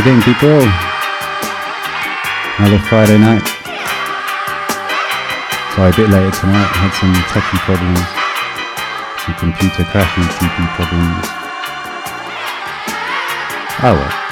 again, 0.00 0.22
people. 0.22 0.48
Another 2.56 2.78
Friday 2.88 3.18
night. 3.18 3.44
Sorry, 5.76 5.92
a 5.92 5.96
bit 5.96 6.08
later 6.08 6.30
tonight. 6.40 6.70
Had 6.72 6.92
some 6.96 7.12
techie 7.28 7.60
problems, 7.68 8.00
some 9.20 9.34
computer 9.36 9.84
crashing 9.84 10.24
TP 10.24 10.56
problems. 10.76 11.26
Oh 13.82 13.94
well. 13.94 14.29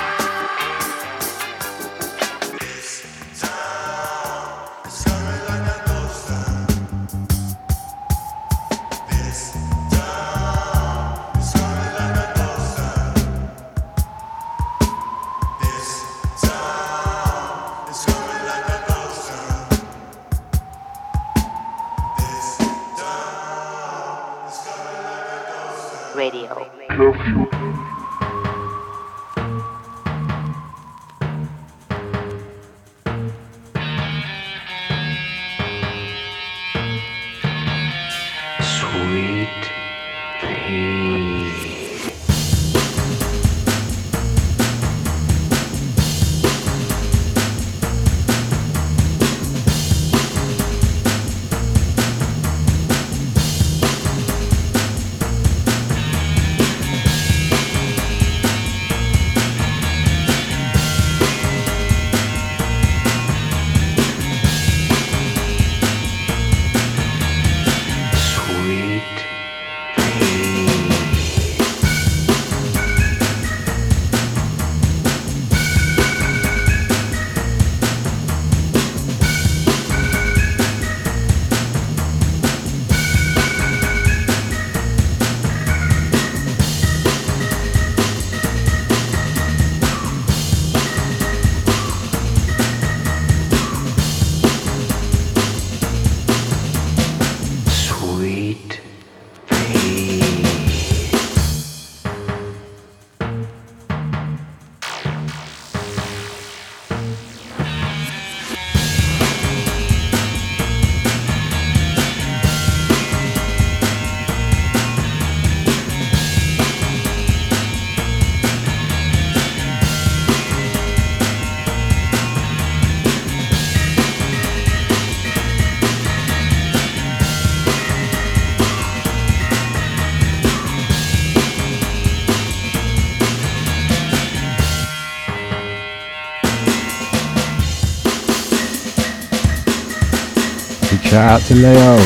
Shout 141.08 141.40
out 141.40 141.40
to 141.46 141.54
Leo. 141.54 141.96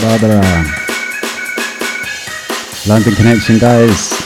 Barbara. 0.00 0.40
London 2.86 3.14
Connection, 3.16 3.58
guys. 3.58 4.23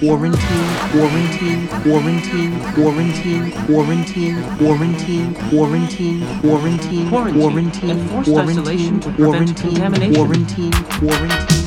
Quarantine, 0.00 0.72
quarantine, 0.92 1.68
quarantine, 1.84 2.58
quarantine, 2.72 3.52
quarantine, 7.36 7.90
enforced 7.90 8.30
isolation 8.30 9.00
to 9.00 9.10
prevent 9.10 9.56
contamination, 9.60 10.14
quarantine, 10.14 10.72
quarantine. 10.72 11.59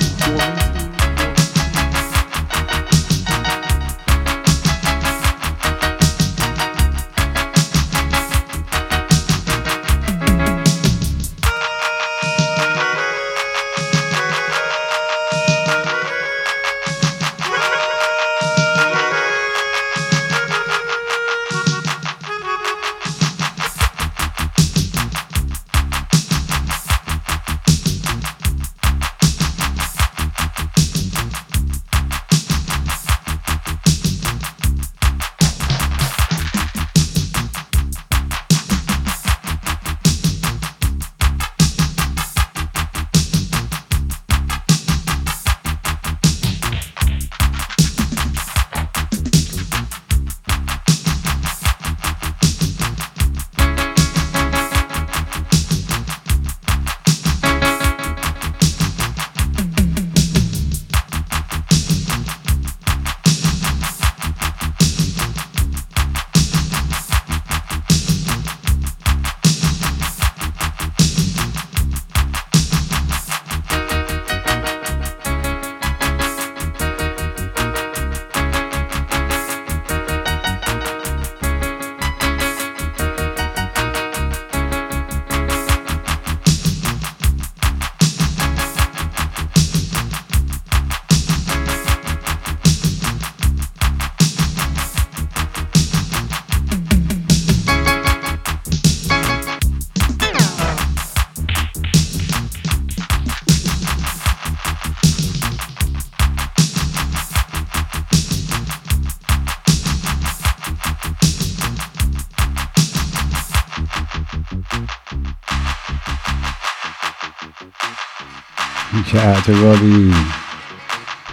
Shout 119.14 119.38
out 119.38 119.46
to 119.46 119.54
Robbie. 119.64 120.12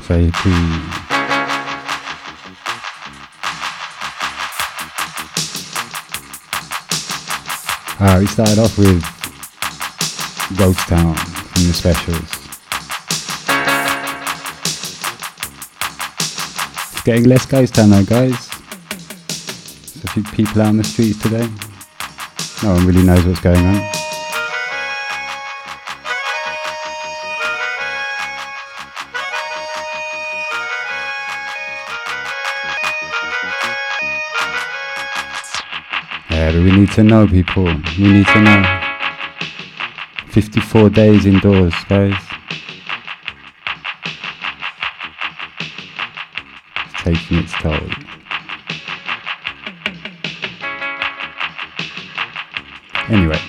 Please. 0.03 0.35
Uh, 7.99 8.19
we 8.21 8.27
started 8.27 8.59
off 8.59 8.77
with 8.77 9.03
Ghost 10.59 10.81
Town 10.81 11.15
from 11.15 11.63
the 11.63 11.73
specials. 11.73 12.19
It's 16.93 17.03
getting 17.05 17.25
less 17.25 17.47
Ghost 17.47 17.77
Town 17.77 17.89
though, 17.89 18.05
guys. 18.05 18.51
There's 19.95 20.05
a 20.05 20.09
few 20.09 20.23
people 20.25 20.61
out 20.61 20.69
on 20.69 20.77
the 20.77 20.85
streets 20.85 21.23
today. 21.23 21.49
No 22.63 22.75
one 22.75 22.87
really 22.87 23.05
knows 23.05 23.25
what's 23.25 23.41
going 23.41 23.65
on. 23.65 24.00
To 37.01 37.09
know, 37.09 37.27
people. 37.27 37.65
We 37.65 38.13
need 38.13 38.27
to 38.27 38.43
know. 38.43 38.63
54 40.33 40.91
days 40.91 41.25
indoors, 41.25 41.73
guys. 41.89 42.15
It's 46.77 47.03
taking 47.03 47.39
its 47.39 47.53
toll. 47.55 47.81
Anyway, 53.09 53.41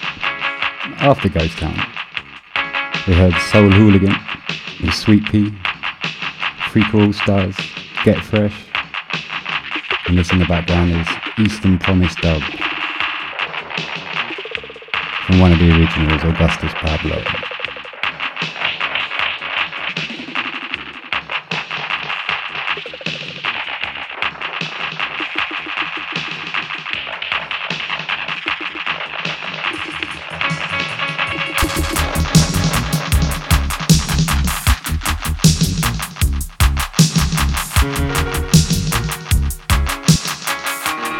after 1.01 1.27
Ghost 1.27 1.57
Town, 1.57 1.75
we 3.05 3.13
heard 3.13 3.33
Soul 3.51 3.69
Hooligan 3.69 4.15
with 4.81 4.93
Sweet 4.93 5.25
Pea, 5.25 5.53
Freak 6.69 6.93
All 6.93 7.11
Stars, 7.11 7.57
Get 8.05 8.23
Fresh, 8.23 8.55
and 10.07 10.17
this 10.17 10.31
in 10.31 10.39
the 10.39 10.45
background 10.45 10.91
is 10.91 11.07
Eastern 11.37 11.77
Promise 11.77 12.15
Dub 12.15 12.41
one 15.41 15.51
of 15.51 15.57
the 15.57 15.71
originals, 15.71 16.23
Augustus 16.23 16.71
Pablo. 16.75 17.15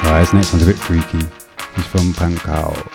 Alright, 0.06 0.20
this 0.20 0.34
next 0.34 0.54
one's 0.54 0.62
a 0.62 0.66
bit 0.68 0.78
freaky. 0.78 1.26
He's 1.76 1.88
from 1.88 2.14
Pankow. 2.14 2.91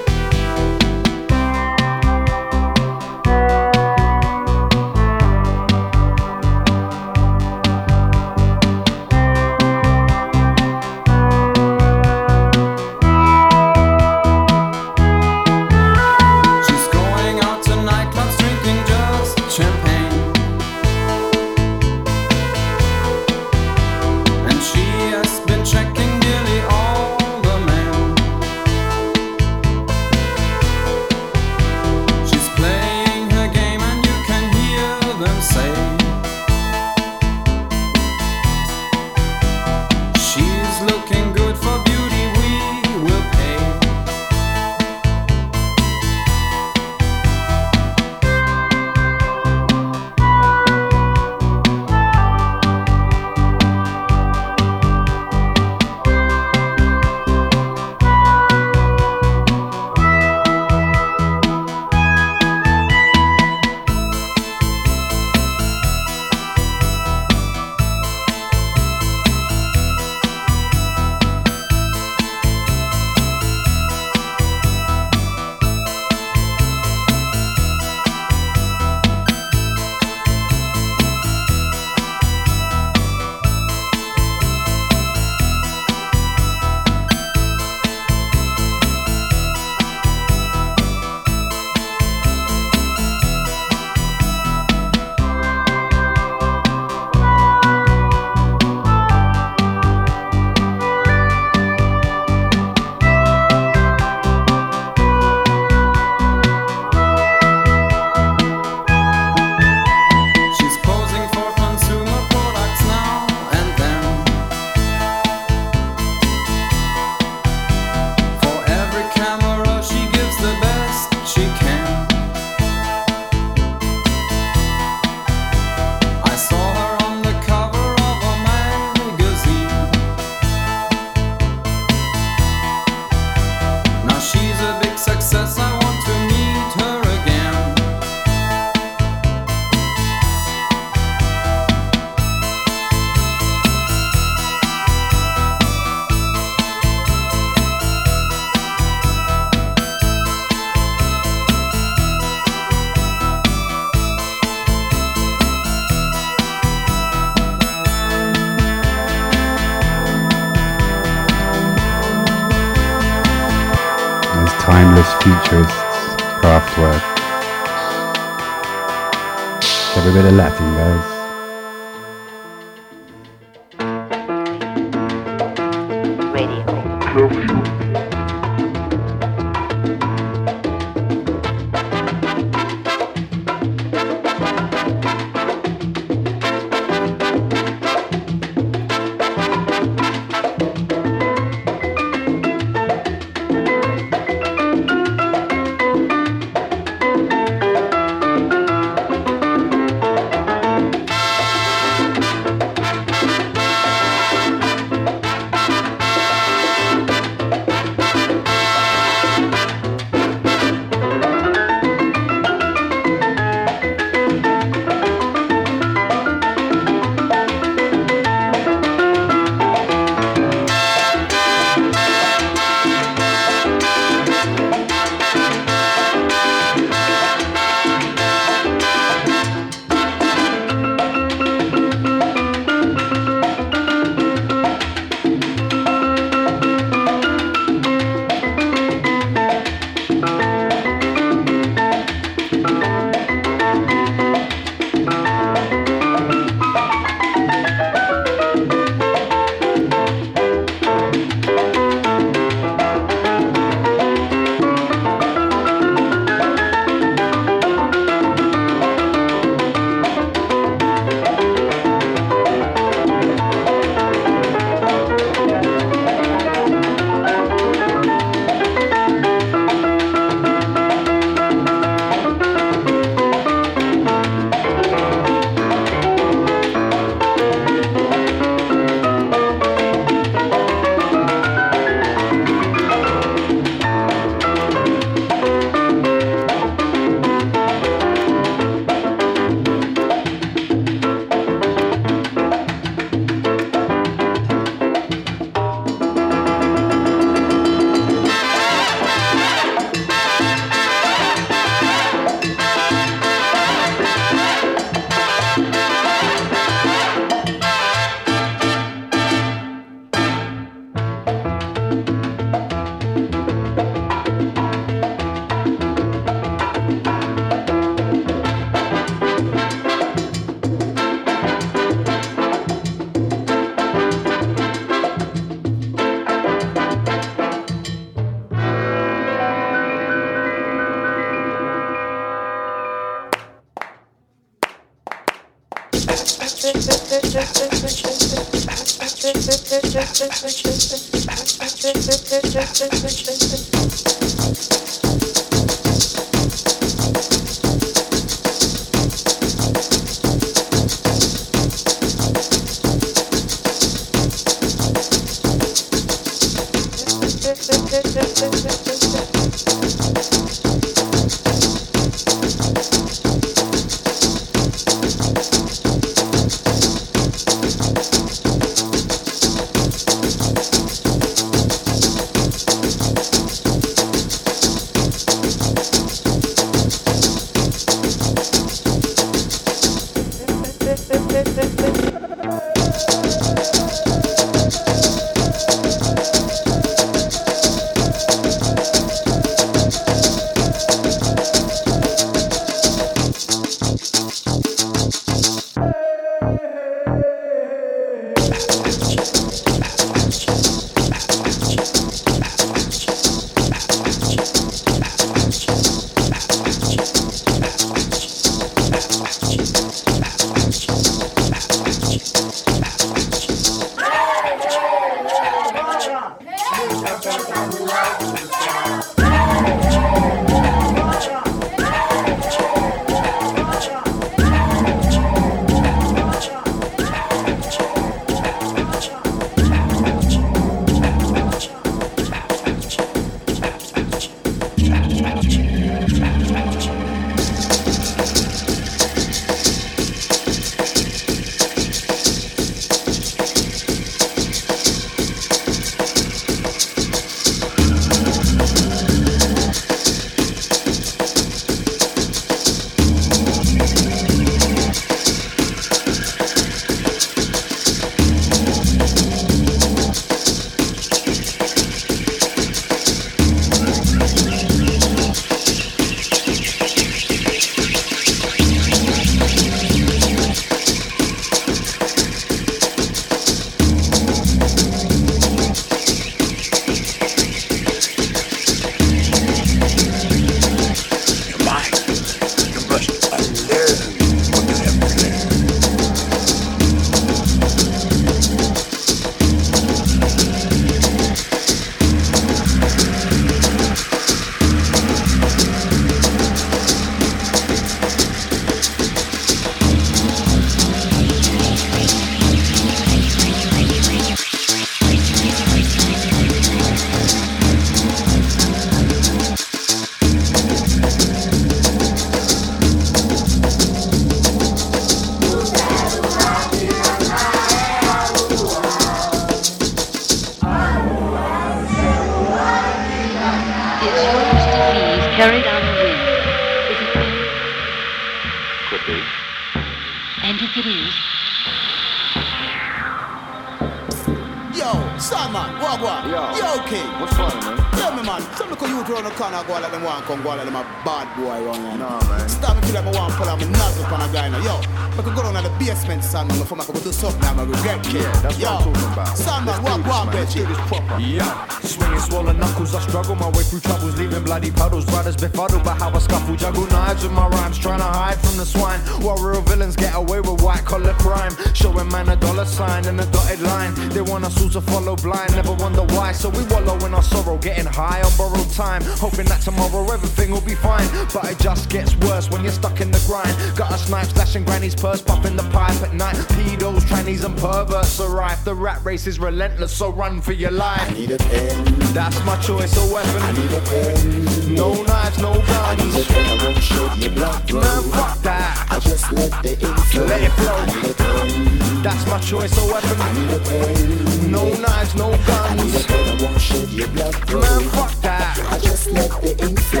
Just 571.70 571.88
gets 571.88 572.16
worse 572.16 572.50
when 572.50 572.64
you're 572.64 572.72
stuck 572.72 573.00
in 573.00 573.12
the 573.12 573.22
grind. 573.28 573.54
Got 573.76 573.92
a 573.92 573.98
snipe 573.98 574.26
slashing 574.26 574.64
granny's 574.64 574.96
purse, 574.96 575.22
popping 575.22 575.54
the 575.54 575.62
pipe 575.70 576.02
at 576.02 576.12
night. 576.12 576.34
Pedos, 576.34 577.02
trannies, 577.02 577.44
and 577.44 577.56
perverts 577.56 578.18
arrive. 578.20 578.64
The 578.64 578.74
rat 578.74 578.98
race 579.04 579.28
is 579.28 579.38
relentless, 579.38 579.92
so 579.96 580.10
run 580.10 580.40
for 580.40 580.52
your 580.52 580.72
life. 580.72 581.00
I 581.00 581.14
Need 581.14 581.30
a 581.30 581.38
pen, 581.38 581.84
That's 582.12 582.44
my 582.44 582.56
choice 582.56 582.96
of 582.96 583.12
weapon. 583.12 583.42
I 583.42 583.52
need 583.52 583.70
a 583.70 583.80
pen. 583.82 584.74
No 584.74 585.00
knives, 585.04 585.38
no 585.38 585.52
guns. 585.52 585.70
I 585.70 585.94
Need 585.94 586.14
a 586.16 586.24
pen, 586.26 586.58
I 586.58 586.64
won't 586.64 586.82
shed 586.82 587.16
your 587.18 587.30
blood. 587.30 587.72
Man, 587.72 588.02
fuck 588.02 588.42
that. 588.42 588.86
I 588.90 588.98
just 588.98 589.30
let 589.30 589.62
the 589.62 589.70
ink 589.70 589.98
flow. 590.10 590.26
Let 590.26 590.42
it 590.42 590.50
flow. 590.50 590.84
Need 590.86 591.10
a 591.10 591.14
pen, 591.14 592.02
That's 592.02 592.26
my 592.26 592.40
choice 592.40 592.76
of 592.76 592.90
weapon. 592.90 593.16
I 593.16 593.32
need 593.38 593.50
a 593.54 593.60
pen. 593.60 594.50
No 594.50 594.64
knives, 594.74 595.14
no 595.14 595.30
guns. 595.30 595.70
I 595.70 595.74
Need 595.76 595.94
a 595.94 596.04
pen, 596.08 596.40
I 596.40 596.42
won't 596.42 596.60
shed 596.60 596.88
your 596.90 597.08
blood. 597.08 597.34
Man, 597.52 597.88
fuck 597.90 598.12
that. 598.22 598.58
I 598.72 598.78
just 598.80 599.12
let 599.12 599.30
the 599.40 599.50
ink 599.64 599.78
flow. 599.78 600.00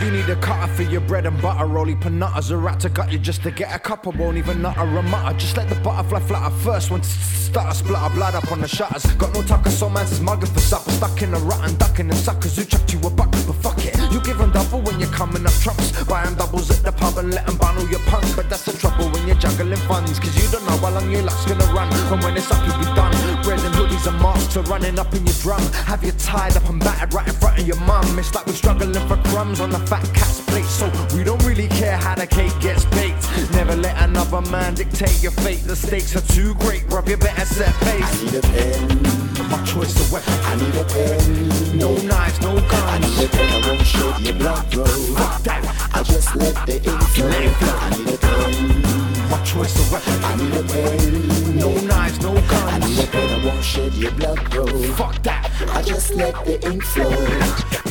you 0.06 0.12
need 0.12 0.28
a 0.28 0.36
cutter 0.36 0.72
for 0.72 0.82
your 0.82 1.00
bread 1.00 1.26
and 1.26 1.40
butter. 1.42 1.66
Roly 1.66 1.96
panatas, 1.96 2.50
a 2.52 2.56
rat 2.56 2.78
to 2.80 2.88
gut 2.88 3.10
you 3.10 3.18
just 3.18 3.42
to 3.42 3.50
get 3.50 3.74
a 3.74 3.78
couple. 3.78 4.12
Won't 4.12 4.36
even 4.36 4.62
nutter 4.62 4.82
a 4.82 5.02
mutter. 5.02 5.36
Just 5.36 5.56
let 5.56 5.68
the 5.68 5.74
butterfly 5.76 6.20
flutter 6.20 6.54
first. 6.58 6.90
When 6.90 7.02
stutter, 7.02 7.74
splatter, 7.74 8.14
blood 8.14 8.34
up 8.36 8.50
on 8.52 8.60
the 8.60 8.68
shutters. 8.68 9.04
Got 9.14 9.34
no 9.34 9.42
tucker, 9.42 9.70
so 9.70 9.90
man's 9.90 10.12
is 10.12 10.20
mugging 10.20 10.50
for 10.50 10.60
supper. 10.60 10.90
Stuck 10.92 11.20
in 11.22 11.34
a 11.34 11.38
rut 11.38 11.60
and 11.68 11.76
ducking 11.78 12.08
them 12.08 12.16
suckers 12.16 12.56
who 12.56 12.64
chucked 12.64 12.92
you 12.92 13.00
a 13.00 13.10
bucket, 13.10 13.44
but 13.46 13.56
fuck 13.56 13.84
it. 13.84 13.96
You 14.12 14.20
give 14.20 14.38
them 14.38 14.52
double 14.52 14.80
when 14.80 15.00
you're 15.00 15.10
coming 15.10 15.44
up 15.44 15.52
trumps. 15.64 15.90
Buy 16.04 16.22
'em 16.22 16.34
doubles 16.36 16.70
at 16.70 16.84
the 16.84 16.92
pub 16.92 17.18
and 17.18 17.34
let 17.34 17.48
'em 17.48 17.56
bundle 17.56 17.88
your 17.88 18.00
punk. 18.10 18.24
But 18.36 18.48
that's 18.48 18.64
the 18.64 18.72
trouble 18.72 19.08
when 19.10 19.26
you're 19.26 19.42
juggling 19.44 19.84
funds. 19.88 20.20
Cause 20.20 20.36
you 20.40 20.46
don't 20.52 20.64
know 20.66 20.78
how 20.78 20.90
long 20.90 21.10
your 21.10 21.22
luck's 21.22 21.44
gonna 21.46 21.66
run. 21.74 21.88
And 22.12 22.22
when 22.22 22.36
it's 22.36 22.50
up, 22.52 22.62
you'll 22.64 22.78
be 22.78 22.86
done. 22.94 23.14
Bread 23.42 23.60
and 23.60 23.74
hoodies 23.74 24.06
and 24.06 24.20
masks 24.20 24.56
are 24.56 24.66
running 24.72 24.98
up 24.98 25.12
in 25.14 25.26
your 25.26 25.38
drum. 25.42 25.62
Have 25.90 26.04
you 26.04 26.12
tied 26.12 26.56
up 26.56 26.68
and 26.68 26.78
battered 26.78 27.12
right 27.12 27.26
in 27.26 27.34
front 27.56 27.60
of 27.60 27.66
your 27.66 27.86
mum? 27.86 28.18
It's 28.18 28.34
like 28.34 28.46
we're 28.46 28.52
struggling 28.52 28.92
for 29.08 29.16
crumbs 29.28 29.60
on 29.60 29.70
the 29.70 29.78
fat 29.86 30.04
cat's 30.14 30.40
plate. 30.42 30.64
So 30.64 30.90
we 31.16 31.24
don't 31.24 31.42
really 31.44 31.68
care 31.68 31.96
how 31.96 32.14
the 32.14 32.26
cake 32.26 32.52
gets 32.60 32.84
baked. 32.86 33.28
Never 33.52 33.76
let 33.76 33.96
another 34.02 34.40
man 34.50 34.74
dictate 34.74 35.22
your 35.22 35.32
fate. 35.32 35.62
The 35.64 35.76
stakes 35.76 36.14
are 36.16 36.26
too 36.34 36.54
great, 36.56 36.86
bruv. 36.88 37.08
You 37.08 37.16
better 37.16 37.46
set 37.46 37.74
pace. 37.86 38.22
Need 38.22 38.34
a 38.34 38.42
pen, 38.42 39.02
My 39.50 39.64
choice 39.64 39.94
of 40.00 40.12
weapon. 40.12 40.34
I 40.44 40.56
need 40.56 40.76
a 40.76 40.84
pen. 40.84 41.78
No 41.78 41.96
knives, 41.96 42.40
no 42.40 42.54
guns. 42.54 42.74
I 42.74 42.98
need 42.98 43.24
a 43.24 43.28
pen, 43.28 43.64
I 43.64 43.68
won't 43.68 43.86
shed 43.86 44.20
your 44.20 44.34
blood, 44.34 44.70
bro. 44.70 44.84
Fuck 44.84 45.42
that. 45.44 45.90
I 45.94 46.02
just 46.02 46.34
let 46.36 46.54
the 46.66 46.76
ink. 46.76 47.02
Flow. 47.14 47.28
I 47.28 47.90
need 47.96 48.14
a 48.14 48.18
pen, 48.18 48.86
My 49.30 49.42
choice 49.42 49.78
of 49.78 49.92
weapon. 49.92 50.24
I 50.24 50.36
need 50.36 50.54
a 50.54 50.62
pen. 50.62 51.56
No 51.58 51.74
knives, 51.80 52.20
no 52.20 52.34
guns. 52.34 52.72
I 52.72 52.78
need 52.78 52.98
a 52.98 53.06
pen, 53.06 53.40
I 53.40 53.46
won't 53.46 53.64
shed 53.64 53.94
your 53.94 54.12
blood, 54.12 54.50
bro. 54.50 54.66
Fuck 54.94 55.22
that. 55.22 55.50
I 55.70 55.82
just 55.82 56.14
let 56.14 56.34
the 56.44 56.60
ink 56.70 56.82
flow. 56.82 57.10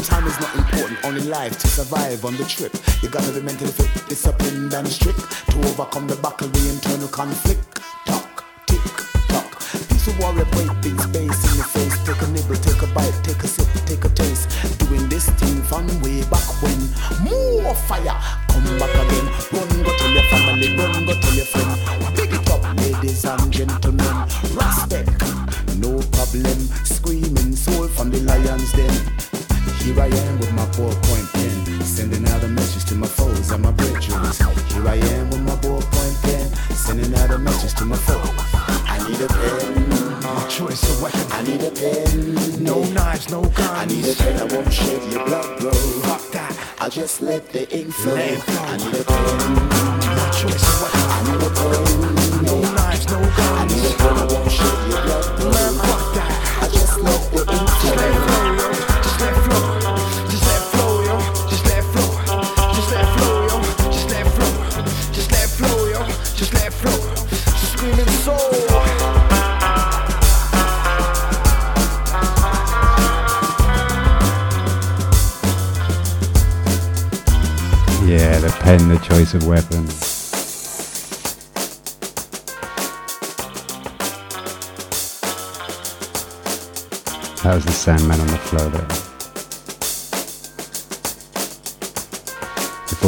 Time 0.03 0.27
is 0.27 0.39
not 0.39 0.55
important, 0.55 1.03
only 1.03 1.21
life 1.21 1.57
to 1.59 1.67
survive 1.67 2.23
on 2.25 2.37
the 2.37 2.45
trip. 2.45 2.73
You 3.01 3.09
gotta 3.09 3.31
be 3.33 3.41
mentally 3.41 3.71
fit, 3.71 4.07
disciplined 4.07 4.73
and 4.73 4.87
strict 4.87 5.19
to 5.49 5.57
overcome 5.59 6.07
the 6.07 6.15
battle, 6.15 6.47
the 6.47 6.69
internal 6.69 7.07
conflict. 7.07 7.81
Talk, 8.05 8.45
tick, 8.67 8.81
tock. 9.27 9.59
Piece 9.89 10.07
of 10.07 10.19
warrior 10.19 10.45
break 10.45 10.69
things, 10.83 11.03
space 11.03 11.41
in 11.51 11.57
the 11.57 11.65
face. 11.73 11.97
Take 12.05 12.21
a 12.21 12.27
nibble, 12.27 12.55
take 12.55 12.74
a 12.74 12.74
bite, 12.74 12.74
take 12.74 12.74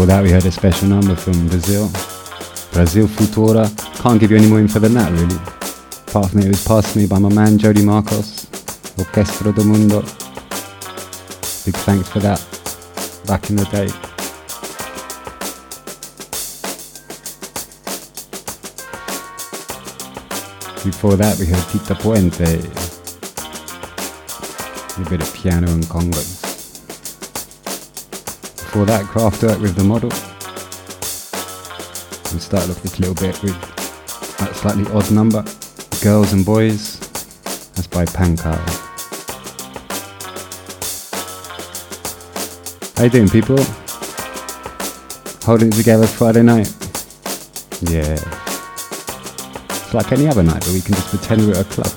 that, 0.07 0.23
we 0.23 0.31
heard 0.31 0.45
a 0.45 0.51
special 0.51 0.87
number 0.87 1.15
from 1.15 1.49
Brazil. 1.49 1.89
Brazil 2.71 3.07
Futura. 3.07 3.67
Can't 4.01 4.19
give 4.21 4.31
you 4.31 4.37
any 4.37 4.47
more 4.47 4.59
info 4.59 4.79
than 4.79 4.93
that, 4.93 5.11
really. 5.11 5.35
Apart 6.07 6.29
from 6.29 6.39
it, 6.39 6.45
it 6.45 6.49
was 6.49 6.63
passed 6.65 6.93
to 6.93 6.99
me 6.99 7.05
by 7.05 7.19
my 7.19 7.27
man 7.27 7.57
Jody 7.57 7.83
Marcos, 7.83 8.45
Orquestra 8.95 9.53
do 9.53 9.65
Mundo. 9.65 10.01
Big 11.65 11.75
thanks 11.83 12.07
for 12.07 12.19
that 12.19 12.39
back 13.27 13.49
in 13.49 13.57
the 13.57 13.65
day. 13.65 13.87
Before 20.85 21.17
that, 21.17 21.37
we 21.37 21.47
heard 21.47 21.67
Tito 21.69 21.95
Puente. 21.95 22.63
A 25.05 25.09
bit 25.09 25.21
of 25.21 25.33
piano 25.33 25.69
and 25.69 25.83
congas. 25.83 26.46
Before 28.77 28.95
that, 28.95 29.05
Kraftwerk 29.05 29.59
with 29.59 29.75
the 29.75 29.83
model. 29.83 30.09
We 32.31 32.39
started 32.39 32.69
off 32.69 32.83
this 32.83 32.99
little 32.99 33.15
bit 33.15 33.41
with 33.41 33.59
that 34.37 34.55
slightly 34.55 34.85
odd 34.93 35.09
number, 35.09 35.43
Girls 36.03 36.31
and 36.31 36.45
Boys. 36.45 36.99
That's 37.73 37.87
by 37.87 38.05
Pankow. 38.05 38.55
How 42.97 43.05
you 43.05 43.09
doing, 43.09 43.29
people? 43.29 43.57
Holding 45.43 45.69
it 45.69 45.73
together 45.73 46.05
Friday 46.05 46.43
night? 46.43 46.71
Yeah. 47.81 48.13
It's 49.71 49.93
like 49.95 50.11
any 50.11 50.27
other 50.27 50.43
night, 50.43 50.59
but 50.59 50.73
we 50.73 50.81
can 50.81 50.93
just 50.93 51.09
pretend 51.09 51.47
we're 51.47 51.55
at 51.55 51.61
a 51.61 51.63
club. 51.63 51.96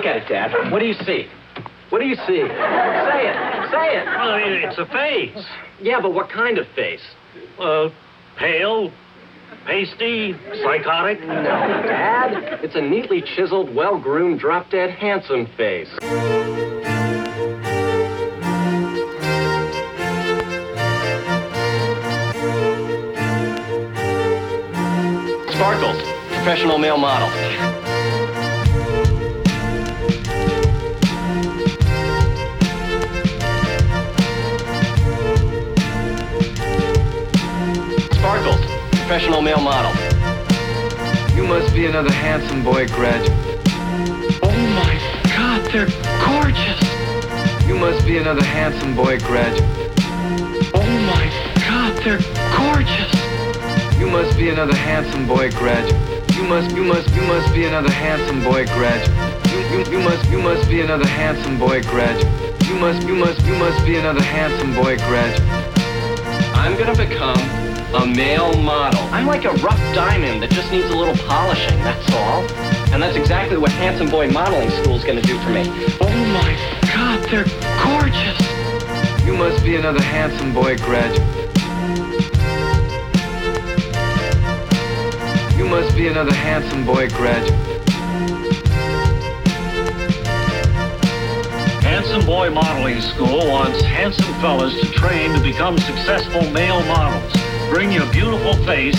Look 0.00 0.06
at 0.06 0.16
it, 0.16 0.28
Dad. 0.30 0.72
What 0.72 0.78
do 0.78 0.86
you 0.86 0.94
see? 0.94 1.26
What 1.90 1.98
do 1.98 2.06
you 2.06 2.14
see? 2.14 2.24
Say 2.24 2.40
it. 2.40 3.36
Say 3.70 3.98
it. 3.98 4.06
Well, 4.06 4.40
it's 4.40 4.78
a 4.78 4.86
face. 4.86 5.46
Yeah, 5.78 6.00
but 6.00 6.14
what 6.14 6.30
kind 6.30 6.56
of 6.56 6.66
face? 6.68 7.02
Uh, 7.58 7.90
pale, 8.38 8.90
pasty, 9.66 10.34
psychotic. 10.62 11.20
No, 11.20 11.34
Dad. 11.34 12.60
It's 12.64 12.76
a 12.76 12.80
neatly 12.80 13.20
chiseled, 13.20 13.74
well-groomed, 13.74 14.40
drop-dead, 14.40 14.88
handsome 14.88 15.46
face. 15.58 15.90
Sparkles, 25.52 26.00
professional 26.32 26.78
male 26.78 26.96
model. 26.96 27.49
Sparkles, 38.20 38.60
professional 38.90 39.40
male 39.40 39.62
model. 39.62 39.90
You 41.34 41.42
must 41.46 41.74
be 41.74 41.86
another 41.86 42.12
handsome 42.12 42.62
boy 42.62 42.86
graduate. 42.86 43.32
Oh 44.42 44.52
my 44.76 44.94
God, 45.34 45.64
they're 45.72 45.88
gorgeous. 46.28 47.66
You 47.66 47.78
must 47.78 48.04
be 48.04 48.18
another 48.18 48.44
handsome 48.44 48.94
boy 48.94 49.18
graduate. 49.20 49.64
Oh 50.74 50.84
my 51.08 51.32
God, 51.66 51.96
they're 52.04 52.20
gorgeous. 52.60 53.98
You 53.98 54.10
must 54.10 54.36
be 54.36 54.50
another 54.50 54.76
handsome 54.76 55.26
boy 55.26 55.50
graduate. 55.52 55.96
You 56.36 56.44
must, 56.44 56.76
you 56.76 56.84
must, 56.84 57.08
you 57.14 57.22
must 57.22 57.54
be 57.54 57.64
another 57.64 57.90
handsome 57.90 58.44
boy 58.44 58.66
graduate. 58.66 59.50
You, 59.50 59.78
you, 59.78 59.92
you 59.92 59.98
must, 59.98 60.30
you 60.30 60.42
must 60.42 60.68
be 60.68 60.82
another 60.82 61.06
handsome 61.06 61.58
boy 61.58 61.80
graduate. 61.84 62.68
you 62.68 62.74
must, 62.74 63.08
you 63.08 63.14
must, 63.14 63.40
you 63.46 63.54
must 63.54 63.82
be 63.86 63.96
another 63.96 64.22
handsome 64.22 64.74
boy 64.74 64.98
graduate. 65.08 65.40
I'm 66.52 66.76
gonna 66.76 66.94
become 66.94 67.59
a 67.94 68.06
male 68.06 68.56
model. 68.62 69.00
I'm 69.12 69.26
like 69.26 69.44
a 69.44 69.52
rough 69.54 69.80
diamond 69.94 70.42
that 70.42 70.50
just 70.50 70.70
needs 70.70 70.88
a 70.90 70.96
little 70.96 71.16
polishing, 71.26 71.76
that's 71.80 72.12
all. 72.12 72.42
And 72.92 73.02
that's 73.02 73.16
exactly 73.16 73.56
what 73.56 73.72
Handsome 73.72 74.08
Boy 74.08 74.30
Modeling 74.30 74.70
School 74.70 74.94
is 74.94 75.04
gonna 75.04 75.22
do 75.22 75.38
for 75.40 75.50
me. 75.50 75.62
Oh 76.00 76.24
my 76.32 76.54
god, 76.92 77.18
they're 77.28 77.44
gorgeous. 77.82 78.60
You 79.26 79.34
must 79.34 79.64
be 79.64 79.76
another 79.76 80.02
handsome 80.02 80.54
boy 80.54 80.76
graduate. 80.78 81.20
You 85.58 85.66
must 85.66 85.96
be 85.96 86.06
another 86.08 86.34
handsome 86.34 86.86
boy 86.86 87.08
graduate. 87.10 87.58
Handsome 91.82 92.24
Boy 92.24 92.50
Modeling 92.50 93.00
School 93.00 93.48
wants 93.48 93.82
handsome 93.82 94.32
fellas 94.40 94.80
to 94.80 94.86
train 94.92 95.32
to 95.34 95.40
become 95.40 95.76
successful 95.78 96.48
male 96.50 96.82
models. 96.86 97.39
Bring 97.70 97.92
your 97.92 98.10
beautiful 98.10 98.54
face 98.66 98.98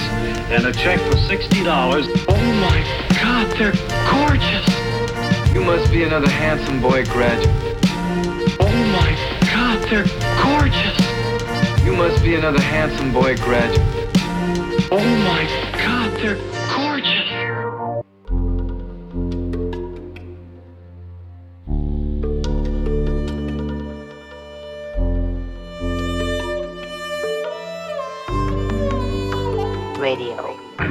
and 0.50 0.66
a 0.66 0.72
check 0.72 0.98
for 1.02 1.18
$60. 1.18 2.26
Oh 2.30 2.36
my 2.62 2.80
god, 3.22 3.52
they're 3.58 3.74
gorgeous. 4.10 5.54
You 5.54 5.62
must 5.62 5.92
be 5.92 6.04
another 6.04 6.30
handsome 6.30 6.82
boy 6.82 7.04
graduate. 7.04 7.54
Oh 8.62 8.72
my 8.96 9.12
god, 9.52 9.84
they're 9.90 10.06
gorgeous. 10.42 11.84
You 11.84 11.94
must 11.98 12.24
be 12.24 12.36
another 12.36 12.62
handsome 12.62 13.12
boy 13.12 13.36
graduate. 13.36 13.86
Oh 14.90 15.04
my 15.28 15.44
god, 15.74 16.12
they're 16.22 16.38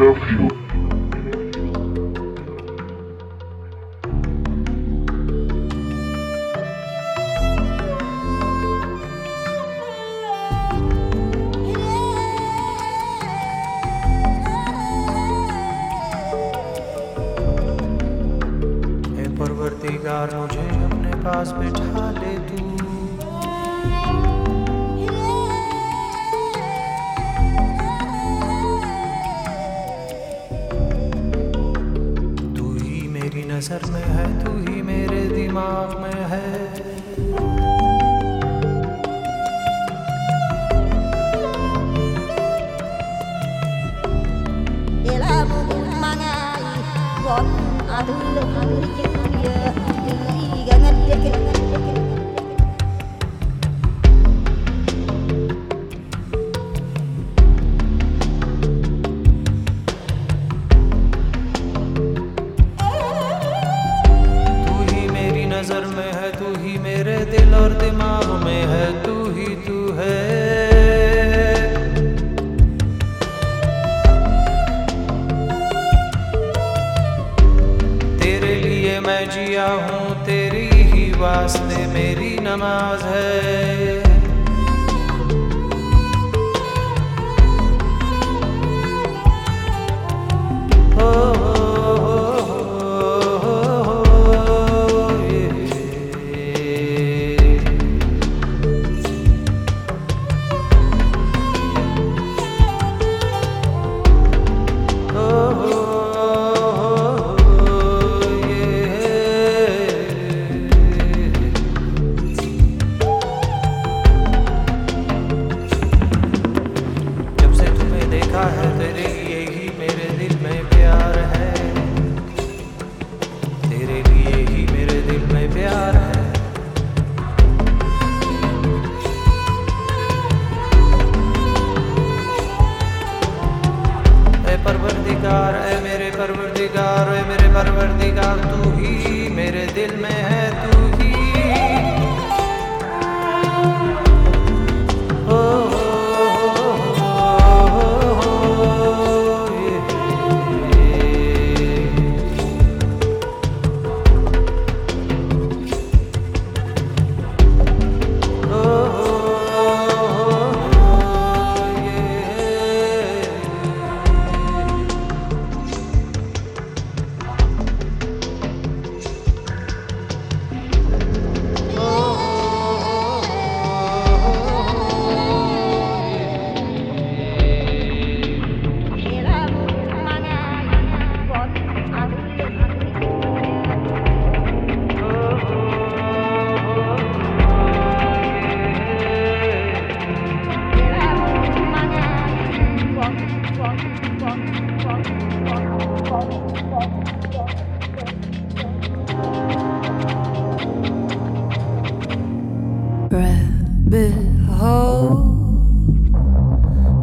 Radio. 0.01 0.60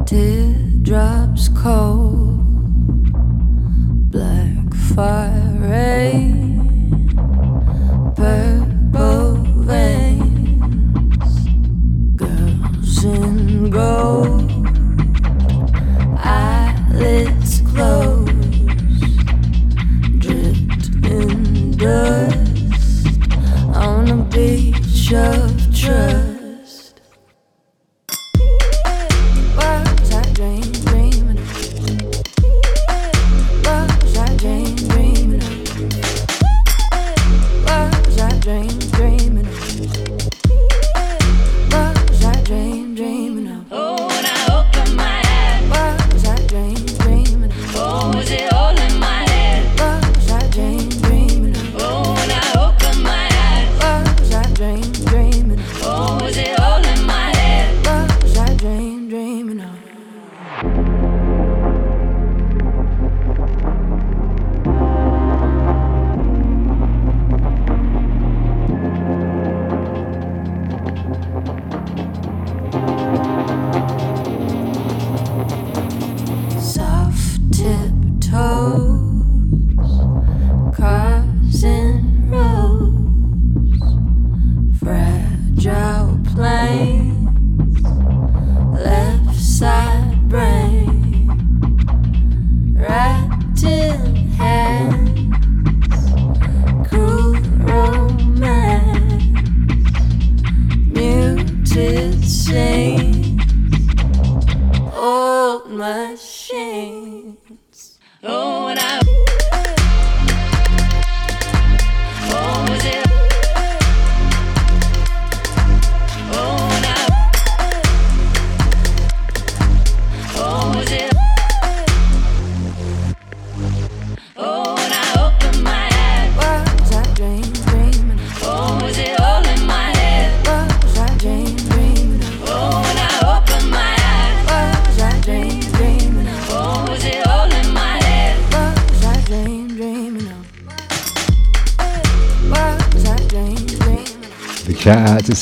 Teardrops 0.07 1.49
cold, 1.49 2.39
black 4.09 4.73
fire 4.95 5.26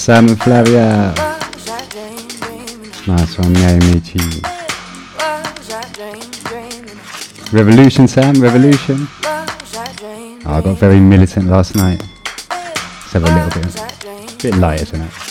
and 0.10 0.42
Flavia. 0.42 1.14
Nice 3.08 3.38
one, 3.38 3.56
yeah, 3.56 3.80
Michi. 3.80 4.20
What 5.16 5.58
was 5.58 5.72
I 5.72 5.82
dream, 5.94 6.20
dreaming 6.44 6.90
of? 6.92 7.54
Revolution, 7.54 8.08
Sam, 8.08 8.42
revolution. 8.42 9.08
Oh, 9.24 10.44
I 10.46 10.62
got 10.62 10.78
very 10.78 11.00
militant 11.00 11.48
last 11.48 11.76
night. 11.76 12.02
Let's 12.50 13.14
have 13.14 13.24
a 13.24 13.32
little 13.34 13.62
bit. 13.62 14.44
Bit 14.44 14.56
light, 14.56 14.82
isn't 14.82 15.02
it? 15.02 15.25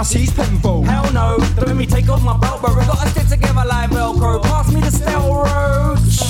I'm 0.00 0.06
Danger 0.06 0.06
Mouse, 0.06 0.12
he's 0.12 0.32
Penfold. 0.32 0.86
Hell 0.86 1.12
no, 1.12 1.38
don't 1.56 1.76
me 1.76 1.86
take 1.86 2.08
off 2.08 2.22
my 2.24 2.36
belt, 2.38 2.60
bro. 2.62 2.74
We 2.74 2.84
gotta 2.86 3.08
stick 3.10 3.28
together 3.28 3.64
like 3.66 3.90
Velcro. 3.90 4.42
Pass 4.42 4.72
me 4.72 4.80
the 4.80 4.90
steel 4.90 5.34
roach. 5.34 6.20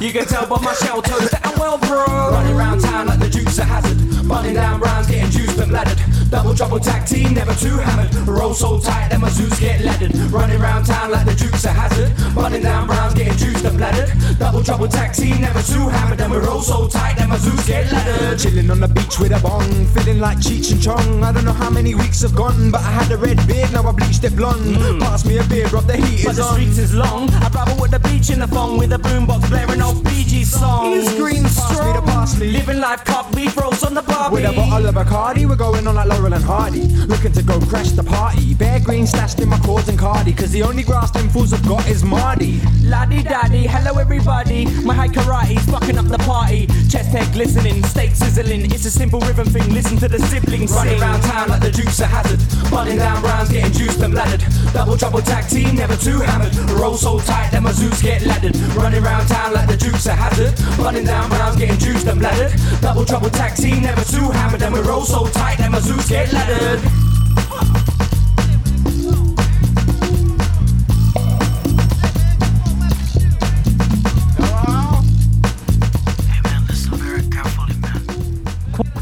You 0.00 0.12
can 0.12 0.26
tell 0.26 0.46
by 0.46 0.60
my 0.60 0.74
shell 0.74 1.00
toes 1.00 1.30
that 1.30 1.46
I'm 1.46 1.58
well, 1.58 1.78
bro. 1.78 2.04
Running 2.32 2.56
around 2.56 2.80
town 2.80 3.06
like 3.06 3.20
the 3.20 3.30
Dukes 3.30 3.58
of 3.58 3.64
Hazzard. 3.64 4.28
Bunning 4.28 4.54
down 4.54 4.80
rounds, 4.80 5.08
getting 5.08 5.30
juiced 5.30 5.58
and 5.58 5.70
bladdered. 5.70 5.98
Double 6.30 6.54
trouble 6.54 6.80
tag 6.80 7.06
team, 7.06 7.34
never 7.34 7.54
too 7.54 7.78
hammered. 7.78 8.12
Roll 8.26 8.54
so 8.54 8.80
tight 8.80 9.08
that 9.10 9.20
my 9.20 9.28
zoos 9.30 9.58
get 9.60 9.82
laddered. 9.82 10.14
Running 10.32 10.60
around 10.60 10.84
town 10.84 11.10
like 11.10 11.26
the 11.26 11.34
Dukes 11.34 11.64
of 11.64 11.70
Hazzard. 11.70 12.12
Bunning 12.34 12.62
down 12.62 12.88
rounds, 12.88 13.14
getting 13.14 13.36
juiced 13.36 13.64
and 13.64 13.78
bladdered. 13.78 14.10
Double 14.38 14.62
trouble 14.62 14.88
taxi, 14.88 15.30
never 15.38 15.62
too 15.62 15.88
hammered. 15.88 16.20
And 16.20 16.32
we 16.32 16.38
roll 16.38 16.60
so 16.60 16.88
tight 16.88 17.16
that 17.18 17.28
my 17.28 17.36
zoos 17.36 17.66
get 17.66 17.90
laddered. 17.92 18.38
Chilling 18.38 18.70
on 18.70 18.80
the 18.80 18.88
beach 18.88 19.18
with 19.18 19.32
a 19.32 19.40
bong, 19.40 19.86
feeling 19.86 20.18
like 20.20 20.38
Cheech 20.38 20.72
and 20.72 20.82
Chong. 20.82 21.22
I 21.22 21.32
don't 21.32 21.44
know 21.44 21.52
how 21.52 21.70
many 21.70 21.94
weeks 21.94 22.22
have 22.22 22.34
gone, 22.34 22.70
but 22.70 22.80
I 22.80 22.90
had 22.90 23.10
a 23.12 23.16
red 23.16 23.38
beard, 23.46 23.72
now 23.72 23.86
I 23.86 23.92
bleached 23.92 24.24
it 24.24 24.34
blonde. 24.36 24.76
Mm. 24.76 25.00
Pass 25.00 25.24
me 25.24 25.38
a 25.38 25.44
beer, 25.44 25.66
drop 25.68 25.84
the 25.86 25.96
heat 25.96 26.24
But 26.24 26.32
is 26.32 26.36
the 26.38 26.44
on. 26.44 26.52
streets 26.54 26.78
is 26.78 26.94
long. 26.94 27.30
I 27.34 27.48
travel 27.48 27.76
with 27.80 27.90
the 27.92 28.00
beach 28.00 28.30
in 28.30 28.40
the 28.40 28.48
phone 28.48 28.78
with 28.78 28.92
a 28.92 28.98
boombox 28.98 29.48
blaring 29.50 29.82
off 29.82 29.96
BG 30.02 30.44
songs. 30.44 31.06
It's 31.06 31.14
green, 31.16 31.42
pass 31.44 31.70
me 31.80 31.92
the 31.92 32.02
parsley. 32.02 32.52
Living 32.52 32.80
life 32.80 33.04
cup 33.04 33.34
beef 33.34 33.56
roast 33.56 33.84
on 33.84 33.94
the 33.94 34.02
barbie. 34.02 34.36
With 34.36 34.44
a 34.46 34.52
bottle 34.52 34.86
of 34.88 34.94
Bacardi, 34.94 35.46
we're 35.48 35.56
going 35.56 35.86
on 35.86 35.94
like 35.94 36.08
Laurel 36.08 36.32
and 36.34 36.44
Hardy. 36.44 36.82
Looking 37.06 37.32
to 37.32 37.42
go 37.42 37.60
crash 37.60 37.92
the 37.92 38.02
party. 38.04 38.54
Bear 38.54 38.80
green 38.80 39.06
stashed 39.06 39.40
in 39.40 39.48
my 39.48 39.58
cords 39.60 39.88
and 39.88 39.98
cardi. 39.98 40.32
Cause 40.32 40.50
the 40.50 40.62
only 40.62 40.82
grass 40.82 41.10
them 41.10 41.28
fools 41.28 41.50
have 41.52 41.66
got 41.66 41.86
is 41.88 42.02
Marty. 42.04 42.60
Laddie 42.84 43.22
daddy, 43.22 43.66
hello 43.66 43.98
everybody. 43.98 44.66
My 44.84 44.94
high 44.94 45.08
karate's 45.08 45.64
fucking 45.70 45.96
up 45.96 46.06
the 46.06 46.18
party. 46.18 46.66
Chest 46.88 47.10
hair 47.10 47.24
glistening, 47.32 47.82
steak 47.84 48.10
sizzling. 48.14 48.66
It's 48.66 48.84
a 48.84 48.90
simple 48.90 49.20
rhythm 49.20 49.46
thing. 49.46 49.72
Listen 49.72 49.96
to 49.98 50.08
the 50.08 50.18
siblings 50.18 50.70
Running 50.72 51.00
around 51.00 51.22
town 51.22 51.48
like 51.48 51.62
the 51.62 51.70
Dukes 51.70 52.00
of 52.00 52.08
Hazzard. 52.08 52.40
Bunning 52.70 52.98
down 52.98 53.22
rounds, 53.22 53.50
getting 53.50 53.72
juiced 53.72 54.00
and 54.00 54.12
bladdered. 54.12 54.44
Double 54.74 54.98
trouble 54.98 55.22
tag 55.22 55.48
team, 55.48 55.76
never 55.76 55.96
too 55.96 56.20
hammered. 56.20 56.54
Roll 56.78 56.94
so 56.94 57.18
tight 57.20 57.50
that 57.52 57.62
my 57.62 57.72
zoos 57.72 58.02
get 58.02 58.22
laddered. 58.22 58.56
Running 58.76 59.02
around 59.02 59.26
town 59.28 59.54
like 59.54 59.68
the 59.68 59.76
Dukes 59.76 60.06
of 60.06 60.18
Hazzard. 60.18 60.52
Bunning 60.76 61.04
down 61.04 61.30
rounds, 61.30 61.56
getting 61.56 61.78
juiced 61.78 62.06
and 62.06 62.20
bladdered. 62.20 62.52
Double 62.82 63.06
trouble 63.06 63.30
tag 63.30 63.56
team, 63.56 63.82
never 63.82 64.04
too 64.04 64.30
hammered. 64.30 64.62
And 64.62 64.74
we 64.74 64.80
roll 64.80 65.04
so 65.04 65.26
tight 65.28 65.56
that 65.58 65.70
my 65.70 65.80
zoos 65.80 66.06
get 66.08 66.32
laddered. 66.32 66.80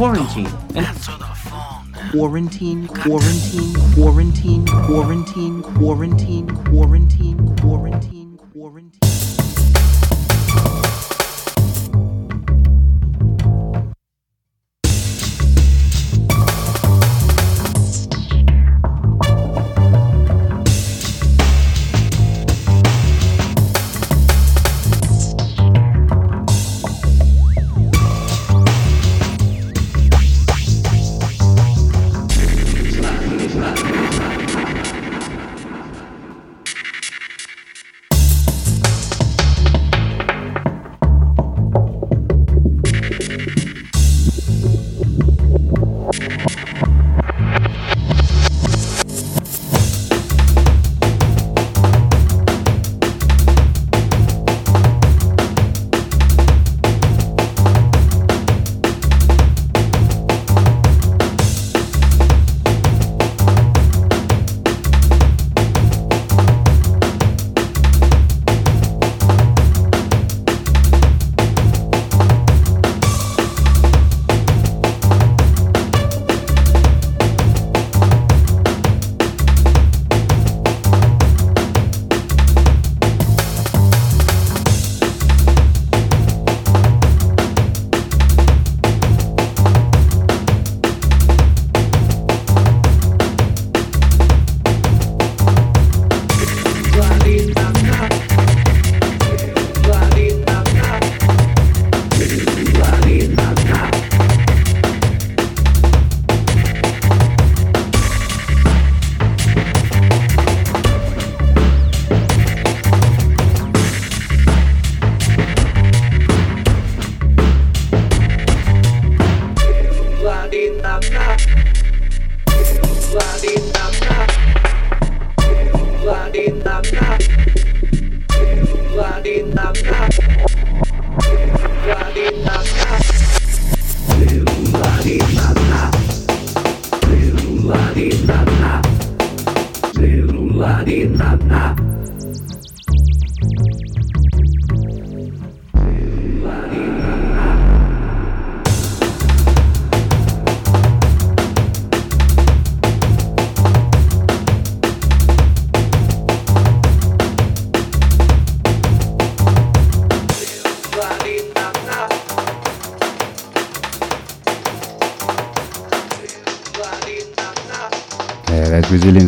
Qu- 0.03 0.09
quarantine. 0.09 0.49
And 0.75 0.87
quarantine, 2.11 2.89
quarantine, 2.89 2.89
quarantine, 2.89 3.73
quarantine, 3.95 4.67
quarantine, 4.67 5.63
quarantine, 5.63 6.47
quarantine, 6.67 7.22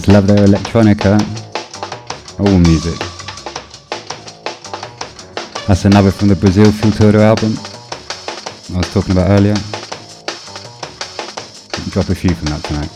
love 0.08 0.26
their 0.26 0.46
electronica. 0.46 1.18
All 2.38 2.58
music. 2.58 2.98
That's 5.66 5.84
another 5.84 6.10
from 6.10 6.28
the 6.28 6.36
Brazil 6.36 6.70
Futuro 6.70 7.20
album 7.20 7.54
I 8.74 8.78
was 8.78 8.92
talking 8.92 9.12
about 9.12 9.30
earlier. 9.30 9.54
Drop 11.90 12.08
a 12.08 12.14
few 12.14 12.34
from 12.34 12.46
that 12.46 12.64
tonight. 12.64 12.90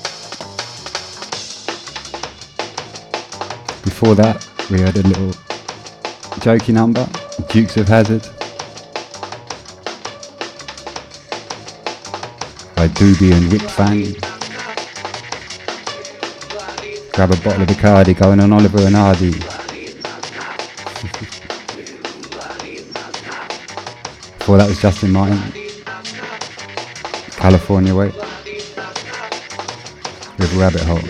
Before 3.85 4.15
that, 4.17 4.47
we 4.71 4.81
had 4.81 4.97
a 4.97 5.03
little 5.03 5.33
jokey 6.41 6.75
number, 6.75 7.09
Dukes 7.49 7.77
of 7.77 7.89
Hazzard. 7.89 8.23
By 12.75 12.89
Doobie 12.89 13.33
and 13.33 13.53
Rick 13.53 13.63
Fang. 13.63 14.28
Grab 17.19 17.33
a 17.33 17.37
bottle 17.39 17.63
of 17.63 17.69
Bacardi 17.69 18.17
going 18.17 18.39
on 18.39 18.53
Oliver 18.53 18.79
and 18.87 18.95
Hardy. 18.95 19.33
Before 24.39 24.57
that 24.57 24.69
was 24.69 24.81
Justin 24.81 25.11
Martin. 25.11 25.37
California 27.33 27.93
Way. 27.93 28.13
With 30.39 30.55
Rabbit 30.55 30.83
Hole. 30.83 31.01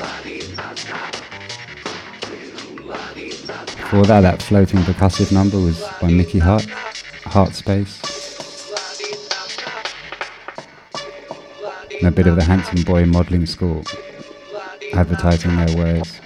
Before 3.77 4.05
that, 4.05 4.23
that 4.23 4.43
floating 4.43 4.81
percussive 4.81 5.31
number 5.31 5.59
was 5.59 5.87
by 6.01 6.11
Mickey 6.11 6.39
Hart. 6.39 6.65
Heart 7.27 7.55
Space. 7.55 8.01
And 11.99 12.09
a 12.09 12.11
bit 12.11 12.27
of 12.27 12.37
the 12.37 12.45
Handsome 12.45 12.83
Boy 12.85 13.05
modelling 13.05 13.45
school 13.45 13.85
advertising 14.99 15.55
their 15.55 15.77
wares. 15.77 16.21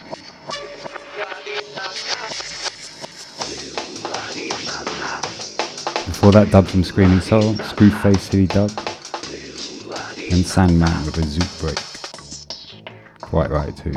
Before 6.06 6.32
that, 6.32 6.48
dub 6.50 6.66
from 6.66 6.82
Screaming 6.82 7.20
Soul, 7.20 7.52
Screwface 7.54 8.20
City 8.20 8.46
Dub, 8.46 8.70
and 10.32 10.46
Sandman 10.46 11.04
with 11.04 11.18
a 11.18 11.22
Zoot 11.22 11.60
break. 11.60 11.78
Quite 13.20 13.50
right, 13.50 13.76
too. 13.76 13.92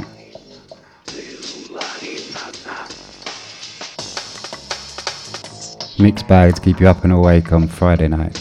Mixed 6.03 6.27
bags 6.27 6.59
keep 6.59 6.81
you 6.81 6.89
up 6.89 7.05
and 7.05 7.13
awake 7.13 7.53
on 7.53 7.69
Friday 7.69 8.09
night. 8.09 8.37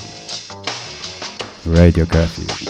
Radio 1.65 2.05
curfew. 2.05 2.64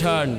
First 0.00 0.29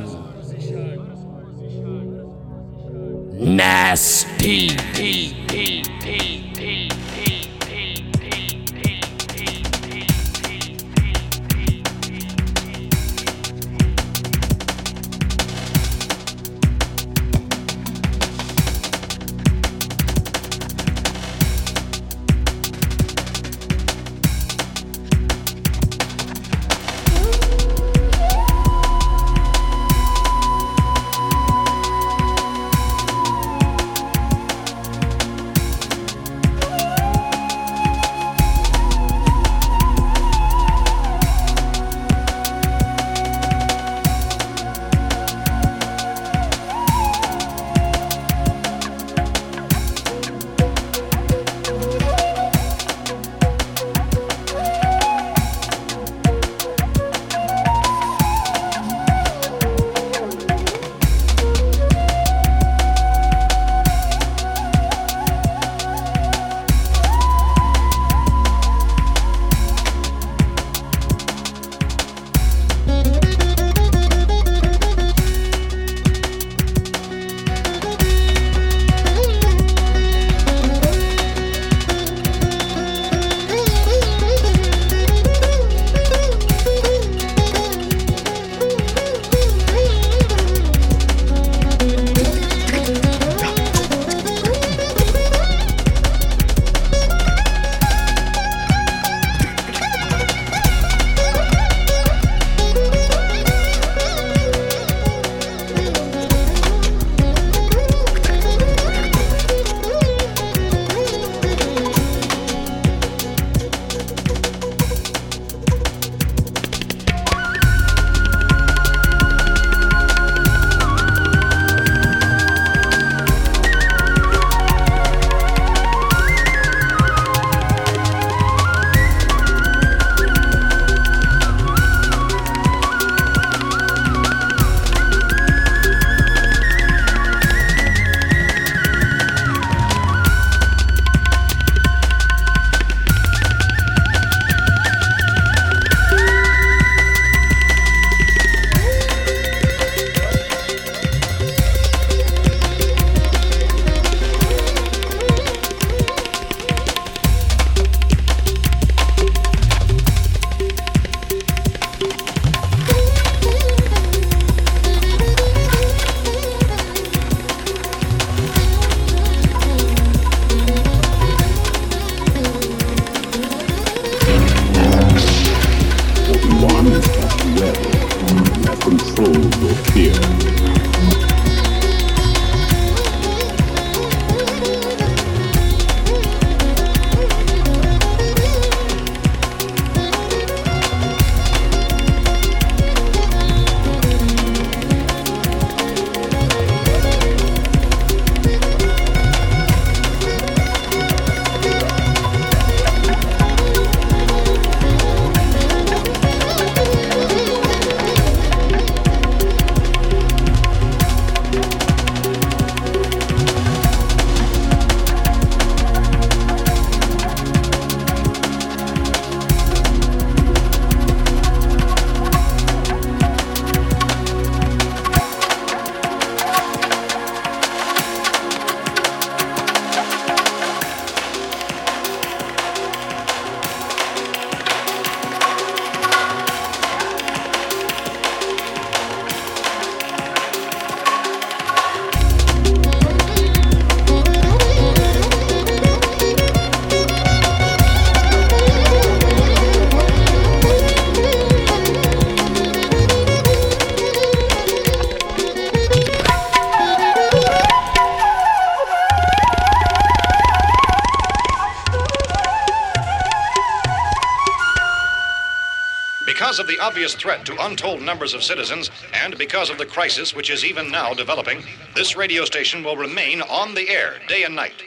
Because 266.52 266.60
of 266.60 266.68
the 266.68 266.84
obvious 266.84 267.16
threat 267.16 267.46
to 267.46 267.66
untold 267.66 268.02
numbers 268.02 268.34
of 268.34 268.44
citizens, 268.44 268.92
and 269.14 269.38
because 269.38 269.70
of 269.70 269.78
the 269.78 269.86
crisis 269.86 270.36
which 270.36 270.50
is 270.50 270.66
even 270.66 270.92
now 270.92 271.14
developing, 271.14 271.64
this 271.96 272.18
radio 272.18 272.44
station 272.44 272.84
will 272.84 272.98
remain 272.98 273.42
on 273.44 273.74
the 273.74 273.88
air 273.88 274.16
day 274.28 274.44
and 274.44 274.54
night. 274.54 274.84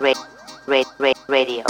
Ra- 0.00 0.14
ra- 0.66 0.84
ra- 0.98 1.12
radio. 1.28 1.64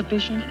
Exhibition? 0.00 0.49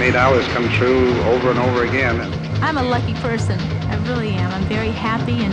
made 0.00 0.16
ours 0.16 0.48
come 0.48 0.66
true 0.70 1.10
over 1.24 1.50
and 1.50 1.58
over 1.58 1.84
again. 1.84 2.18
I'm 2.62 2.78
a 2.78 2.82
lucky 2.82 3.12
person. 3.16 3.60
I 3.60 3.96
really 4.08 4.30
am. 4.30 4.50
I'm 4.50 4.64
very 4.64 4.92
happy 4.92 5.44
and 5.44 5.52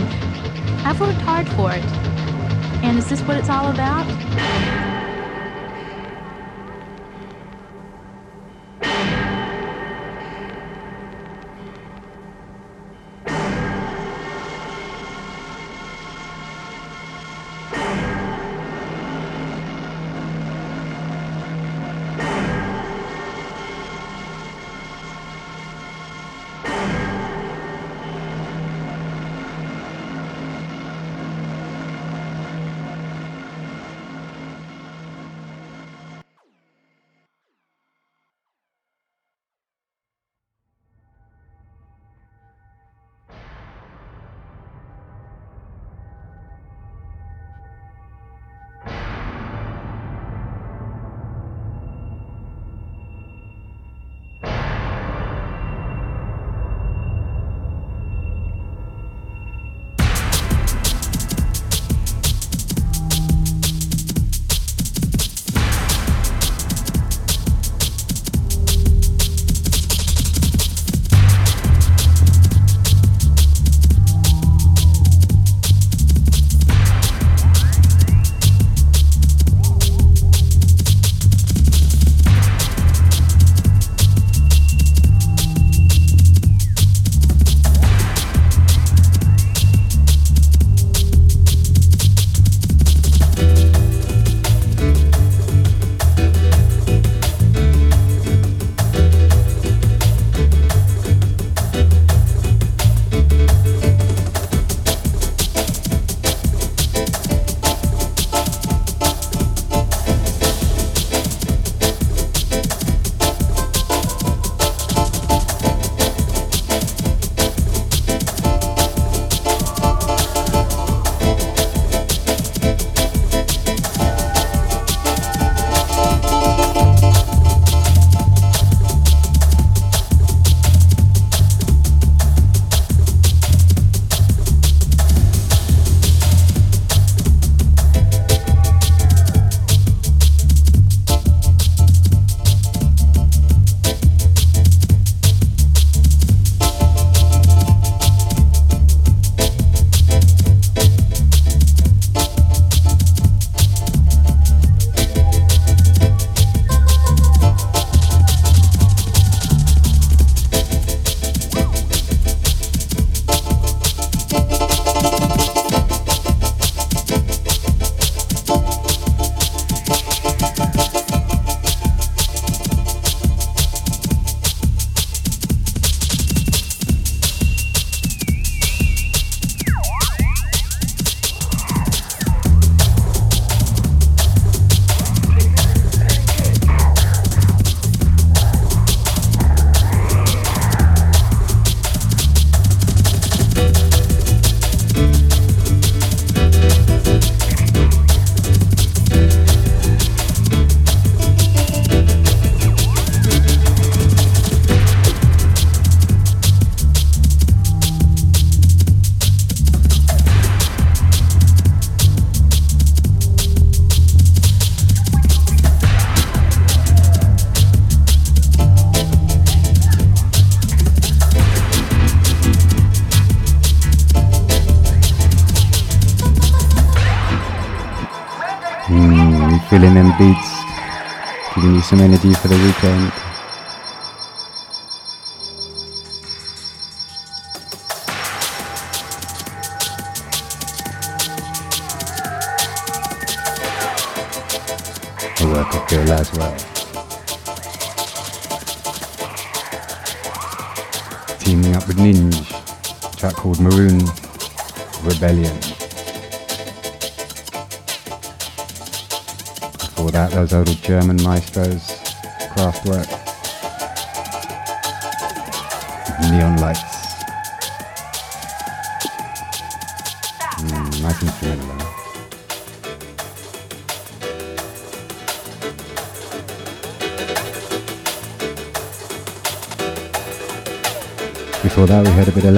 I've 0.86 0.98
worked 0.98 1.20
hard 1.20 1.46
for 1.50 1.70
it. 1.70 1.84
And 2.82 2.96
is 2.96 3.10
this 3.10 3.20
what 3.20 3.36
it's 3.36 3.50
all 3.50 3.70
about? 3.70 4.87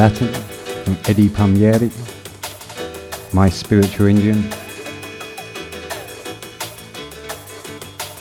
Latin 0.00 0.32
from 0.82 0.96
Eddie 1.08 1.28
Palmieri, 1.28 1.90
My 3.34 3.50
Spiritual 3.50 4.06
Indian. 4.06 4.40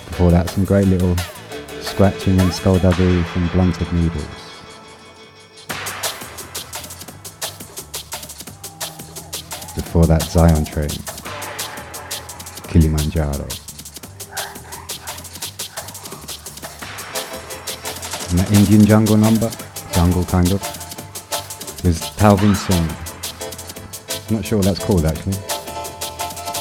Before 0.10 0.30
that, 0.30 0.50
some 0.50 0.66
great 0.66 0.88
little 0.88 1.16
scratching 1.80 2.38
and 2.42 2.52
skullduggery 2.52 3.24
from 3.32 3.48
Blunted 3.54 3.94
Needles. 3.94 4.26
Before 9.76 10.06
that, 10.06 10.24
Zion 10.24 10.66
Train, 10.66 10.90
Kilimanjaro. 12.68 13.48
And 18.32 18.40
that 18.40 18.52
Indian 18.52 18.86
jungle 18.86 19.16
number, 19.16 19.50
jungle 19.94 20.26
kind 20.26 20.52
of 20.52 20.79
is 21.90 22.02
Talvin 22.18 22.56
Singh. 22.56 24.28
I'm 24.28 24.36
not 24.36 24.46
sure 24.46 24.60
what 24.60 24.66
that's 24.66 24.84
called 24.84 25.06
actually. 25.06 25.34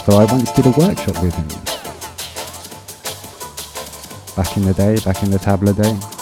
But 0.07 0.17
I 0.17 0.25
once 0.33 0.51
did 0.53 0.65
a 0.65 0.71
workshop 0.71 1.23
with 1.23 1.35
him. 1.35 1.49
Back 4.35 4.57
in 4.57 4.65
the 4.65 4.73
day, 4.75 4.99
back 5.05 5.23
in 5.23 5.31
the 5.31 5.39
tabla 5.39 5.77
day. 5.77 6.18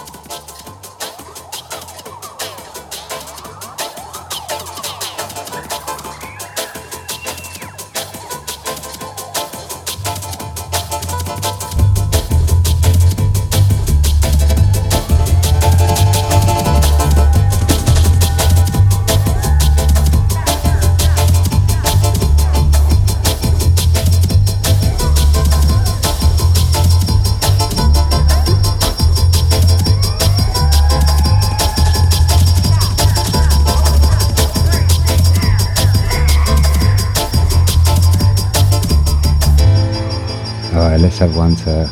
time 41.47 41.57
to 41.57 41.91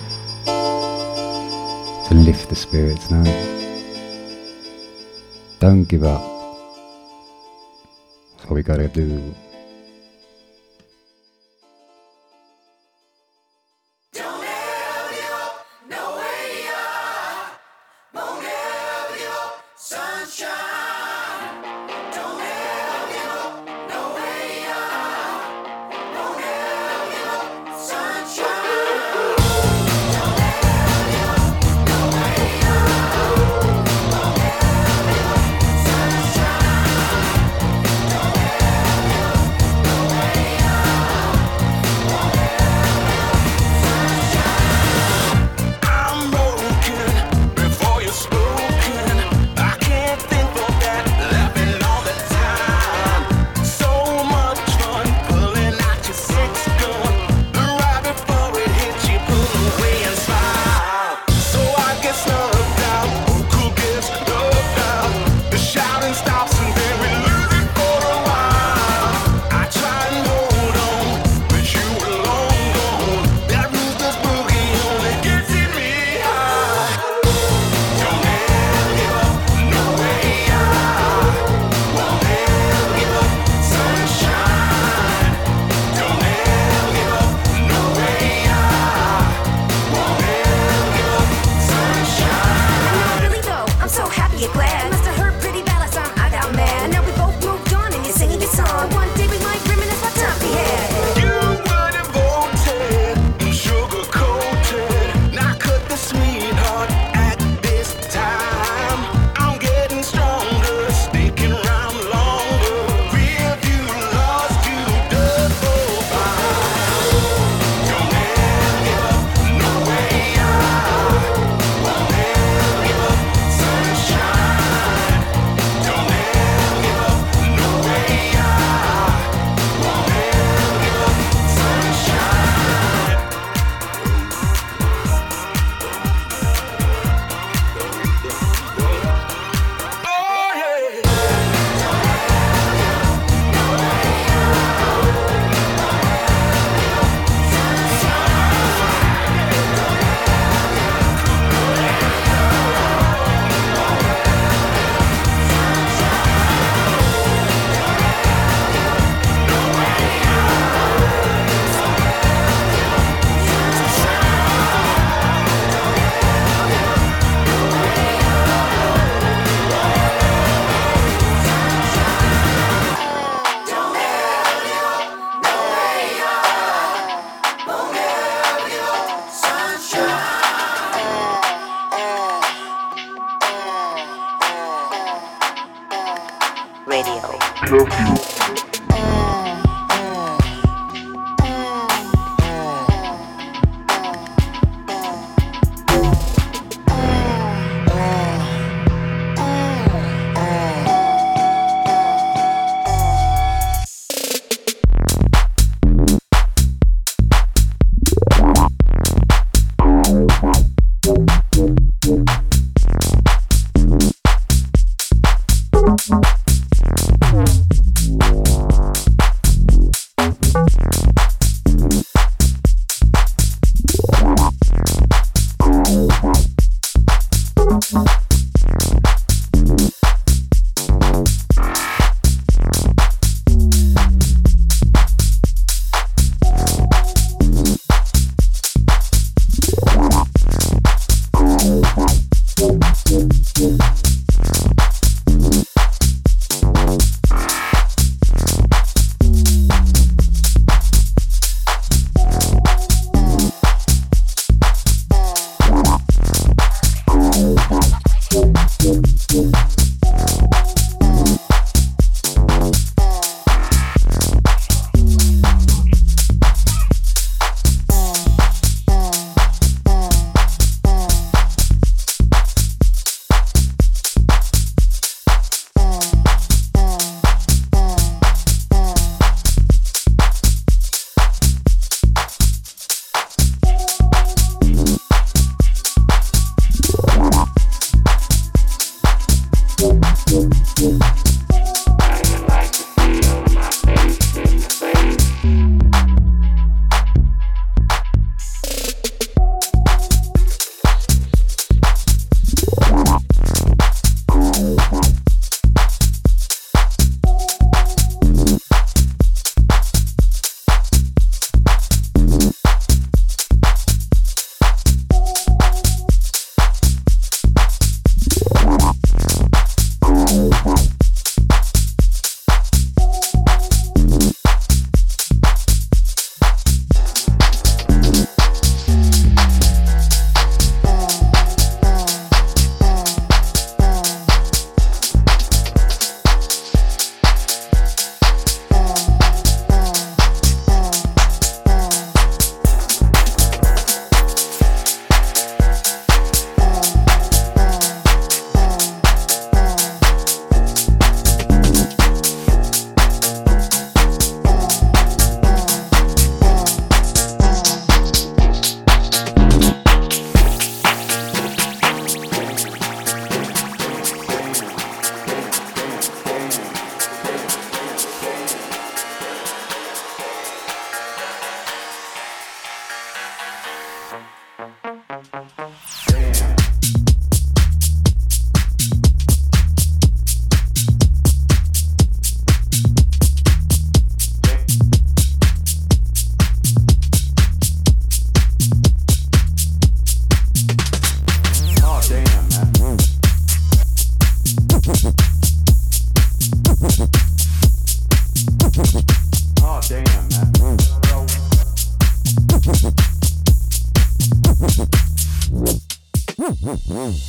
to 2.09 2.15
lift 2.15 2.49
the 2.49 2.57
spirits 2.57 3.11
now. 3.11 3.25
Don't 5.61 5.85
give 5.85 6.03
up. 6.03 6.23
That's 8.33 8.51
what 8.51 8.57
we 8.57 8.63
gotta 8.63 8.89
do. 8.89 9.35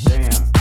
Damn. 0.06 0.55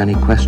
Any 0.00 0.14
question 0.14 0.39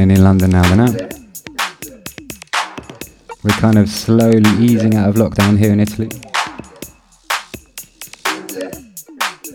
happening 0.00 0.16
in 0.16 0.24
London 0.24 0.50
now 0.50 0.62
then? 0.74 1.08
We're 3.42 3.60
kind 3.60 3.78
of 3.78 3.88
slowly 3.88 4.50
easing 4.58 4.94
out 4.96 5.08
of 5.08 5.14
lockdown 5.16 5.58
here 5.58 5.72
in 5.72 5.80
Italy. 5.80 6.08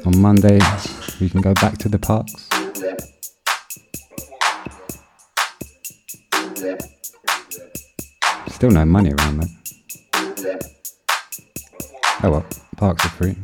On 0.06 0.18
Monday, 0.20 0.60
we 1.20 1.30
can 1.30 1.42
go 1.42 1.54
back 1.56 1.78
to 1.80 1.90
the 1.90 1.98
parks. 1.98 2.50
Still 8.50 8.72
no 8.72 8.86
money 8.86 9.14
around 9.14 9.42
though. 9.42 9.50
Oh 12.24 12.32
well, 12.32 12.46
parks 12.78 13.06
are 13.06 13.10
free. 13.10 13.36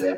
Yeah, 0.00 0.16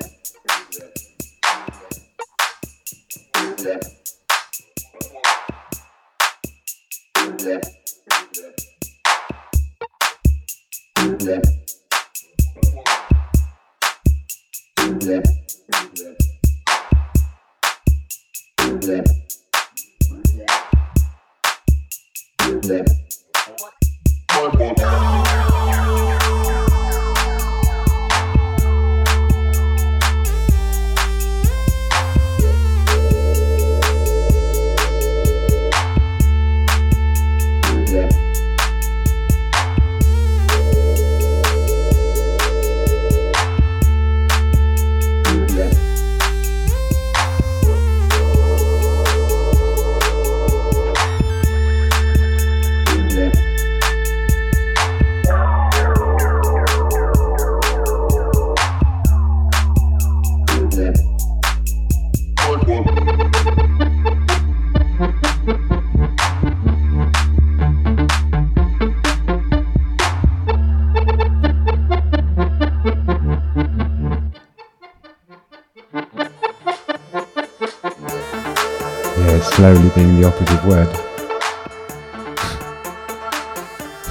slowly 79.73 79.91
being 79.95 80.21
the 80.21 80.27
operative 80.27 80.65
word. 80.67 80.89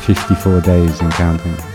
54 0.06 0.62
days 0.62 1.00
and 1.02 1.12
counting. 1.14 1.71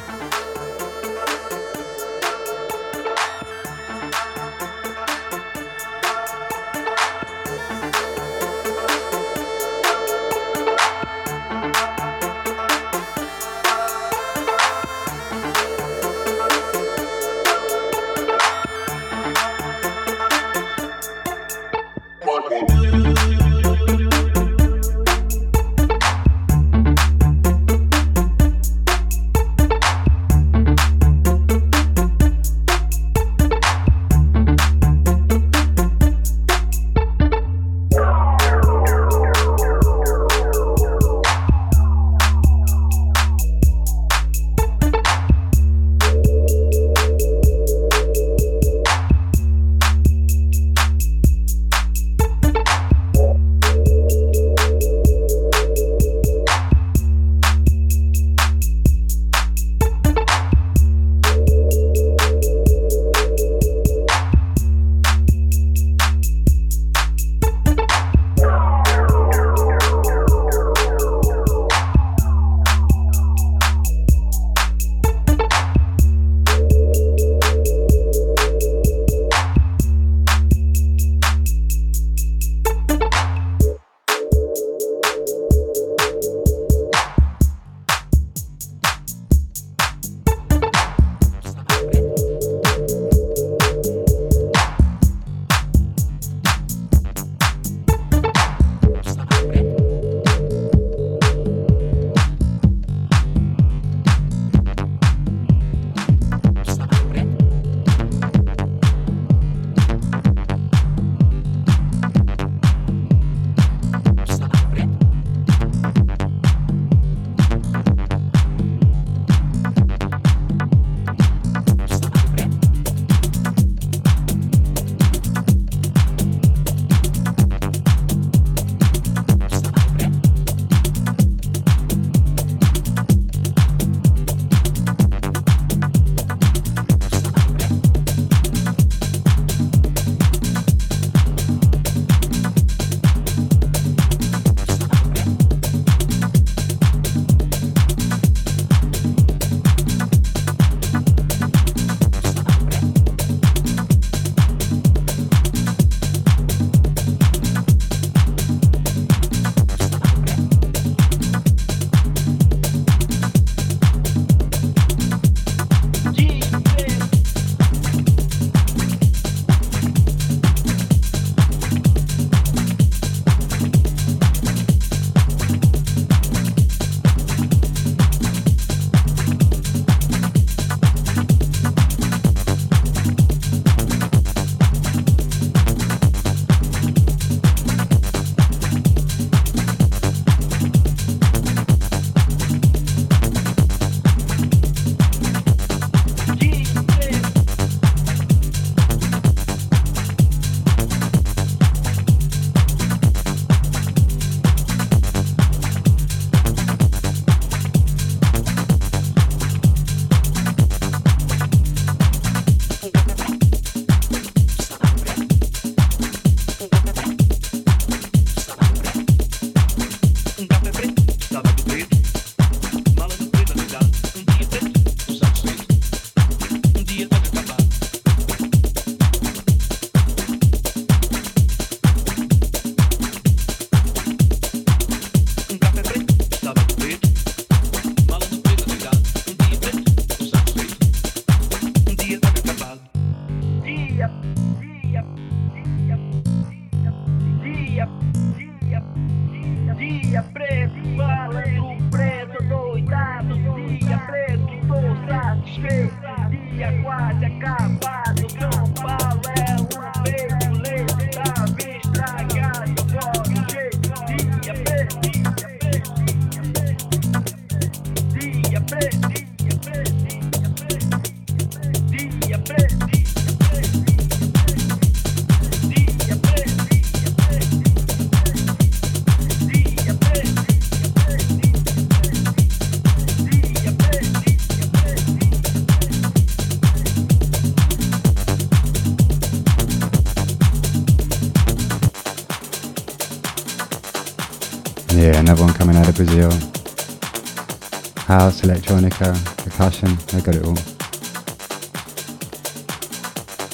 House, 298.06 298.40
electronica, 298.40 299.12
percussion, 299.44 299.90
I 300.14 300.20
got 300.22 300.34
it 300.34 300.44
all. 300.46 300.54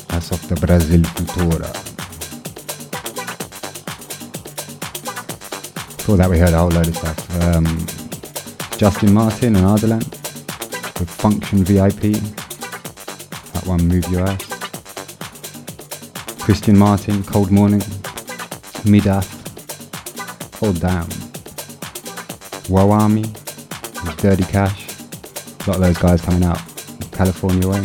That's 0.06 0.30
off 0.30 0.46
the 0.48 0.54
Brazil 0.64 1.00
Futura. 1.00 1.72
Before 5.96 6.16
that 6.16 6.30
we 6.30 6.38
heard 6.38 6.52
a 6.52 6.58
whole 6.58 6.68
load 6.68 6.86
of 6.86 6.96
stuff. 6.96 7.42
Um, 7.42 7.66
Justin 8.78 9.12
Martin 9.12 9.56
and 9.56 9.66
Ardalan 9.66 10.04
with 11.00 11.10
Function 11.10 11.64
VIP. 11.64 12.12
That 13.54 13.66
one, 13.66 13.88
Move 13.88 14.08
Your 14.08 14.28
Ass. 14.28 14.44
Christian 16.40 16.78
Martin, 16.78 17.24
Cold 17.24 17.50
Morning. 17.50 17.80
Midaf, 18.84 19.26
Hold 20.60 20.80
Down. 20.80 21.21
Wawami, 22.72 23.26
Dirty 24.16 24.44
Cash. 24.44 24.88
A 25.66 25.70
lot 25.70 25.76
of 25.76 25.80
those 25.82 25.98
guys 25.98 26.22
coming 26.22 26.42
out 26.42 26.56
California 27.12 27.68
way. 27.68 27.76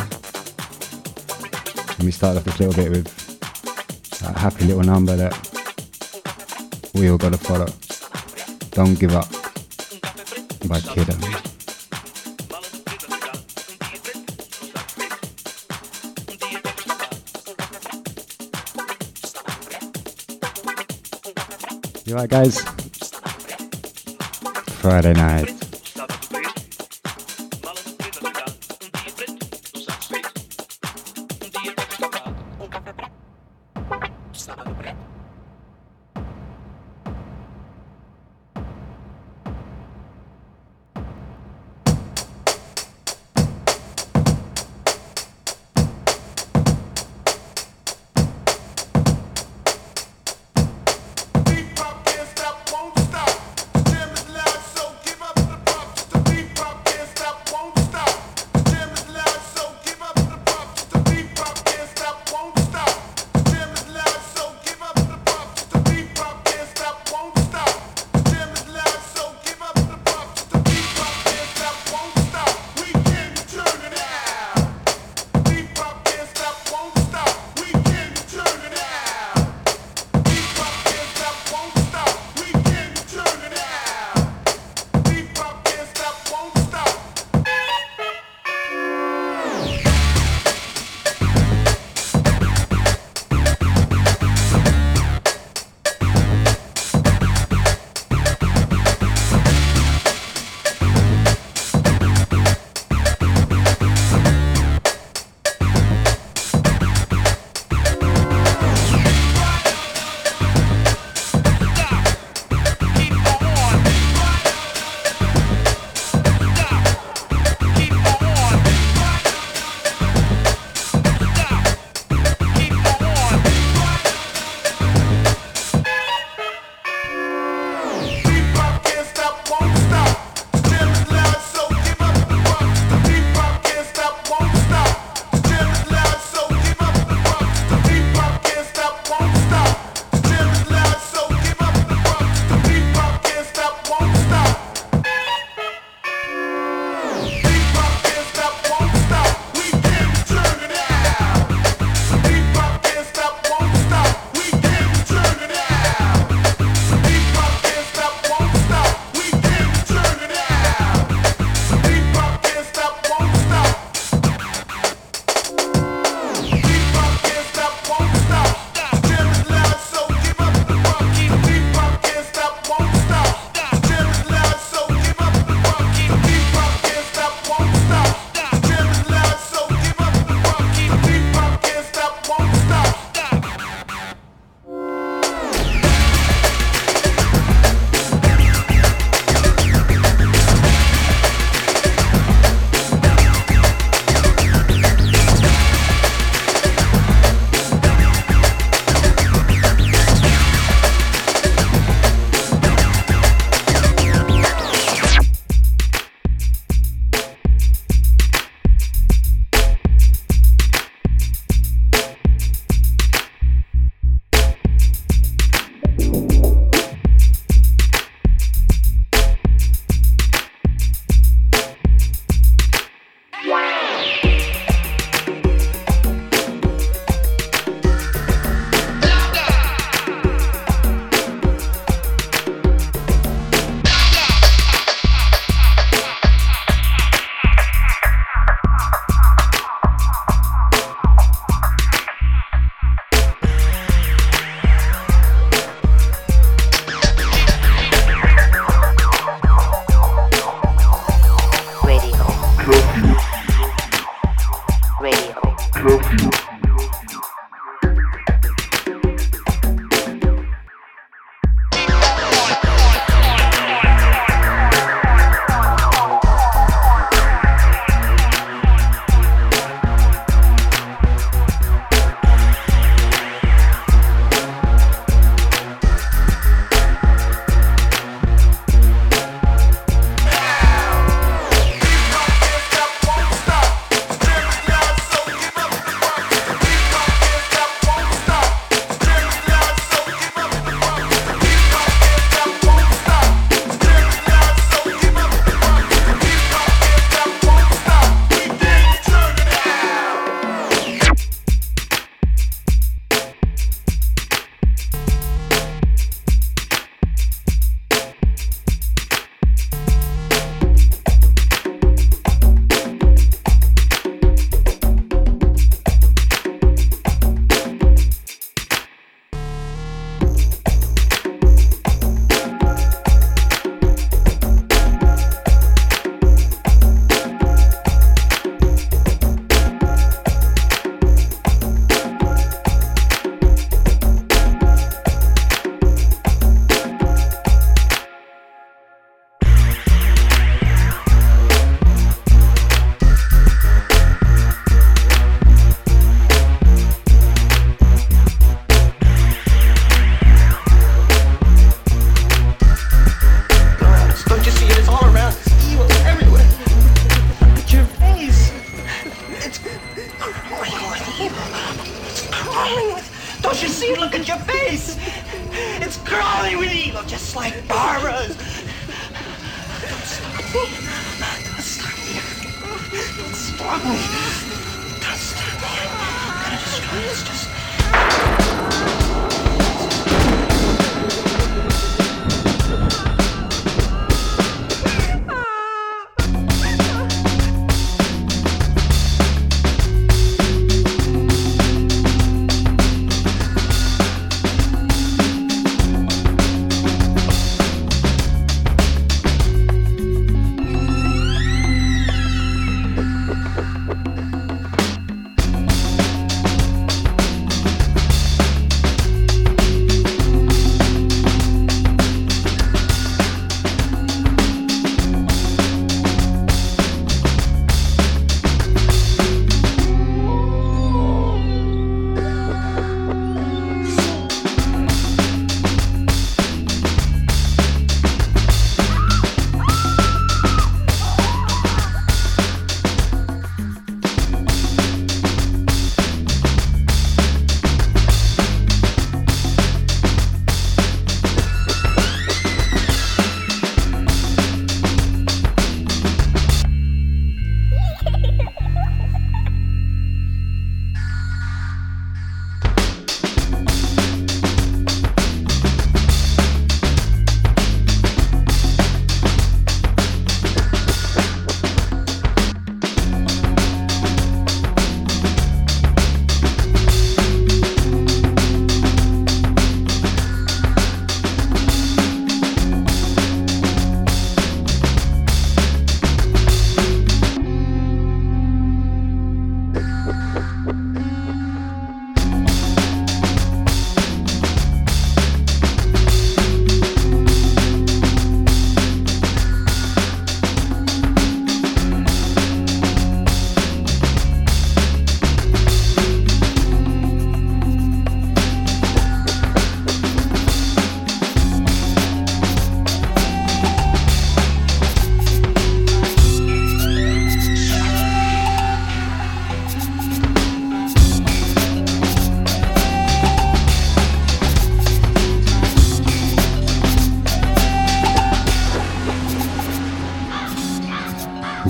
And 1.92 2.04
we 2.06 2.12
start 2.12 2.38
off 2.38 2.46
this 2.46 2.58
little 2.58 2.74
bit 2.74 2.92
with 2.92 3.06
that 4.22 4.38
happy 4.38 4.64
little 4.64 4.84
number 4.84 5.18
that 5.18 5.34
we 6.94 7.10
all 7.10 7.18
gotta 7.18 7.38
follow. 7.38 7.68
Don't 8.72 8.98
give 8.98 9.14
up 9.14 9.30
by 10.70 10.80
Kiddo. 10.80 11.18
You 22.06 22.14
alright, 22.14 22.30
guys? 22.30 22.77
Friday 24.88 25.12
night. 25.12 25.67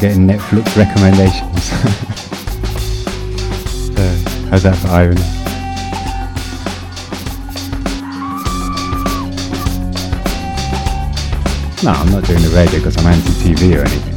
Getting 0.07 0.25
Netflix 0.25 0.73
recommendations. 0.77 1.63
so, 3.93 4.05
how's 4.49 4.63
that 4.63 4.77
for 4.77 4.87
irony? 4.87 5.21
No, 11.83 11.91
I'm 11.91 12.09
not 12.09 12.23
doing 12.23 12.41
the 12.41 12.49
radio 12.55 12.79
because 12.79 12.95
I'm 12.97 13.07
anti-TV 13.07 13.75
or 13.75 13.81
anything. 13.81 14.13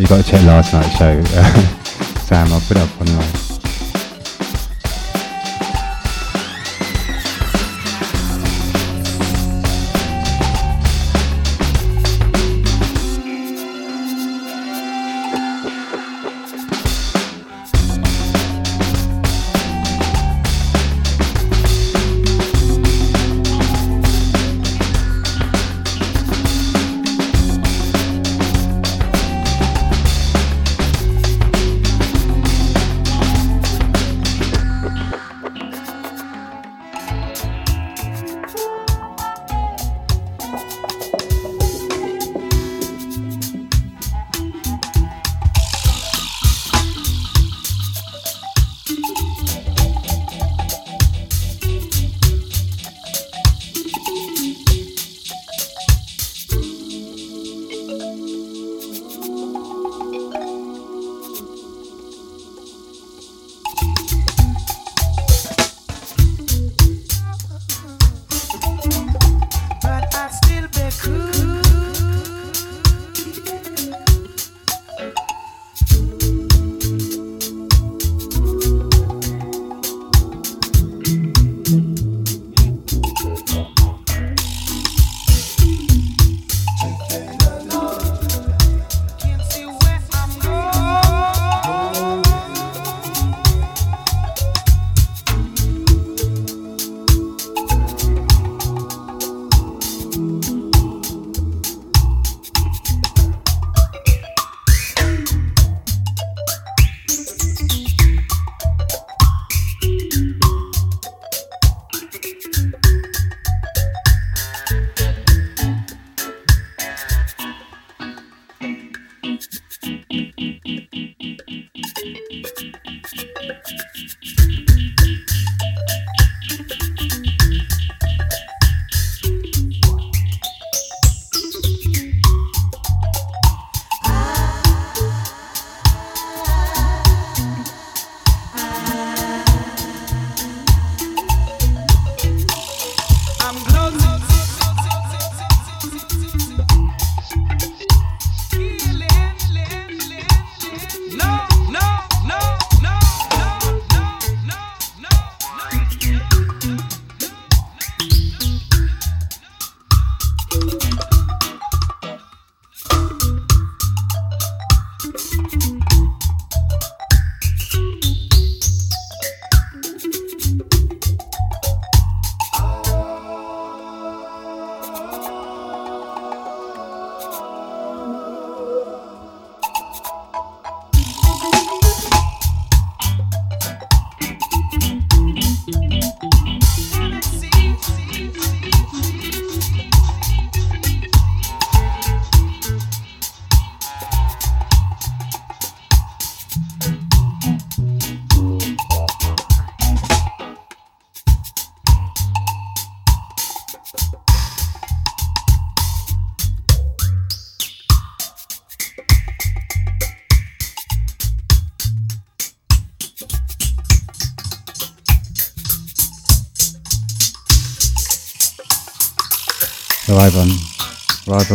You 0.00 0.06
got 0.06 0.24
to 0.24 0.30
check 0.30 0.42
last 0.44 0.72
night's 0.72 0.96
show, 0.96 1.22
Sam. 2.22 2.50
I'll 2.50 2.60
put 2.60 2.78
it 2.78 2.82
up 2.82 3.00
online. 3.00 3.35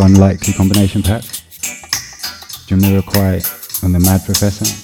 Unlikely 0.01 0.53
combination 0.53 1.03
pack. 1.03 1.23
Jamiroquai 2.67 3.83
and 3.83 3.93
the 3.93 3.99
Mad 3.99 4.23
Professor. 4.25 4.80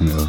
It 0.00 0.14
all. 0.14 0.28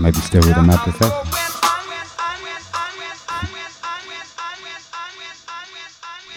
Maybe 0.00 0.18
still 0.18 0.42
with 0.42 0.56
a 0.56 0.62
professor. 0.84 1.38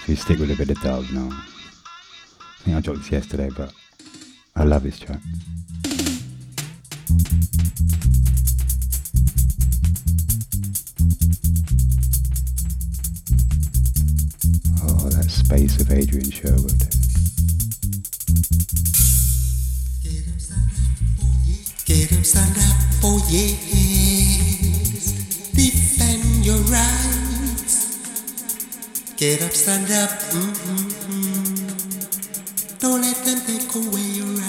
If 0.04 0.10
you 0.10 0.16
stick 0.16 0.40
with 0.40 0.52
a 0.52 0.56
bit 0.56 0.72
of 0.72 0.82
dub, 0.82 1.06
no. 1.12 1.30
I 1.32 2.64
think 2.64 2.78
I 2.78 2.80
dropped 2.82 3.02
this 3.02 3.12
yesterday, 3.12 3.50
but 3.56 3.72
I 4.56 4.64
love 4.64 4.84
this 4.84 5.00
track. 5.00 5.20
Oh, 15.52 15.58
that 15.58 15.82
of 15.82 15.92
Adrian 15.92 16.32
Sherwood. 16.32 16.80
Get 21.84 22.14
up, 22.14 22.24
stand 22.24 22.58
up, 22.58 22.78
oh 23.04 23.20
yes. 23.30 23.52
Oh 25.52 25.52
Defend 25.52 26.46
your 26.46 26.56
rights. 26.72 28.00
Get 29.18 29.42
up, 29.42 29.52
stand 29.52 29.92
up, 29.92 30.10
mm-mm-mm. 30.32 31.60
Don't 32.80 33.02
let 33.02 33.18
them 33.26 33.42
take 33.46 33.76
away 33.76 34.08
your 34.16 34.28
rights. 34.28 34.41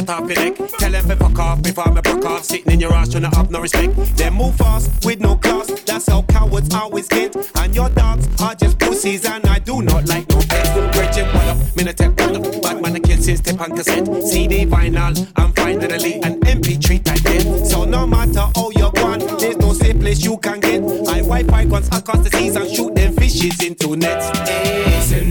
Shut 0.00 0.22
off 0.22 0.30
your 0.30 0.38
neck. 0.38 0.56
Tell 0.78 0.90
them 0.90 1.08
to 1.08 1.16
fuck 1.16 1.38
off 1.38 1.62
before 1.62 1.92
me 1.92 2.00
broke 2.00 2.24
off. 2.24 2.44
Sitting 2.44 2.72
in 2.72 2.80
your 2.80 2.92
ass, 2.92 3.10
trying 3.10 3.30
to 3.30 3.36
have 3.36 3.50
no 3.50 3.60
respect. 3.60 3.94
Them 4.16 4.34
move 4.34 4.56
fast 4.56 5.04
with 5.04 5.20
no 5.20 5.36
class. 5.36 5.68
That's 5.82 6.08
how 6.08 6.22
cowards 6.22 6.74
always 6.74 7.08
get. 7.08 7.34
And 7.56 7.74
your 7.74 7.88
dogs 7.90 8.28
are 8.40 8.54
just 8.54 8.78
pussies, 8.78 9.24
and 9.24 9.44
I 9.46 9.58
do 9.58 9.82
not 9.82 10.08
like 10.08 10.28
no 10.30 10.40
pets. 10.48 10.70
Virgin, 10.96 11.26
what 11.34 11.46
up? 11.48 11.56
No 11.76 11.92
take 11.92 12.20
one 12.20 12.36
up. 12.36 12.62
Bad 12.62 12.82
man, 12.82 12.96
I 12.96 12.98
kill 13.00 13.18
since 13.18 13.40
step 13.40 13.60
on 13.60 13.76
cassette. 13.76 14.06
CD, 14.24 14.66
vinyl, 14.66 15.32
I'm 15.36 15.52
finally 15.52 16.14
an 16.22 16.40
MP3 16.40 17.02
type. 17.02 17.66
So 17.66 17.84
no 17.84 18.06
matter 18.06 18.46
how 18.54 18.70
you're 18.76 18.92
gone, 18.92 19.20
there's 19.38 19.56
no 19.58 19.72
safe 19.72 19.98
place 20.00 20.24
you 20.24 20.36
can 20.38 20.60
get. 20.60 20.82
I 21.08 21.22
wipe 21.22 21.46
guns 21.46 21.88
across 21.88 22.20
the 22.20 22.30
seas 22.30 22.56
and 22.56 22.70
shoot 22.70 22.94
them 22.94 23.14
fishes 23.14 23.62
into 23.62 23.96
nets. 23.96 24.38
Hey. 24.48 25.29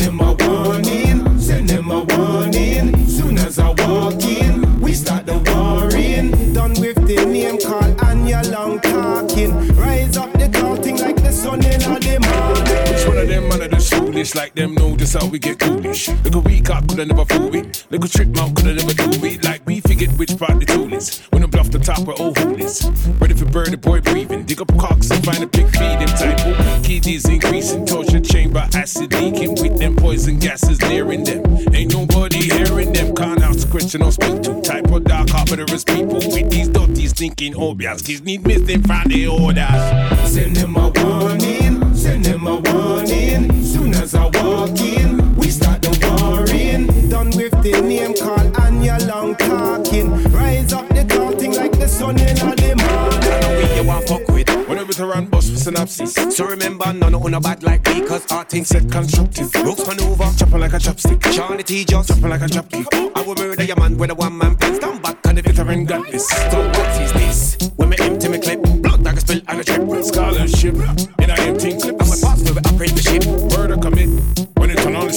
Foolish? 14.30 14.35
Like 14.35 14.56
them 14.56 14.76
know 14.76 14.95
just 14.95 15.14
how 15.14 15.27
we 15.27 15.39
get 15.39 15.60
coolish. 15.60 16.10
Look 16.23 16.35
a 16.35 16.39
week 16.39 16.69
up, 16.69 16.88
coulda 16.88 17.06
never 17.06 17.26
fool 17.26 17.49
me. 17.49 17.64
Look 17.89 18.06
a 18.06 18.07
trick 18.07 18.30
mouth, 18.30 18.56
coulda 18.56 18.76
never 18.76 18.93
do 18.93 19.19
me. 19.22 19.38
Like 19.39 19.65
we 19.65 19.80
figured 19.81 20.18
which 20.18 20.38
part 20.38 20.60
the 20.60 20.65
tool 20.65 20.93
is. 20.93 21.19
When 21.31 21.43
I 21.43 21.47
bluff 21.47 21.72
the 21.72 21.80
top, 21.80 21.99
we're 21.99 22.15
all 22.15 22.34
hoolies. 22.34 22.89
Ready 23.19 23.34
for 23.34 23.45
bird, 23.45 23.72
the 23.72 23.77
boy 23.77 24.01
breathing. 24.01 24.45
Dig 24.45 24.61
up 24.61 24.76
cocks 24.77 25.11
and 25.11 25.23
find 25.23 25.43
a 25.43 25.47
big 25.47 25.68
feed 25.69 25.99
him 25.99 26.10
type. 26.10 26.39
Kidneys 26.84 27.26
increasing, 27.27 27.85
torture 27.85 28.19
chamber, 28.19 28.68
acid 28.73 29.14
leaking 29.14 29.56
with 29.61 29.77
them 29.77 29.95
poison 29.95 30.39
gases 30.39 30.80
nearing 30.81 31.23
them. 31.23 31.43
Ain't 31.73 31.93
nobody 31.93 32.41
hearing 32.41 32.93
them. 32.93 33.15
Can't 33.15 33.41
ask 33.41 33.69
question 33.69 34.01
or 34.01 34.11
speak 34.11 34.41
to. 34.43 34.61
Type 34.61 34.91
of 34.91 35.03
dark 35.03 35.27
carpenterous 35.27 35.85
people 35.85 36.15
with 36.15 36.49
these 36.49 36.69
dirty 36.69 37.07
stinking 37.07 37.53
obias. 37.53 38.01
Oh, 38.01 38.06
kids 38.06 38.22
need 38.22 38.45
missing 38.45 38.81
the 38.81 39.27
orders. 39.27 40.31
Send 40.31 40.56
them 40.56 40.76
a 40.76 40.89
warning, 40.89 41.95
send 41.95 42.26
them 42.26 42.47
a 42.47 42.56
warning. 42.56 43.59
Soon 43.90 44.03
as 44.03 44.14
I 44.14 44.26
walk 44.26 44.80
in, 44.82 45.36
we 45.36 45.49
start 45.49 45.82
the 45.82 45.90
warring. 46.06 47.10
Done 47.10 47.32
with 47.36 47.52
the 47.64 47.82
name 47.82 48.14
call 48.14 48.61
and 48.61 48.86
your 48.86 48.99
long 48.99 49.36
talking. 49.36 50.11
Rise 50.32 50.74
up 50.74 50.88
the 50.90 51.03
counting 51.06 51.56
like 51.56 51.72
the 51.72 51.88
sun 51.88 52.20
in 52.20 52.36
the 52.36 52.76
morning. 52.78 53.76
You 53.76 53.84
want 53.84 54.07
fuck 54.07 54.28
with? 54.28 54.48
When 54.68 54.78
a 54.78 54.86
veteran 54.86 55.26
bust 55.26 55.52
for 55.52 55.57
synopsis. 55.57 56.14
So 56.38 56.45
remember, 56.45 56.94
none 56.94 57.16
of 57.16 57.26
a 57.26 57.40
bad 57.40 57.64
like 57.64 57.84
me, 57.88 58.06
cause 58.06 58.32
our 58.32 58.44
things 58.44 58.68
Set 58.68 58.91
constructive. 58.91 59.52
Roots 59.56 59.84
Manuva, 59.86 60.38
Chopping 60.38 60.60
like 60.60 60.74
a 60.74 60.78
chopstick. 60.78 61.34
Charlie 61.34 61.64
T 61.64 61.84
just 61.84 62.10
Chopping 62.10 62.30
like 62.30 62.41
a 62.41 62.45
chopkick. 62.45 62.86
I 63.16 63.22
will 63.24 63.34
murder 63.34 63.64
your 63.64 63.78
man 63.78 63.98
with 63.98 64.11
a 64.11 64.16
one 64.16 64.38
man 64.38 64.56
plan. 64.56 64.76
Stand 64.76 65.02
back 65.02 65.28
on 65.28 65.34
the 65.34 65.41
Veteran 65.41 65.86
got 65.86 66.06
this. 66.11 66.28
So 66.28 66.60
what 66.61 67.02
is 67.02 67.11
this? 67.14 67.72
When 67.78 67.90
me 67.90 67.98
empty 67.99 68.28
me 68.28 68.38
clip, 68.38 68.61
blood 68.61 69.02
like 69.02 69.18
a 69.18 69.22
spill 69.22 69.41
and 69.48 69.61
a 69.61 69.64
trip. 69.64 70.03
Scholarship 70.03 70.76
in 70.76 71.30
a 71.32 71.34
empty 71.41 71.74
clip. 71.74 71.95
I'm 71.99 72.07
a 72.07 72.18
pass 72.22 72.44
for 72.44 72.53
apprenticeship. 72.53 72.60
Murder 72.60 72.61
commit 72.61 72.68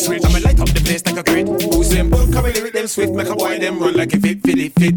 switch. 0.02 0.24
I'ma 0.24 0.38
light 0.38 0.60
up 0.60 0.68
the 0.68 0.80
place 0.80 1.04
like 1.06 1.16
a 1.16 1.22
grid. 1.22 1.48
Who's 1.48 1.90
them 1.90 2.10
boy 2.10 2.26
come 2.32 2.44
lyric 2.44 2.72
them 2.72 2.86
swift, 2.86 3.12
make 3.14 3.28
a 3.28 3.34
boy 3.34 3.58
them 3.58 3.78
run 3.78 3.94
like 3.94 4.12
a 4.12 4.18
fit, 4.18 4.42
fit, 4.42 4.58
it, 4.58 4.72
fit. 4.78 4.94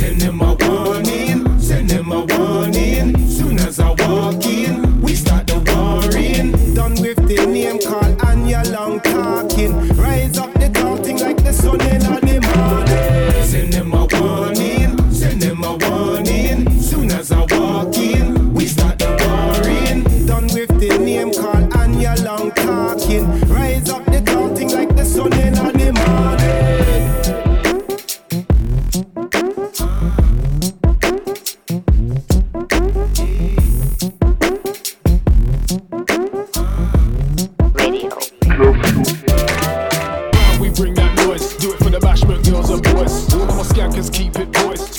Send 0.00 0.20
them 0.20 0.40
a 0.40 0.54
warning, 0.54 1.60
send 1.60 1.90
them 1.90 2.12
a 2.12 2.20
warning. 2.26 3.16
Soon 3.28 3.58
as 3.58 3.80
I 3.80 3.88
walk 3.90 4.44
in, 4.44 5.00
we 5.00 5.14
start 5.14 5.46
the 5.46 5.58
warring. 5.68 6.74
Done 6.74 6.94
with 7.00 7.17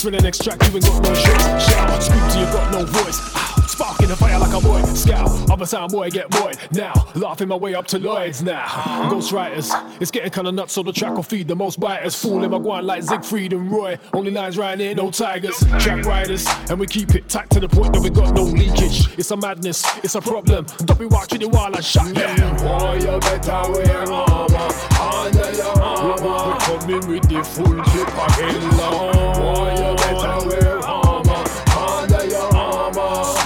Spin 0.10 0.18
and 0.18 0.26
extract, 0.26 0.68
you 0.68 0.76
ain't 0.76 0.86
got 0.86 1.04
no 1.04 1.14
shit. 1.14 1.62
Shout, 1.62 2.02
speak 2.02 2.34
to 2.34 2.40
you, 2.40 2.46
got 2.46 2.72
no 2.72 2.84
voice. 2.84 3.20
Ow, 3.36 3.66
Spark 3.68 4.02
in 4.02 4.10
the 4.10 4.16
fire 4.16 4.40
like 4.40 4.54
a 4.56 4.60
boy. 4.60 4.82
Scout, 4.96 5.52
I'm 5.52 5.62
a 5.62 5.68
sound 5.68 5.92
boy, 5.92 6.10
get 6.10 6.32
boy. 6.32 6.54
Now, 6.72 6.94
laughing 7.14 7.48
my 7.48 7.56
way 7.56 7.76
up 7.76 7.86
to 7.88 8.00
Lloyd's 8.00 8.42
now. 8.42 8.66
Ghostwriters, 9.12 9.70
it's 10.02 10.10
getting 10.10 10.32
kinda 10.32 10.52
nuts, 10.52 10.74
so 10.74 10.82
the 10.82 10.92
track 10.92 11.14
will 11.14 11.22
feed 11.22 11.48
the 11.48 11.56
most 11.56 11.80
biters. 11.80 12.16
Fooling 12.16 12.50
my 12.50 12.58
guan 12.58 12.86
like 12.86 13.04
Siegfried 13.04 13.54
and 13.54 13.72
Roy. 13.72 14.00
Only 14.12 14.32
lines 14.32 14.58
right 14.58 14.80
here, 14.80 14.96
no 14.96 15.12
tigers. 15.12 15.64
Track 15.78 16.04
riders, 16.06 16.48
and 16.72 16.80
we 16.80 16.88
keep 16.88 17.14
it 17.14 17.30
tight 17.30 17.48
to 17.52 17.60
the 17.60 17.70
point 17.70 17.94
that 17.94 18.02
we 18.02 18.10
got 18.10 18.34
no 18.34 18.42
leakage. 18.42 19.16
It's 19.16 19.30
a 19.30 19.38
madness, 19.38 19.86
it's 20.04 20.16
a 20.16 20.22
problem. 20.22 20.66
Don't 20.86 21.00
be 21.00 21.06
watching 21.06 21.44
it 21.44 21.52
while 21.52 21.76
I 21.76 21.82
shut 21.82 22.16
them. 22.16 22.56
Boy, 22.58 22.96
you 22.96 23.20
better 23.20 23.72
wear 23.74 24.12
armor 24.12 24.70
under 25.00 25.52
your 25.54 25.80
armor. 25.80 26.48
We're 26.50 26.58
coming 26.58 27.08
with 27.08 27.30
the 27.30 27.44
full 27.44 27.84
clip 27.84 28.40
again 28.40 28.78
long. 28.78 29.79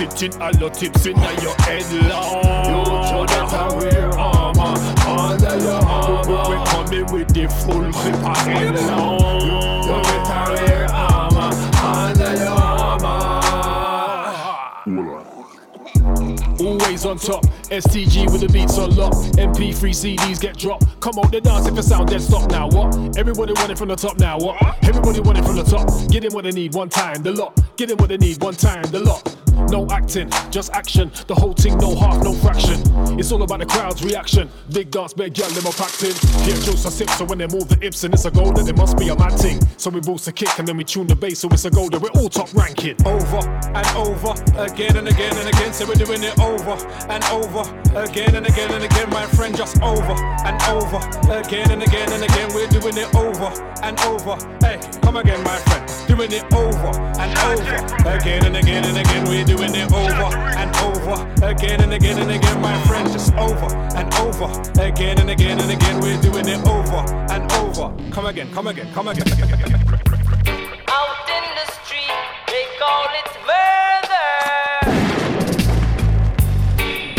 Spitting 0.03 0.41
all 0.41 0.51
the 0.51 0.69
tips 0.69 1.05
in 1.05 1.15
your 1.15 1.55
head 1.61 1.85
long. 2.09 2.43
You 3.07 3.25
better 3.25 3.67
wear 3.77 4.09
armor 4.19 4.75
under 5.07 5.57
your 5.63 5.79
armor. 5.79 6.43
We 6.49 6.55
coming 6.65 7.07
with 7.13 7.33
the 7.33 7.47
full 7.47 7.87
clip 7.93 8.19
again 8.19 8.75
long. 8.87 9.39
You 9.39 10.03
better 10.03 10.65
wear 10.65 10.91
armor 10.91 11.51
under 11.81 12.33
your 12.35 12.49
armor. 12.49 13.43
Always 16.59 17.05
on 17.05 17.17
top, 17.17 17.45
STG 17.71 18.29
with 18.29 18.41
the 18.41 18.49
beats 18.51 18.77
on 18.77 18.93
lock. 18.97 19.13
MP3 19.13 20.17
CDs 20.17 20.39
get 20.41 20.57
dropped. 20.57 20.99
Come 20.99 21.17
on, 21.17 21.31
the 21.31 21.39
dance 21.39 21.65
if 21.65 21.77
it 21.77 21.83
sound 21.83 22.09
dead 22.09 22.21
stop 22.21 22.51
now. 22.51 22.67
What? 22.67 23.17
Everybody 23.17 23.53
want 23.53 23.71
it 23.71 23.77
from 23.77 23.87
the 23.87 23.95
top 23.95 24.19
now. 24.19 24.37
What? 24.37 24.57
Everybody 24.83 25.21
want 25.21 25.37
it 25.37 25.45
from 25.45 25.55
the 25.55 25.63
top. 25.63 25.87
Get 26.11 26.25
in 26.25 26.33
what 26.33 26.43
they 26.43 26.51
need 26.51 26.73
one 26.73 26.89
time, 26.89 27.23
the 27.23 27.31
lot. 27.31 27.57
Get 27.77 27.89
in 27.89 27.97
what 27.97 28.09
they 28.09 28.17
need 28.17 28.41
one 28.43 28.53
time, 28.53 28.83
the 28.91 28.99
lot. 28.99 29.33
No 29.69 29.87
acting, 29.91 30.29
just 30.51 30.71
action. 30.73 31.11
The 31.27 31.35
whole 31.35 31.53
thing, 31.53 31.77
no 31.77 31.95
half, 31.95 32.23
no 32.23 32.33
fraction. 32.33 32.81
It's 33.19 33.31
all 33.31 33.43
about 33.43 33.59
the 33.59 33.65
crowd's 33.65 34.03
reaction. 34.03 34.49
Big 34.71 34.91
dance, 34.91 35.13
big 35.13 35.33
gal, 35.33 35.49
limo 35.51 35.71
packed 35.71 36.03
in. 36.03 36.13
Get 36.45 36.61
jokes 36.63 36.85
a 36.85 36.91
sip, 36.91 37.09
so 37.11 37.25
when 37.25 37.37
they 37.37 37.47
move 37.47 37.67
the 37.69 37.77
ips 37.85 38.03
and 38.03 38.13
it's 38.13 38.25
a 38.25 38.31
goal, 38.31 38.51
then 38.51 38.67
it 38.67 38.77
must 38.77 38.97
be 38.97 39.09
a 39.09 39.15
mad 39.15 39.33
thing. 39.33 39.59
So 39.77 39.89
we 39.89 39.99
boost 40.01 40.25
the 40.25 40.31
kick 40.31 40.57
and 40.59 40.67
then 40.67 40.77
we 40.77 40.83
tune 40.83 41.07
the 41.07 41.15
bass, 41.15 41.39
so 41.39 41.49
it's 41.49 41.65
a 41.65 41.69
goal, 41.69 41.89
then 41.89 42.01
we're 42.01 42.11
all 42.11 42.29
top 42.29 42.53
ranking. 42.53 42.95
over 43.05 43.39
and 43.39 43.87
over 43.95 44.33
again 44.57 44.97
and 44.97 45.07
again 45.07 45.35
and 45.37 45.47
again. 45.47 45.73
So 45.73 45.85
we're 45.87 45.95
doing 45.95 46.23
it 46.23 46.37
over 46.39 46.75
and 47.09 47.23
over 47.25 47.63
again 47.97 48.35
and 48.35 48.45
again 48.47 48.71
and 48.71 48.83
again. 48.83 49.09
My 49.09 49.25
friend, 49.27 49.55
just 49.55 49.81
over 49.81 50.13
and 50.13 50.61
over 50.69 50.97
again 51.31 51.71
and 51.71 51.83
again 51.83 52.11
and 52.11 52.23
again. 52.23 52.49
We're 52.53 52.67
doing 52.67 52.97
it 52.97 53.13
over 53.15 53.49
and 53.81 53.99
over. 54.01 54.35
Hey, 54.61 54.79
come 55.01 55.17
again, 55.17 55.43
my 55.43 55.57
friend. 55.57 55.83
Doing 56.07 56.31
it 56.31 56.45
over 56.53 56.91
and 57.19 57.37
over 57.39 58.09
again 58.09 58.45
and 58.45 58.55
again 58.57 58.85
and 58.85 58.97
again. 58.97 59.23
We're 59.25 59.42
doing 59.43 59.73
it 59.75 59.91
over 59.91 60.37
and 60.57 60.75
over 60.77 61.45
again 61.45 61.81
and 61.81 61.93
again 61.93 62.19
and 62.19 62.31
again. 62.31 62.61
My 62.61 62.77
friend, 62.85 63.11
just 63.11 63.33
over 63.33 63.67
and 63.95 64.13
over 64.15 64.49
again 64.81 65.19
and 65.19 65.29
again 65.29 65.59
and 65.59 65.71
again. 65.71 65.99
We're 65.99 66.21
doing 66.21 66.47
it 66.47 66.65
over 66.67 67.03
and 67.31 67.51
over. 67.53 67.93
Come 68.11 68.25
again, 68.27 68.51
come 68.53 68.67
again, 68.67 68.91
come 68.93 69.07
again. 69.07 69.27
Out 70.87 71.29
in 71.37 71.45
the 71.59 71.65
street, 71.83 72.13
they 72.47 72.65
call 72.79 73.07
it 73.19 73.29
murder. 73.49 74.29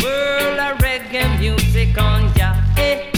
World 0.03 0.59
of 0.59 0.77
reggae 0.79 1.39
music 1.39 1.97
on 1.97 2.31
ya. 2.35 2.55
Eh. 2.77 3.11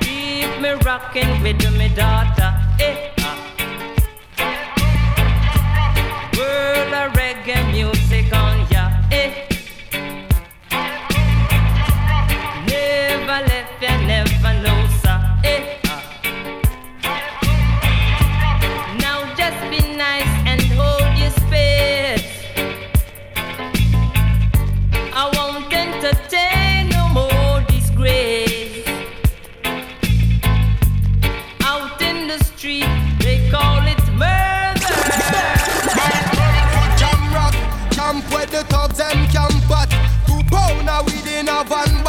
Keep 0.00 0.60
me 0.60 0.70
rocking 0.84 1.42
with 1.42 1.78
me 1.78 1.88
daughter. 1.94 2.54
Eh. 2.80 3.15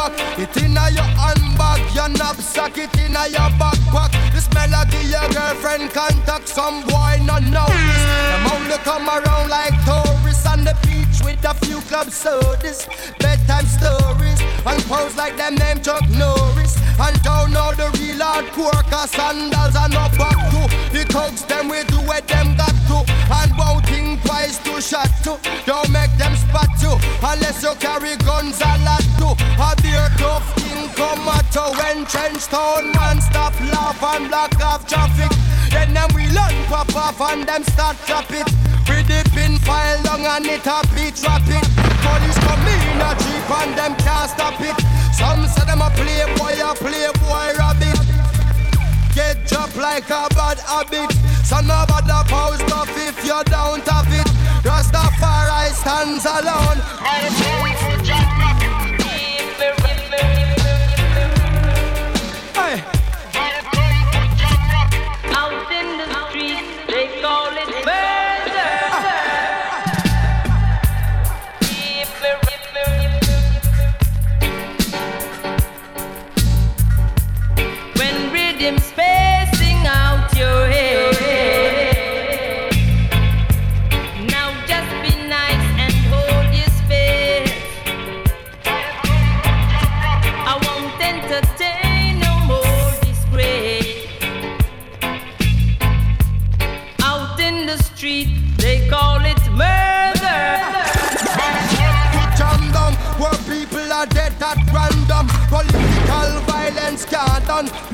Rock. 0.08 0.38
It 0.38 0.56
inna 0.56 0.90
your 0.90 1.04
handbag, 1.04 1.94
your 1.94 2.08
knapsack, 2.08 2.78
it 2.78 2.96
inna 2.98 3.28
your 3.28 3.50
backpack. 3.60 4.12
This 4.32 4.48
melody 4.52 4.98
your 5.08 5.28
girlfriend 5.32 5.90
contact. 5.92 6.48
Some 6.48 6.82
boy 6.86 7.20
not 7.24 7.42
this. 7.42 8.02
Them 8.30 8.46
only 8.52 8.78
come 8.84 9.08
around 9.08 9.48
like 9.48 9.74
tourists 9.84 10.46
on 10.46 10.64
the 10.64 10.76
beach 10.86 11.20
with 11.24 11.44
a 11.44 11.54
few 11.66 11.80
club 11.88 12.10
sodas, 12.10 12.86
bedtime 13.18 13.66
stories, 13.66 14.40
and 14.66 14.82
pose 14.84 15.16
like 15.16 15.36
them 15.36 15.54
name 15.56 15.80
Chuck 15.82 16.08
Norris. 16.10 16.76
And 16.98 17.14
don't 17.22 17.52
know 17.52 17.72
the 17.74 17.90
real 17.98 18.18
hardcore, 18.18 18.82
cause 18.90 19.10
sandals 19.10 19.76
are 19.76 19.88
not 19.88 20.16
back 20.18 20.38
to. 20.50 20.60
The 20.92 21.04
thugs 21.08 21.44
them 21.44 21.68
we 21.68 21.84
do 21.84 21.98
what 22.06 22.26
them 22.26 22.56
got 22.56 22.74
to. 22.88 22.98
And 23.30 23.52
won't 23.56 23.86
think 23.86 24.07
twice 24.24 24.58
to 24.64 24.80
shot 24.80 25.10
to. 25.24 25.38
Don't 25.66 25.90
make 25.90 26.12
them 26.18 26.34
spot 26.36 26.70
you, 26.80 26.94
unless 27.22 27.62
you 27.62 27.74
carry 27.78 28.16
guns 28.24 28.60
a 28.60 28.72
lot 28.86 29.04
to. 29.20 29.28
A 29.60 29.74
beer 29.82 30.08
tough 30.18 30.46
king 30.56 30.88
come 30.94 31.28
at 31.28 31.54
you 31.54 31.66
when 31.78 32.06
trench 32.06 32.46
town 32.46 32.92
man 32.92 33.20
stop 33.20 33.54
laugh 33.72 34.02
and 34.02 34.28
block 34.28 34.54
off 34.60 34.86
traffic. 34.86 35.30
Then 35.70 35.92
them 35.94 36.08
we 36.14 36.26
learn 36.32 36.56
pop 36.66 36.94
off 36.96 37.20
and 37.20 37.46
them 37.46 37.62
start 37.64 37.96
drop 38.06 38.30
it. 38.30 38.48
We 38.88 39.02
dip 39.04 39.36
in 39.36 39.58
file 39.60 40.00
long 40.04 40.24
and 40.24 40.46
it 40.46 40.66
a 40.66 40.80
beat 40.94 41.20
rapid. 41.22 41.64
Police 42.00 42.38
come 42.40 42.66
in 42.72 43.02
a 43.04 43.10
jeep 43.20 43.50
and 43.60 43.72
them 43.76 43.94
can't 43.96 44.30
stop 44.30 44.60
it. 44.60 44.78
Some 45.12 45.46
say 45.46 45.64
them 45.66 45.82
a 45.82 45.90
playboy, 45.90 46.56
a 46.62 46.74
playboy 46.74 47.57
like 49.78 50.10
a 50.10 50.28
bad 50.34 50.58
habit. 50.58 51.12
So 51.44 51.60
no 51.60 51.84
bother 51.86 52.22
post 52.28 52.70
off 52.72 52.90
if 52.96 53.24
you 53.24 53.40
don't 53.44 53.86
have 53.88 54.12
it. 54.12 54.26
Rastafari 54.64 55.72
stands 55.72 56.24
alone. 56.24 56.78
Hey. 57.04 58.87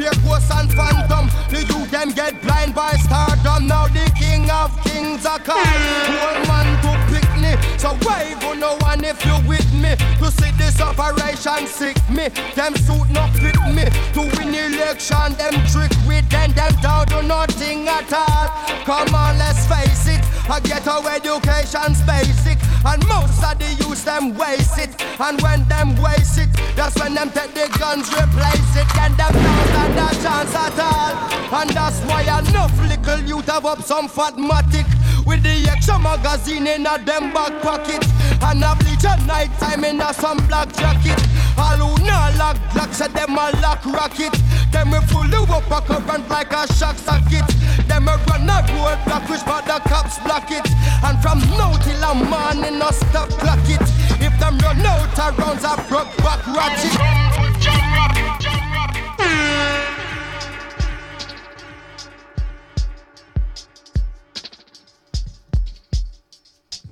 Pure 0.04 0.20
ghosts 0.22 0.50
and 0.50 0.70
phantom. 0.70 1.32
The 1.48 1.64
youth 1.64 1.90
them 1.90 2.10
get 2.10 2.36
blind 2.42 2.74
by 2.74 2.92
stardom. 2.92 3.66
Now 3.68 3.86
the 3.88 4.04
king 4.20 4.50
of 4.50 4.68
kings 4.84 5.24
are 5.24 5.38
called. 5.38 5.64
Old 5.64 6.44
man 6.44 6.68
to 6.84 6.92
pick 7.08 7.24
me. 7.40 7.56
So 7.78 7.96
wave 8.04 8.36
on 8.44 8.60
no 8.60 8.76
one 8.84 9.02
if 9.02 9.24
you 9.24 9.32
with 9.48 9.64
me. 9.72 9.96
To 10.20 10.28
see 10.30 10.52
this 10.60 10.78
operation 10.78 11.66
sick 11.66 11.96
me. 12.10 12.28
Them 12.54 12.76
suit 12.76 13.08
not 13.16 13.32
fit 13.40 13.56
me. 13.72 13.88
To 14.12 14.28
win 14.36 14.52
election, 14.52 15.32
them 15.40 15.56
trick 15.72 15.92
with 16.06 16.28
them. 16.28 16.52
Them 16.52 16.76
down 16.82 17.06
to 17.06 17.22
nothing 17.22 17.88
at 17.88 18.12
all. 18.12 18.52
Come 18.84 19.14
on, 19.14 19.38
let's 19.38 19.64
face 19.64 20.04
it. 20.06 20.20
A 20.52 20.60
ghetto 20.60 21.00
education's 21.08 22.02
basic. 22.04 22.60
And 22.84 23.00
most 23.08 23.40
of 23.40 23.56
the 23.56 23.83
them 24.14 24.34
waste 24.38 24.78
it. 24.78 24.94
And 25.18 25.40
when 25.42 25.66
them 25.68 25.96
waste 25.96 26.38
it, 26.38 26.48
that's 26.76 26.94
when 27.00 27.14
them 27.14 27.30
take 27.30 27.54
the 27.54 27.66
guns, 27.78 28.08
replace 28.14 28.76
it. 28.78 28.88
Then 28.94 29.12
them 29.18 29.32
don't 29.32 29.66
stand 29.70 29.98
a 29.98 30.08
chance 30.22 30.54
at 30.54 30.78
all. 30.78 31.12
And 31.58 31.70
that's 31.70 31.98
why 32.06 32.22
enough 32.22 32.74
little 32.78 33.20
youth 33.20 33.46
have 33.46 33.66
up 33.66 33.82
some 33.82 34.08
fatmatic. 34.08 34.86
With 35.26 35.42
the 35.42 35.68
extra 35.70 35.98
magazine 35.98 36.66
in 36.66 36.86
a 36.86 36.98
them 36.98 37.32
back 37.32 37.60
pocket. 37.62 38.04
And 38.42 38.62
a 38.62 38.76
bleach 38.76 39.04
at 39.04 39.24
night 39.26 39.50
time 39.58 39.84
in 39.84 40.00
a 40.00 40.12
some 40.14 40.38
black 40.46 40.70
jacket. 40.76 41.18
All 41.58 41.78
who 41.78 42.06
not 42.06 42.36
lock 42.36 42.58
black 42.72 42.92
said 42.92 43.12
them 43.12 43.34
a 43.34 43.50
lock 43.62 43.84
rocket. 43.86 44.34
Them 44.70 44.90
we 44.90 44.98
full 45.10 45.34
up 45.50 45.70
a 45.70 45.80
current 45.86 46.28
like 46.28 46.52
a 46.52 46.66
shock 46.74 46.96
socket. 46.98 47.46
Them 47.88 48.08
a 48.08 48.16
run 48.28 48.48
a 48.50 48.58
road 48.74 48.98
block 49.06 49.28
which 49.28 49.44
but 49.46 49.64
the 49.66 49.78
cops 49.88 50.18
block 50.20 50.50
it. 50.50 50.66
And 51.02 51.20
from 51.22 51.40
now 51.58 51.76
till 51.78 52.02
a 52.02 52.14
morning 52.14 52.78
no 52.78 52.90
stop 52.90 53.28
clock 53.40 53.64
it. 53.66 54.03
If 54.34 54.40
them 54.40 54.58
run 54.58 54.84
out 54.84 55.18
of 55.18 55.38
rounds 55.38 55.62
a 55.62 55.76
broke 55.88 56.16
back 56.16 56.44
ratchet. 56.48 56.90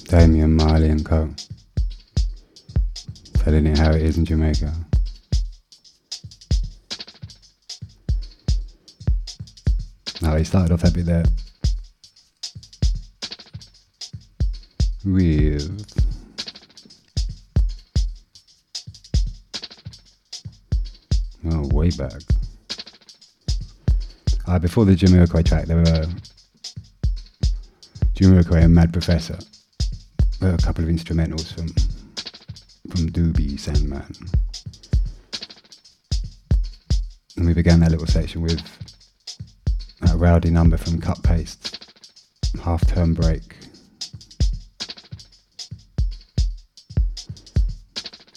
Damian 0.04 0.54
Marley 0.54 0.90
and 0.90 1.04
Co. 1.04 1.30
Telling 3.34 3.66
it 3.66 3.76
how 3.76 3.90
it 3.90 4.02
is 4.02 4.16
in 4.18 4.24
Jamaica. 4.24 4.72
Now 10.20 10.36
he 10.36 10.44
started 10.44 10.72
off 10.72 10.82
happy 10.82 11.02
there. 11.02 11.24
With 15.04 16.01
Oh, 21.50 21.68
way 21.74 21.90
back. 21.90 22.20
Uh, 24.46 24.58
before 24.58 24.84
the 24.84 24.94
Jamiroquai 24.94 25.44
track, 25.44 25.66
there 25.66 25.78
were 25.78 26.06
Jamiroquai 28.14 28.64
and 28.64 28.74
Mad 28.74 28.92
Professor. 28.92 29.38
There 30.40 30.50
were 30.50 30.54
a 30.54 30.58
couple 30.58 30.84
of 30.84 30.90
instrumentals 30.90 31.52
from 31.54 31.68
from 32.90 33.08
Doobie 33.08 33.58
Sandman. 33.58 34.04
And 37.36 37.46
we 37.46 37.54
began 37.54 37.80
that 37.80 37.90
little 37.90 38.06
section 38.06 38.42
with 38.42 38.60
a 40.10 40.16
rowdy 40.16 40.50
number 40.50 40.76
from 40.76 41.00
Cut 41.00 41.22
Paste, 41.22 41.92
Half 42.62 42.86
Term 42.86 43.14
Break. 43.14 43.56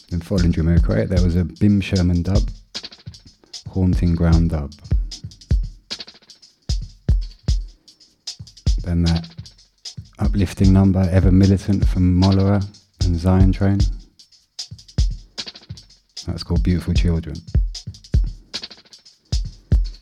Then 0.10 0.22
following 0.22 0.54
Jamiroquai, 0.54 1.10
there 1.10 1.24
was 1.24 1.36
a 1.36 1.44
Bim 1.44 1.82
Sherman 1.82 2.22
dub, 2.22 2.50
Haunting 3.70 4.16
Ground 4.16 4.52
dub. 4.52 4.72
Then 8.84 9.04
that 9.04 9.28
uplifting 10.20 10.72
number, 10.72 11.08
Ever 11.12 11.32
Militant 11.32 11.88
from 11.88 12.22
Molera 12.22 12.64
and 13.04 13.18
Zion 13.18 13.52
Train. 13.52 13.80
That's 16.28 16.44
called 16.44 16.64
Beautiful 16.64 16.94
Children. 16.94 17.36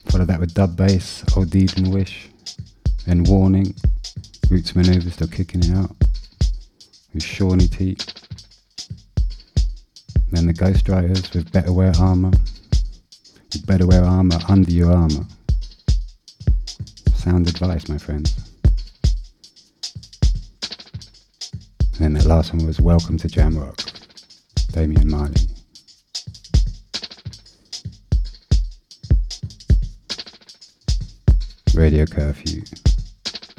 Follow 0.08 0.26
that 0.26 0.40
with 0.40 0.54
dub 0.54 0.78
bass, 0.78 1.24
Old 1.36 1.50
Deed 1.50 1.78
and 1.78 1.94
Wish. 1.94 2.30
Then 3.06 3.24
Warning, 3.24 3.74
Roots 4.50 4.74
Manuva 4.74 5.12
still 5.12 5.28
kicking 5.28 5.64
it 5.64 5.76
out. 5.76 5.96
With 7.14 7.24
Shawnee 7.24 7.68
Teat. 7.68 8.14
Then 10.32 10.48
the 10.48 10.54
Ghost 10.54 10.88
Riders 10.90 11.34
with 11.34 11.52
Better 11.52 11.74
Wear 11.74 11.92
Armour. 12.00 12.32
Better 13.62 13.86
wear 13.88 14.04
armour 14.04 14.40
under 14.50 14.72
your 14.72 14.92
armour. 14.92 15.26
Sound 17.16 17.48
advice, 17.48 17.88
my 17.88 17.98
friends. 17.98 18.36
And 21.94 22.00
then 22.00 22.14
the 22.14 22.28
last 22.28 22.54
one 22.54 22.66
was 22.66 22.82
Welcome 22.82 23.18
to 23.20 23.28
Jamrock, 23.28 23.80
Damian 24.72 25.10
Marley. 25.10 25.36
Radio 31.74 32.06
curfew, 32.06 32.64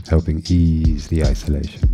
helping 0.08 0.42
ease 0.48 1.08
the 1.08 1.24
isolation. 1.24 1.93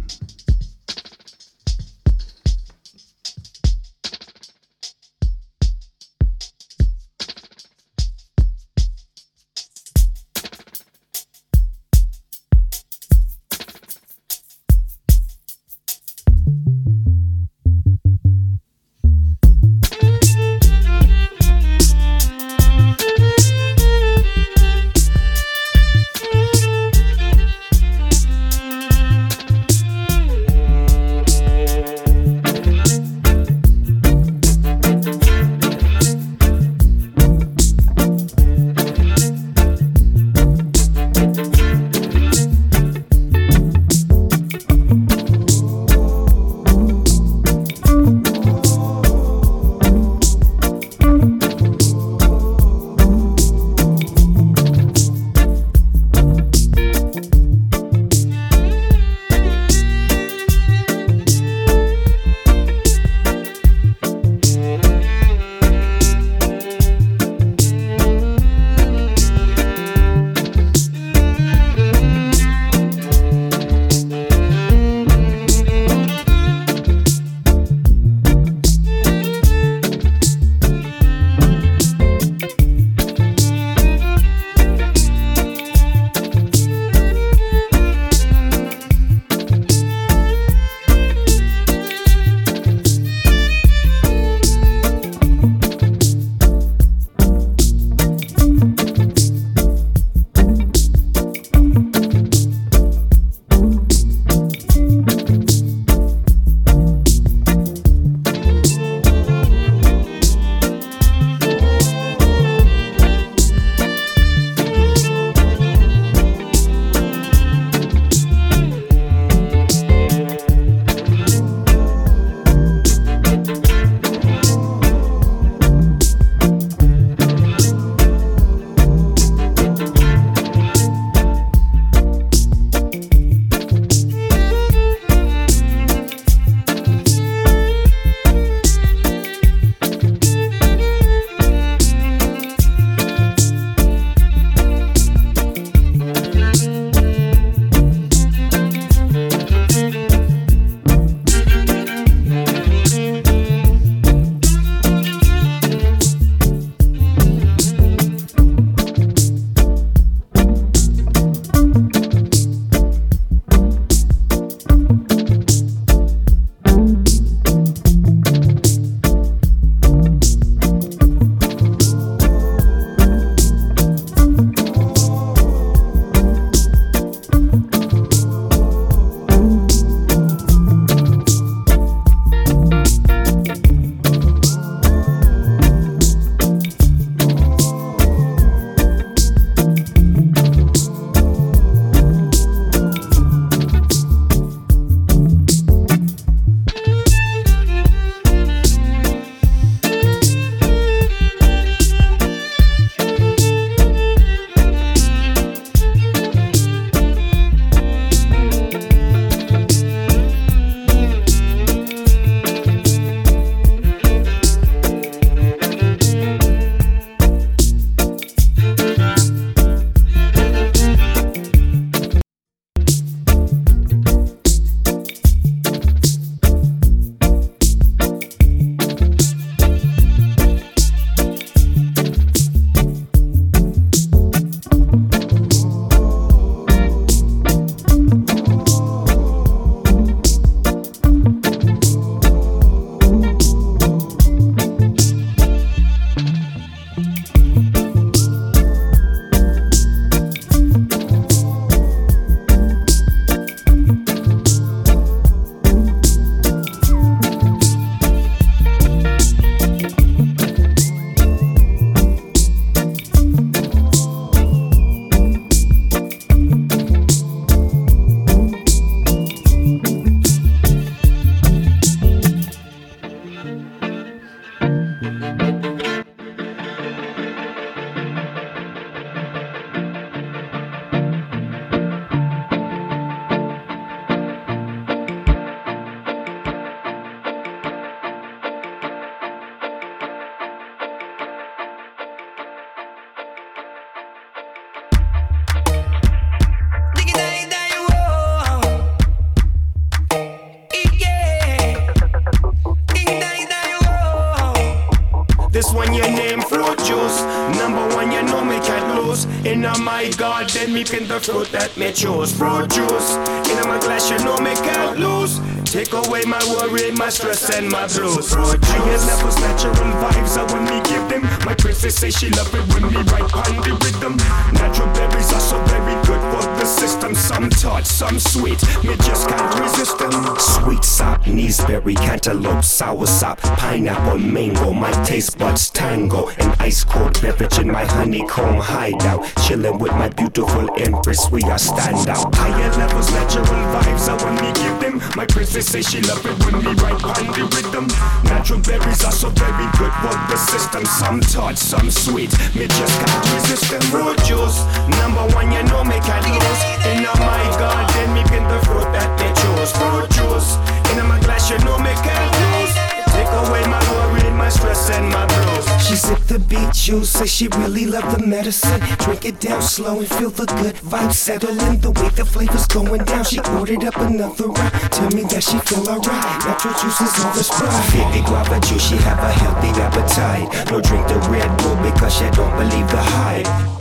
Choose. 312.21 312.39
Fruit 312.39 312.71
juice 312.71 313.17
in 313.51 313.69
my 313.69 313.79
glass, 313.81 314.11
you 314.11 314.19
know 314.19 314.37
me 314.39 314.55
can't 314.55 314.99
lose. 314.99 315.41
Take 315.65 315.93
away 315.93 316.23
my 316.27 316.41
worry, 316.51 316.91
my 316.93 317.09
stress, 317.09 317.49
and 317.55 317.71
my 317.71 317.87
blues. 317.87 318.33
Higher 318.33 318.99
levels, 319.07 319.39
natural 319.39 319.75
vibes 319.75 320.37
are 320.37 320.53
when 320.53 320.65
me 320.65 320.81
give 320.91 321.09
them. 321.09 321.23
My 321.45 321.55
princess 321.55 321.95
say 321.95 322.11
she 322.11 322.29
love 322.31 322.53
it 322.55 322.67
when 322.75 322.93
me 322.93 323.03
right 323.13 323.23
on 323.23 323.57
the 323.63 323.79
rhythm. 323.85 324.17
Natural 324.53 324.89
berries 324.95 325.33
are 325.33 325.41
so 325.41 325.63
very 325.67 325.95
good 326.07 326.21
for 326.33 326.43
the 326.59 326.65
system. 326.65 327.15
Some 327.15 327.51
tart, 327.51 327.87
some 327.87 328.19
sweet, 328.19 328.61
me 328.83 328.97
just 328.97 329.29
can't 329.29 329.61
resist 329.61 329.99
them. 329.99 330.11
Sweet 330.39 330.83
sop, 330.83 331.25
berry, 331.25 331.95
cantaloupe, 331.95 332.65
sour 332.65 333.07
sop, 333.07 333.39
pineapple, 333.41 334.19
mango. 334.19 334.73
My 334.73 334.91
taste 335.05 335.39
buds 335.39 335.71
tango. 335.71 336.31
An 336.31 336.53
ice 336.59 336.83
cold 336.83 337.21
beverage 337.23 337.59
in 337.61 337.69
my 337.69 337.85
honeycomb 337.85 338.57
hideout. 338.57 339.25
Chilling 339.51 339.81
with 339.81 339.91
my 339.99 340.09
beautiful 340.11 340.71
empress, 340.79 341.29
we 341.33 341.43
are 341.51 341.59
stand 341.59 342.09
out. 342.09 342.33
Higher 342.37 342.71
levels, 342.79 343.11
natural 343.11 343.45
vibes 343.75 344.07
I 344.07 344.15
want 344.23 344.39
me 344.39 344.47
give 344.55 344.79
them. 344.79 345.03
My 345.17 345.27
princess 345.27 345.67
say 345.67 345.83
she 345.83 346.01
love 346.03 346.25
it 346.25 346.39
when 346.47 346.63
me 346.63 346.71
right 346.79 346.95
on 347.03 347.27
the 347.35 347.43
rhythm. 347.51 347.91
Natural 348.31 348.61
berries 348.63 349.03
are 349.03 349.11
so 349.11 349.29
very 349.31 349.67
good 349.75 349.91
for 350.07 350.15
the 350.31 350.37
system. 350.39 350.87
Some 350.87 351.19
tart, 351.19 351.59
some 351.59 351.91
sweet, 351.91 352.31
me 352.55 352.71
just 352.71 352.95
can't 353.03 353.27
resist 353.35 353.67
them. 353.75 353.83
Fruit 353.91 354.23
juice, 354.23 354.63
number 355.03 355.27
one, 355.35 355.51
you 355.51 355.67
know 355.67 355.83
me 355.83 355.99
can't 355.99 356.31
lose. 356.31 356.63
In 356.87 357.03
my 357.19 357.43
garden, 357.59 358.15
me 358.15 358.23
pin 358.31 358.47
the 358.47 358.63
fruit 358.71 358.87
that 358.95 359.11
they 359.19 359.35
choose. 359.35 359.75
Fruit 359.75 360.07
juice, 360.15 360.55
in 360.95 361.03
my 361.11 361.19
glass, 361.27 361.51
you 361.51 361.59
know 361.67 361.75
me 361.83 361.91
can't 362.07 362.31
lose. 362.39 362.80
Take 363.13 363.33
away 363.43 363.63
my 363.67 363.81
worry, 363.93 364.31
my 364.31 364.49
stress, 364.49 364.91
and 364.91 365.09
my 365.09 365.27
blues. 365.27 365.67
She 365.87 365.97
sipped 365.97 366.29
the 366.29 366.39
beet 366.39 366.73
juice, 366.73 367.11
say 367.11 367.27
she 367.27 367.49
really 367.49 367.87
loved 367.87 368.17
the 368.17 368.27
medicine. 368.27 368.81
Drink 368.99 369.25
it 369.25 369.41
down 369.41 369.63
slow 369.63 369.99
and 369.99 370.09
feel 370.09 370.31
the 370.31 370.47
good 370.47 370.77
vibes 370.77 371.15
settling. 371.15 371.81
The 371.81 371.91
way 371.91 372.09
the 372.11 372.25
flavor's 372.25 372.67
going 372.67 373.05
down, 373.05 373.25
she 373.25 373.41
ordered 373.59 373.85
up 373.85 373.97
another 373.97 374.49
round. 374.49 374.73
Tell 374.93 375.11
me 375.11 375.23
that 375.33 375.43
she 375.43 375.59
feel 375.59 375.89
alright. 375.89 376.47
Natural 376.47 376.75
juice 376.81 377.01
is 377.01 377.25
all 377.25 377.33
the 377.35 377.45
sprite. 377.45 377.93
Baby 377.93 378.25
guava 378.27 378.61
juice, 378.61 378.89
she 378.89 378.97
have 378.97 379.19
a 379.19 379.33
healthy 379.33 379.71
appetite. 379.81 380.71
No 380.71 380.81
drink 380.81 381.07
the 381.09 381.19
Red 381.31 381.51
Bull 381.59 381.77
because 381.83 382.15
she 382.15 382.29
don't 382.31 382.55
believe 382.57 382.89
the 382.89 383.03
hype. 383.03 383.81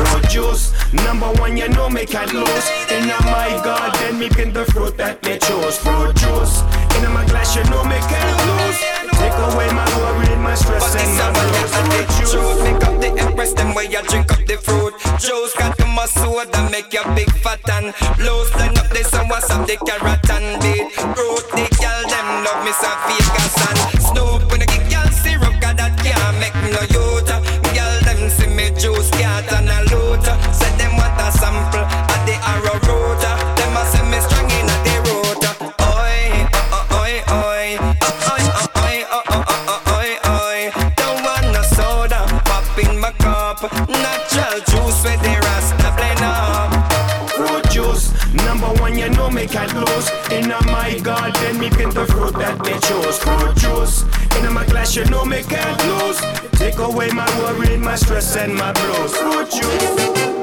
Fruit 0.00 0.28
juice, 0.30 0.72
number 1.04 1.30
one, 1.40 1.56
you 1.56 1.68
know 1.68 1.90
me 1.90 2.06
can't 2.06 2.32
lose. 2.32 2.66
In 2.90 3.06
my 3.08 3.60
garden, 3.62 4.18
me 4.18 4.28
pin 4.30 4.52
the 4.52 4.64
fruit 4.72 4.96
that 4.96 5.22
me 5.24 5.38
choose. 5.38 5.76
Fruit 5.76 6.16
juice, 6.16 6.64
in 6.96 7.12
my 7.12 7.24
glass, 7.26 7.54
you 7.54 7.64
know 7.64 7.84
me 7.84 7.98
can't 8.08 8.40
lose. 8.48 8.78
Take 9.20 9.36
away 9.52 9.68
my 9.76 9.84
worry, 10.00 10.34
my 10.36 10.54
stress, 10.54 10.96
and 10.96 11.12
my 11.20 11.28
blues. 11.36 11.72
Fruit 11.76 12.08
juice. 12.16 12.62
Make 12.64 12.82
up 12.88 12.96
the 13.00 13.10
empress, 13.20 13.52
them 13.52 13.74
way 13.74 13.84
you 13.84 14.02
drink 14.08 14.32
up 14.32 14.40
the 14.46 14.56
fruit. 14.56 14.94
Juice 15.20 15.54
got 15.58 15.76
to 15.76 15.86
my 15.86 16.06
soda, 16.06 16.68
make 16.70 16.92
you 16.92 17.04
big 17.14 17.30
fat 17.44 17.60
and 17.68 17.92
loose. 18.18 18.50
Line 18.56 18.78
up 18.78 18.88
the 18.88 19.04
sun, 19.04 19.28
what's 19.28 19.50
up 19.50 19.66
the 19.66 19.76
carrot 19.84 20.30
and 20.32 20.62
beet. 20.62 20.88
Root 21.12 21.44
the 21.52 21.68
girl, 21.76 22.00
them 22.08 22.28
love 22.44 22.64
me 22.64 22.72
some 22.72 22.96
Vegas 23.04 23.56
and 23.68 23.99
can't 49.50 49.74
lose. 49.74 50.08
In 50.30 50.48
my 50.48 50.98
garden, 51.02 51.58
me 51.58 51.70
pin 51.70 51.90
the 51.90 52.06
fruit 52.06 52.34
that 52.34 52.62
they 52.62 52.78
chose. 52.78 53.18
Fruit 53.18 53.56
juice, 53.56 54.04
in 54.36 54.52
my 54.52 54.64
glass, 54.66 54.94
you 54.94 55.04
know 55.06 55.24
me 55.24 55.42
can't 55.42 55.80
lose. 55.86 56.20
Take 56.52 56.78
away 56.78 57.10
my 57.10 57.28
worry, 57.40 57.76
my 57.76 57.96
stress, 57.96 58.36
and 58.36 58.54
my 58.54 58.72
blues. 58.72 59.16
Fruit 59.16 59.50
juice. 59.50 60.39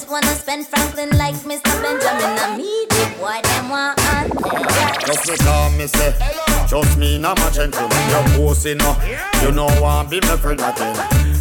Boys 0.00 0.08
wanna 0.08 0.34
spend 0.34 0.66
Franklin 0.66 1.10
like 1.18 1.34
Mr. 1.36 1.82
Benjamin. 1.82 2.38
I 2.38 2.56
meet 2.56 2.88
the 2.88 3.04
boy, 3.18 3.40
them 3.42 3.68
want 3.68 3.98
Just 5.06 5.26
because 5.26 5.78
me 5.78 5.86
say 5.86 6.14
Trust 6.68 6.96
me, 6.96 7.18
not 7.18 7.38
my 7.38 7.50
gentleman 7.50 7.90
You're 8.08 8.48
pussy 8.48 8.74
no 8.74 8.96
You 9.42 9.52
know 9.52 9.66
I 9.66 10.06
be 10.08 10.20
my 10.20 10.36
friend 10.36 10.60
again 10.60 10.96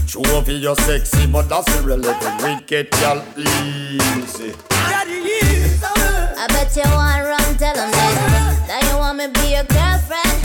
True 0.07 0.41
for 0.41 0.51
you 0.51 0.75
sexy 0.75 1.27
But 1.27 1.47
that's 1.47 1.67
irrelevant 1.79 2.41
Wicked 2.41 2.91
girl 2.91 3.23
easy 3.37 4.53
I 4.81 6.47
bet 6.49 6.75
you 6.75 6.83
want 6.91 7.23
run, 7.23 7.57
tell 7.57 7.75
them 7.75 7.91
this. 7.91 8.67
That 8.67 8.87
you 8.89 8.97
want 8.97 9.17
me 9.17 9.27
be 9.27 9.55
your 9.55 9.63
girlfriend. 9.67 10.39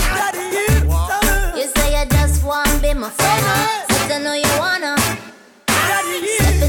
You 1.57 1.67
say 1.69 2.01
you 2.01 2.07
just 2.11 2.45
want 2.45 2.67
to 2.69 2.79
be 2.81 2.95
my 2.95 3.11
friend. 3.11 3.87
But 3.89 4.11
I 4.11 4.19
know 4.19 4.35
you 4.35 4.59
wanna. 4.59 5.04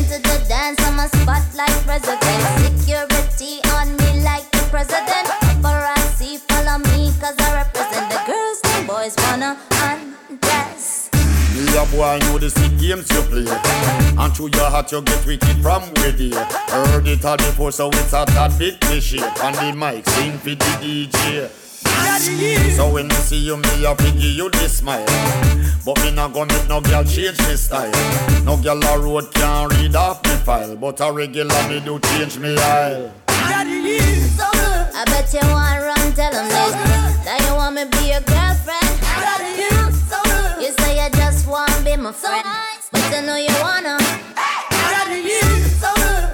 Into 0.05 0.19
the 0.19 0.45
dance, 0.47 0.79
I'm 0.81 0.99
a 0.99 1.07
spotlight 1.07 1.71
president. 1.81 2.77
Security 2.77 3.57
on 3.73 3.97
me 3.97 4.21
like 4.21 4.45
the 4.51 4.61
president. 4.69 5.25
Paparazzi 5.41 6.37
follow 6.45 6.77
me 6.77 7.11
cause 7.19 7.33
I 7.39 7.65
represent 7.65 8.11
the 8.11 8.21
girls 8.27 8.61
and 8.65 8.87
boys 8.87 9.15
wanna 9.17 9.57
undress. 9.81 11.09
Me 11.55 11.65
a 11.75 11.85
boy 11.87 12.19
know 12.27 12.37
the 12.37 12.51
sick 12.51 12.77
games 12.77 13.09
you 13.09 13.21
play 13.23 13.47
And 14.21 14.31
through 14.35 14.51
your 14.53 14.69
heart 14.69 14.91
you 14.91 15.01
get 15.01 15.25
wicked 15.25 15.57
from 15.63 15.81
where 15.95 16.11
they 16.11 16.29
Heard 16.29 17.07
it 17.07 17.25
all 17.25 17.37
before 17.37 17.71
so 17.71 17.89
it's 17.89 18.13
a 18.13 18.25
tad 18.25 18.59
bit 18.59 18.79
cliche 18.81 19.23
On 19.41 19.53
the 19.53 19.73
mic 19.73 20.07
sing 20.07 20.37
for 20.37 20.49
the 20.49 20.55
DJ 20.83 21.64
So 22.75 22.91
when 22.91 23.07
me 23.07 23.15
see 23.15 23.37
you, 23.37 23.57
me 23.57 23.85
a 23.85 23.95
give 23.95 24.15
you 24.19 24.49
this 24.49 24.77
smile 24.77 25.05
But 25.85 26.01
me 26.03 26.11
not 26.11 26.33
gonna 26.33 26.53
make 26.53 26.67
no 26.67 26.81
girl 26.81 27.03
change 27.03 27.39
me 27.47 27.55
style 27.55 27.91
No 28.43 28.57
girl 28.57 28.81
a 28.83 28.99
road 28.99 29.33
can't 29.33 29.71
read 29.73 29.95
off 29.95 30.23
me 30.23 30.31
file 30.43 30.75
But 30.75 30.99
a 31.01 31.11
regular 31.11 31.69
me 31.69 31.79
do 31.79 31.99
change 31.99 32.37
me 32.39 32.57
aisle 32.57 33.11
I 33.47 35.03
bet 35.05 35.31
you 35.33 35.39
want 35.49 35.81
run, 35.81 36.13
tell 36.13 36.31
them 36.31 36.47
this. 36.47 36.73
That 37.25 37.39
you 37.45 37.53
want 37.55 37.75
me 37.75 37.83
be 37.85 38.09
your 38.09 38.21
girlfriend. 38.21 38.95
You 40.61 40.71
say 40.71 41.03
you 41.03 41.09
just 41.11 41.45
want 41.47 41.83
be 41.83 41.95
my 41.95 42.11
friend. 42.11 42.43
But 42.91 43.13
I 43.13 43.21
know 43.21 43.35
you 43.35 43.53
wanna. 43.61 43.97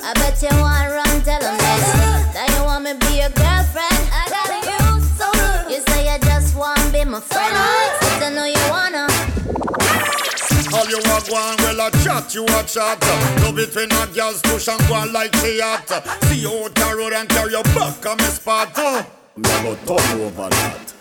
I 0.04 0.14
bet 0.16 0.42
you 0.42 0.50
want 0.62 0.71
you 10.92 11.00
a 11.00 11.24
go 11.30 11.36
on, 11.36 11.56
well 11.58 11.88
a 11.88 11.92
chat, 12.04 12.36
you 12.36 12.44
a 12.44 12.64
chat 12.64 13.00
Love 13.42 13.58
it 13.60 13.74
when 13.74 13.92
a 13.92 14.08
girl's 14.14 14.42
push 14.42 14.68
and 14.68 14.80
go 14.88 14.96
on 14.96 15.14
like 15.14 15.34
she 15.38 15.60
hot 15.62 15.88
See 16.26 16.42
you 16.42 16.50
out 16.50 16.76
the 16.76 16.96
road 16.98 17.14
and 17.14 17.30
carry 17.30 17.52
your 17.52 17.64
back 17.64 18.06
on 18.06 18.18
me 18.18 18.26
spot. 18.26 18.76
Me 19.38 19.50
a 19.50 19.64
go 19.64 19.76
turn 19.88 20.22
over 20.22 20.50
that 20.50 20.94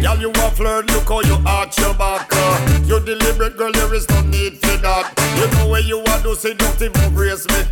Girl, 0.00 0.18
you 0.20 0.30
a 0.30 0.50
flirt, 0.52 0.86
look 0.92 1.08
how 1.08 1.20
you 1.22 1.36
arch 1.44 1.78
your 1.78 1.94
back 1.94 2.28
uh. 2.32 2.82
You 2.86 3.00
deliberate, 3.00 3.56
girl, 3.56 3.72
there 3.72 3.92
is 3.94 4.08
no 4.10 4.20
need 4.22 4.58
for 4.58 4.76
that 4.78 5.12
You 5.36 5.58
know 5.58 5.70
where 5.70 5.80
you 5.80 6.00
a 6.00 6.22
do, 6.22 6.34
say 6.36 6.54
don't 6.54 6.80
even 6.80 7.14
brace 7.14 7.46
me 7.48 7.64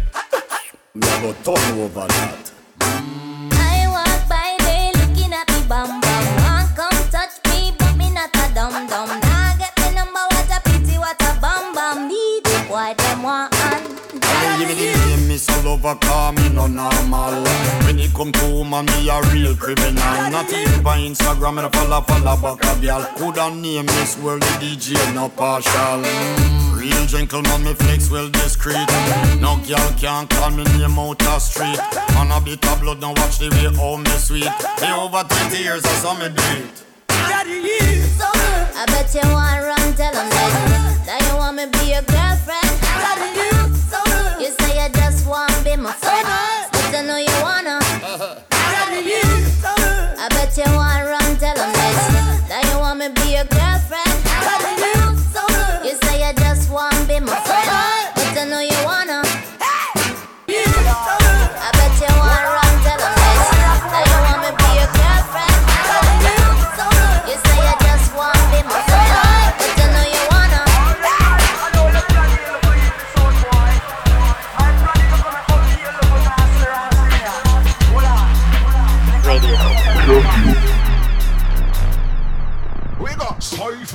Me 0.94 1.07
a 1.07 1.20
go 1.20 1.33
turn 1.44 1.78
over 1.78 2.07
that 2.09 2.52
I 2.81 3.86
walk 3.89 4.28
by 4.28 4.57
they 4.59 4.91
looking 4.99 5.33
at 5.33 5.49
me 5.49 5.68
bum 5.68 6.01
bum. 6.01 6.25
Want 6.43 6.75
come 6.75 7.10
touch 7.10 7.39
me, 7.47 7.73
but 7.78 7.97
me 7.97 8.10
not 8.10 8.35
a 8.35 8.55
dum 8.55 8.86
dum. 8.89 8.95
Lover, 15.76 15.98
call 16.00 16.32
me 16.32 16.48
no 16.50 16.66
normal 16.66 17.42
When 17.84 17.98
it 17.98 18.12
come 18.14 18.32
to 18.32 18.46
woman, 18.46 18.86
me 18.86 19.08
a 19.08 19.20
real 19.32 19.56
criminal 19.56 20.30
Not 20.30 20.52
even 20.52 20.82
by 20.82 20.98
Instagram, 20.98 21.62
and 21.64 21.74
follow, 21.74 22.00
follow 22.02 22.56
back 22.56 22.76
a 22.76 22.80
girl 22.80 23.05
Coulda 23.16 23.55
name 23.55 23.86
Miss 23.86 24.18
World, 24.18 24.42
the 24.42 24.66
DJ, 24.66 25.14
no 25.14 25.28
partial 25.28 26.02
Real 26.76 27.06
gentleman, 27.06 27.64
me 27.64 27.74
flex 27.74 28.10
well 28.10 28.28
discreet. 28.28 28.76
No 29.40 29.58
girl 29.66 29.92
can 29.98 30.28
call 30.28 30.50
me 30.50 30.62
name 30.76 30.98
out 30.98 31.18
the 31.18 31.38
street. 31.38 31.80
On 32.16 32.30
a 32.30 32.38
bit 32.38 32.64
of 32.70 32.80
blood, 32.80 33.00
now 33.00 33.14
watch 33.16 33.38
the 33.38 33.48
way 33.48 33.74
home 33.74 34.02
me 34.02 34.10
sweet. 34.10 34.44
Me 34.80 34.92
over 34.92 35.24
20 35.24 35.58
years, 35.58 35.82
I 35.84 35.88
saw 36.02 36.14
me 36.14 36.28
do 36.28 36.42
it. 36.62 36.84
I 38.78 38.84
bet 38.86 39.12
you 39.14 39.28
want 39.32 39.62
run, 39.64 39.94
tell 39.96 40.12
them 40.12 40.28
that, 40.28 41.02
that 41.06 41.28
you 41.28 41.36
want 41.38 41.56
me 41.56 41.64
be 41.64 41.92
your 41.92 42.02
girlfriend. 42.02 42.35
You 50.57 50.65
want 50.73 51.07
run, 51.07 51.25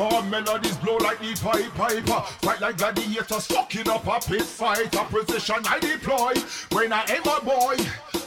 cipher 0.02 0.26
melodies 0.30 0.78
blow 0.78 0.98
like 0.98 1.20
the 1.20 1.34
pipe 1.36 1.74
piper. 1.76 2.22
Fight 2.42 2.62
like 2.62 2.78
gladiators, 2.78 3.46
fucking 3.48 3.90
up 3.90 4.08
a 4.08 4.20
pit 4.20 4.44
fight. 4.44 4.94
A 4.96 5.04
position 5.06 5.62
I 5.66 5.80
deploy 5.80 6.34
when 6.72 6.94
I 6.94 7.06
aim 7.10 7.26
a 7.26 7.38
boy. 7.44 7.78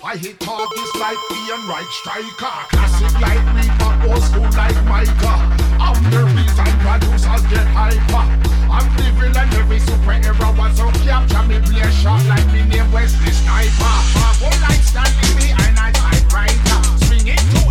I 0.05 0.17
hit 0.17 0.39
targets 0.39 0.95
like 1.01 1.19
Ian 1.33 1.67
Wright 1.67 1.91
striker. 2.01 2.55
Classic 2.71 3.15
like 3.21 3.43
Reaper, 3.57 4.13
old 4.13 4.23
school 4.23 4.51
like 4.55 4.79
Micah. 4.85 5.41
I'm 5.81 5.99
the 6.11 6.23
reason 6.37 6.71
producers 6.85 7.43
get 7.51 7.67
hyper. 7.75 8.25
I'm 8.71 8.87
living 8.97 9.37
and 9.37 9.55
every 9.55 9.81
superhero 9.81 10.57
was 10.59 10.77
so 10.77 10.91
capture 11.03 11.43
me 11.49 11.59
play 11.61 11.81
a 11.81 11.91
shot 11.91 12.25
like 12.27 12.47
me 12.53 12.63
name 12.65 12.91
Wesley 12.93 13.33
Sniper. 13.33 13.95
Marvel 14.21 14.55
like 14.63 14.83
Stanley 14.83 15.31
me 15.41 15.51
and 15.53 15.79
I 15.79 15.91
typewriter. 15.93 16.81
Swing 17.07 17.29
into 17.29 17.55
action 17.59 17.64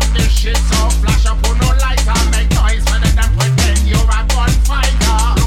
flash 0.00 1.26
up 1.26 1.44
on 1.48 1.58
no 1.58 1.68
lighter. 1.80 2.30
Make 2.30 2.50
noise 2.50 2.84
better 2.84 3.12
than 3.14 3.36
pretend 3.36 3.86
you're 3.86 3.98
a 3.98 4.26
gunfighter. 4.28 5.41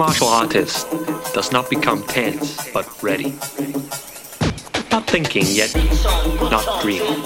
Martial 0.00 0.28
artist 0.28 0.90
does 1.34 1.52
not 1.52 1.68
become 1.68 2.02
tense, 2.04 2.56
but 2.72 2.86
ready. 3.02 3.32
Not 4.90 5.06
thinking, 5.06 5.44
yet 5.44 5.74
not 6.50 6.80
dreaming. 6.80 7.20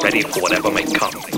Ready 0.00 0.22
for 0.22 0.40
whatever 0.40 0.70
may 0.70 0.84
come. 0.84 1.37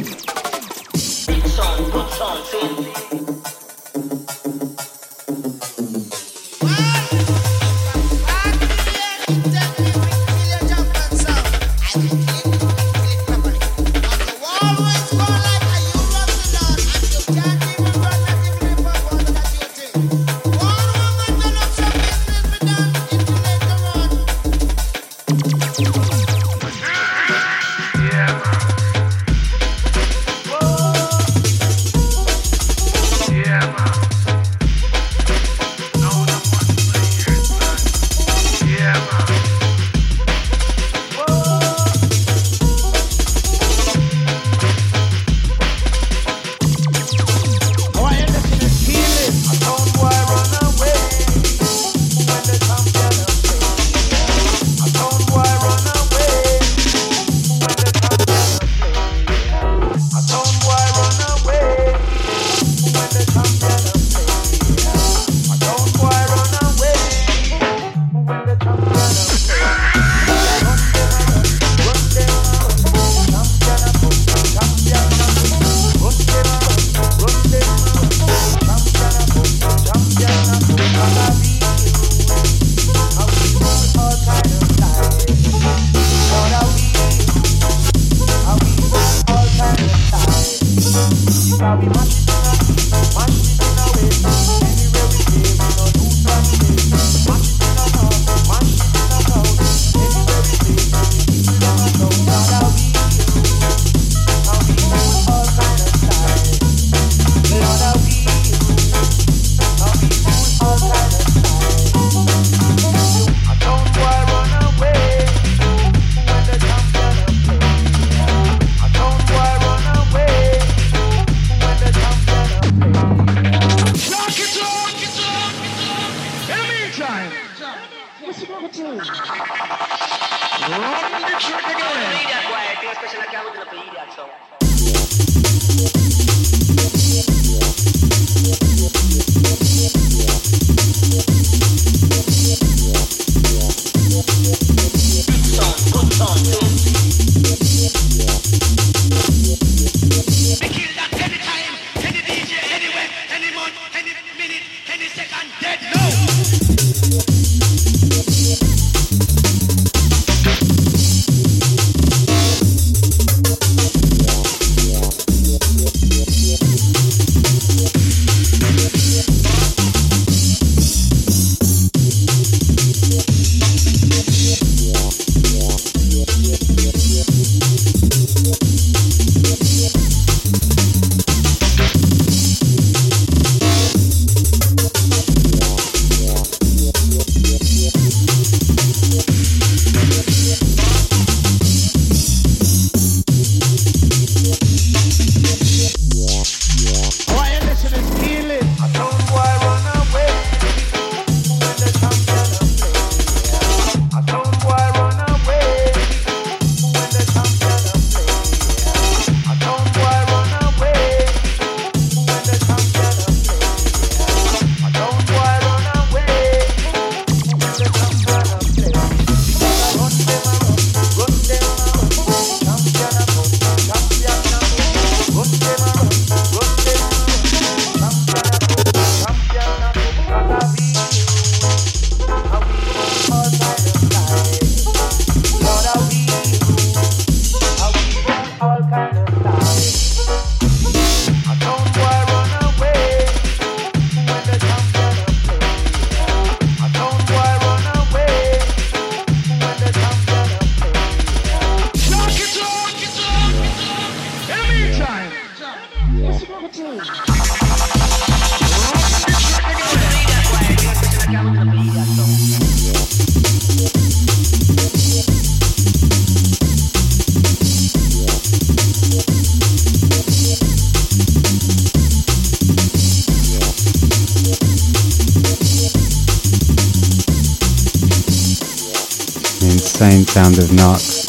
sound 280.41 280.57
of 280.57 280.73
Knox 280.73 281.29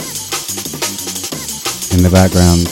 in 1.91 1.99
the 2.01 2.09
background. 2.09 2.63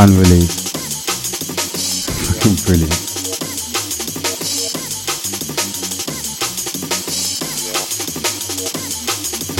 Unreleased. 0.00 0.72
Fucking 2.32 2.56
brilliant. 2.64 2.96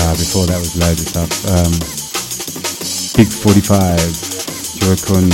Uh, 0.00 0.14
before 0.16 0.46
that 0.46 0.56
was 0.56 0.72
loads 0.80 1.02
of 1.02 1.08
stuff. 1.12 1.32
Um, 1.52 1.72
Big 3.18 3.28
45, 3.28 4.00
Joy-Con, 4.80 5.28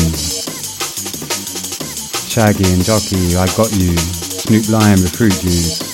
Shaggy 2.26 2.72
and 2.74 2.82
Jockey, 2.82 3.36
I 3.36 3.46
Got 3.54 3.70
You, 3.78 3.96
Snoop 3.96 4.68
Lion, 4.68 4.98
the 4.98 5.12
fruit 5.14 5.38
Juice, 5.38 5.85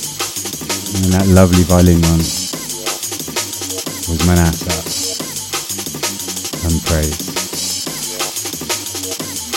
and 1.03 1.13
that 1.15 1.27
lovely 1.27 1.65
violin 1.65 2.01
one 2.03 2.19
was 4.07 4.25
Manasa. 4.25 4.71
And 6.63 6.81
praise. 6.87 7.33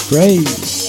Praise. 0.10 0.86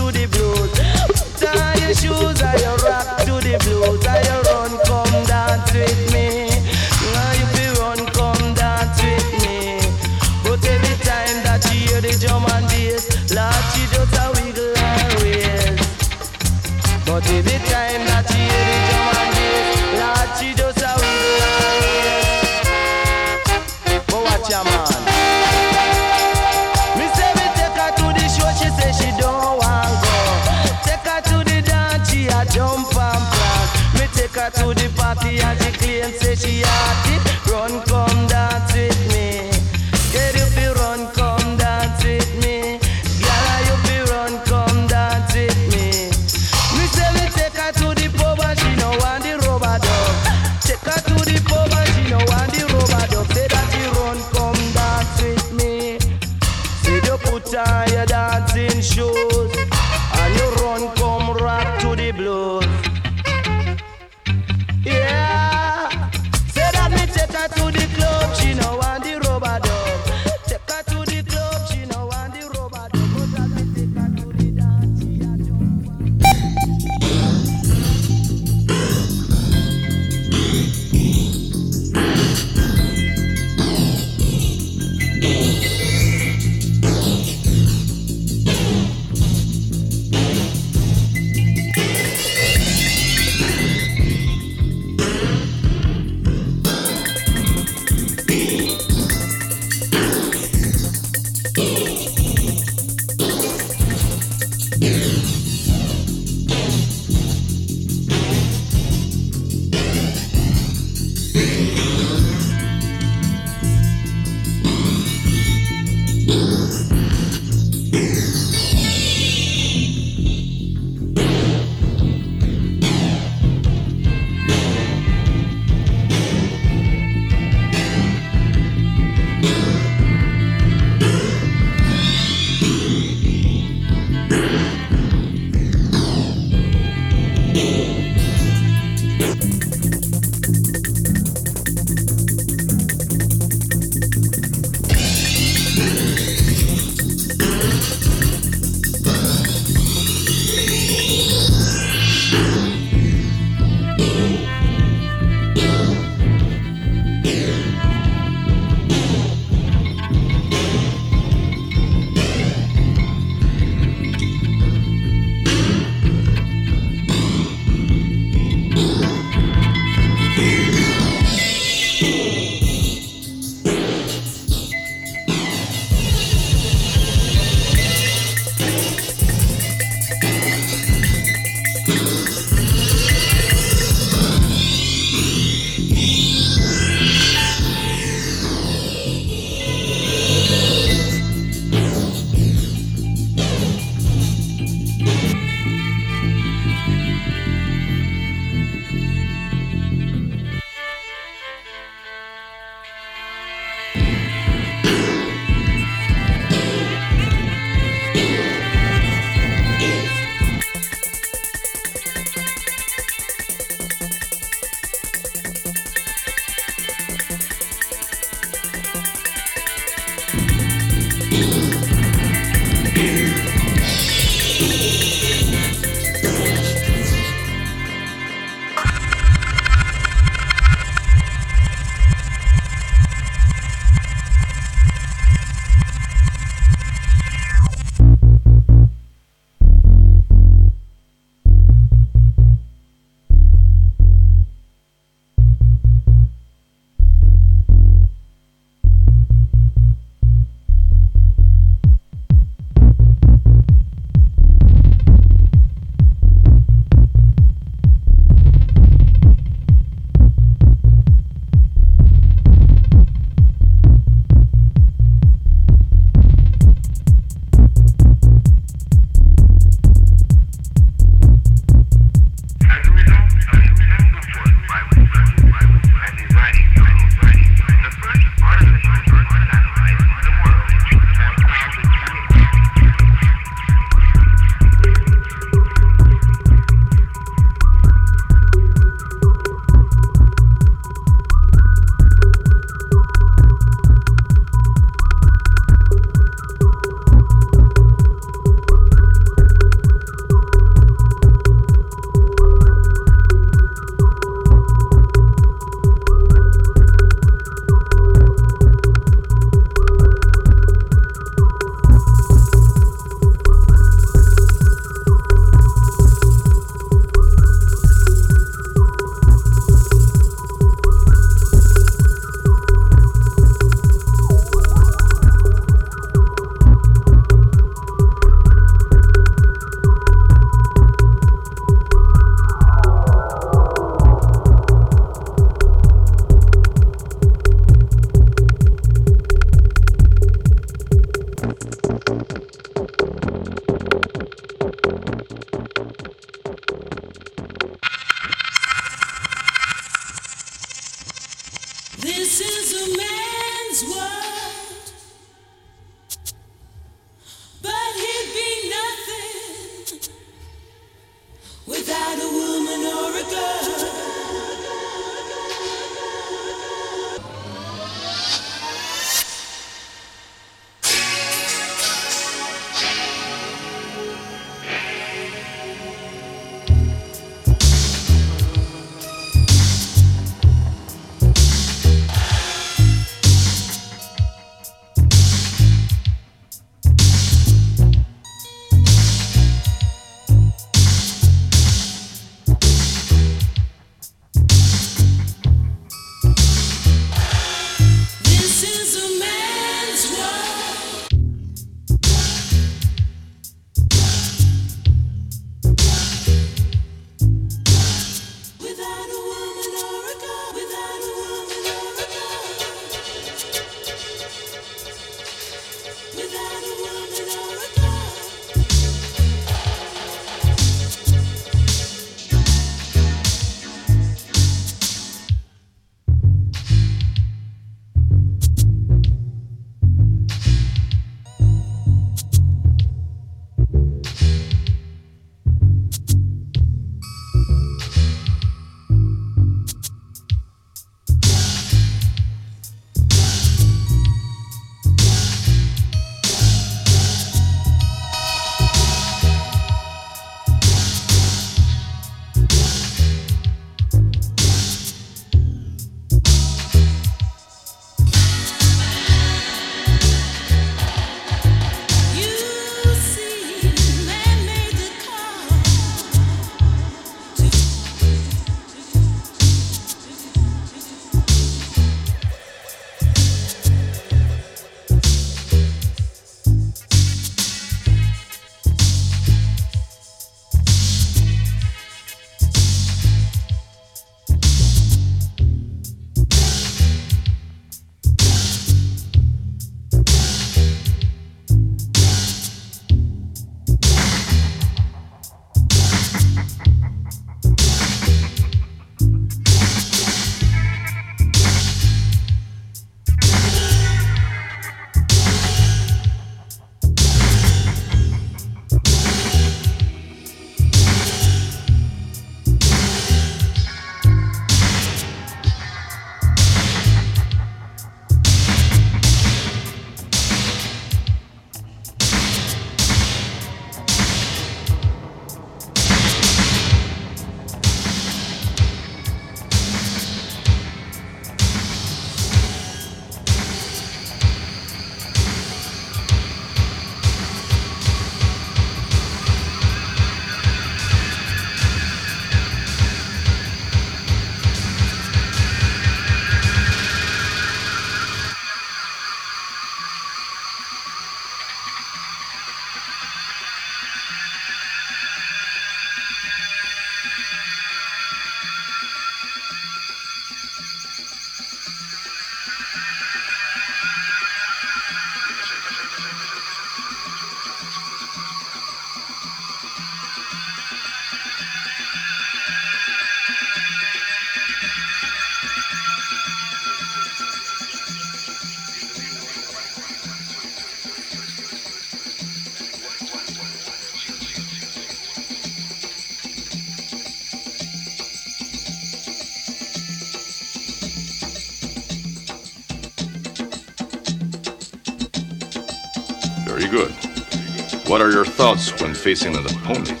Your 598.16 598.24
thoughts 598.24 598.72
when 598.80 598.94
facing 598.94 599.36
an 599.36 599.44
opponent? 599.44 600.00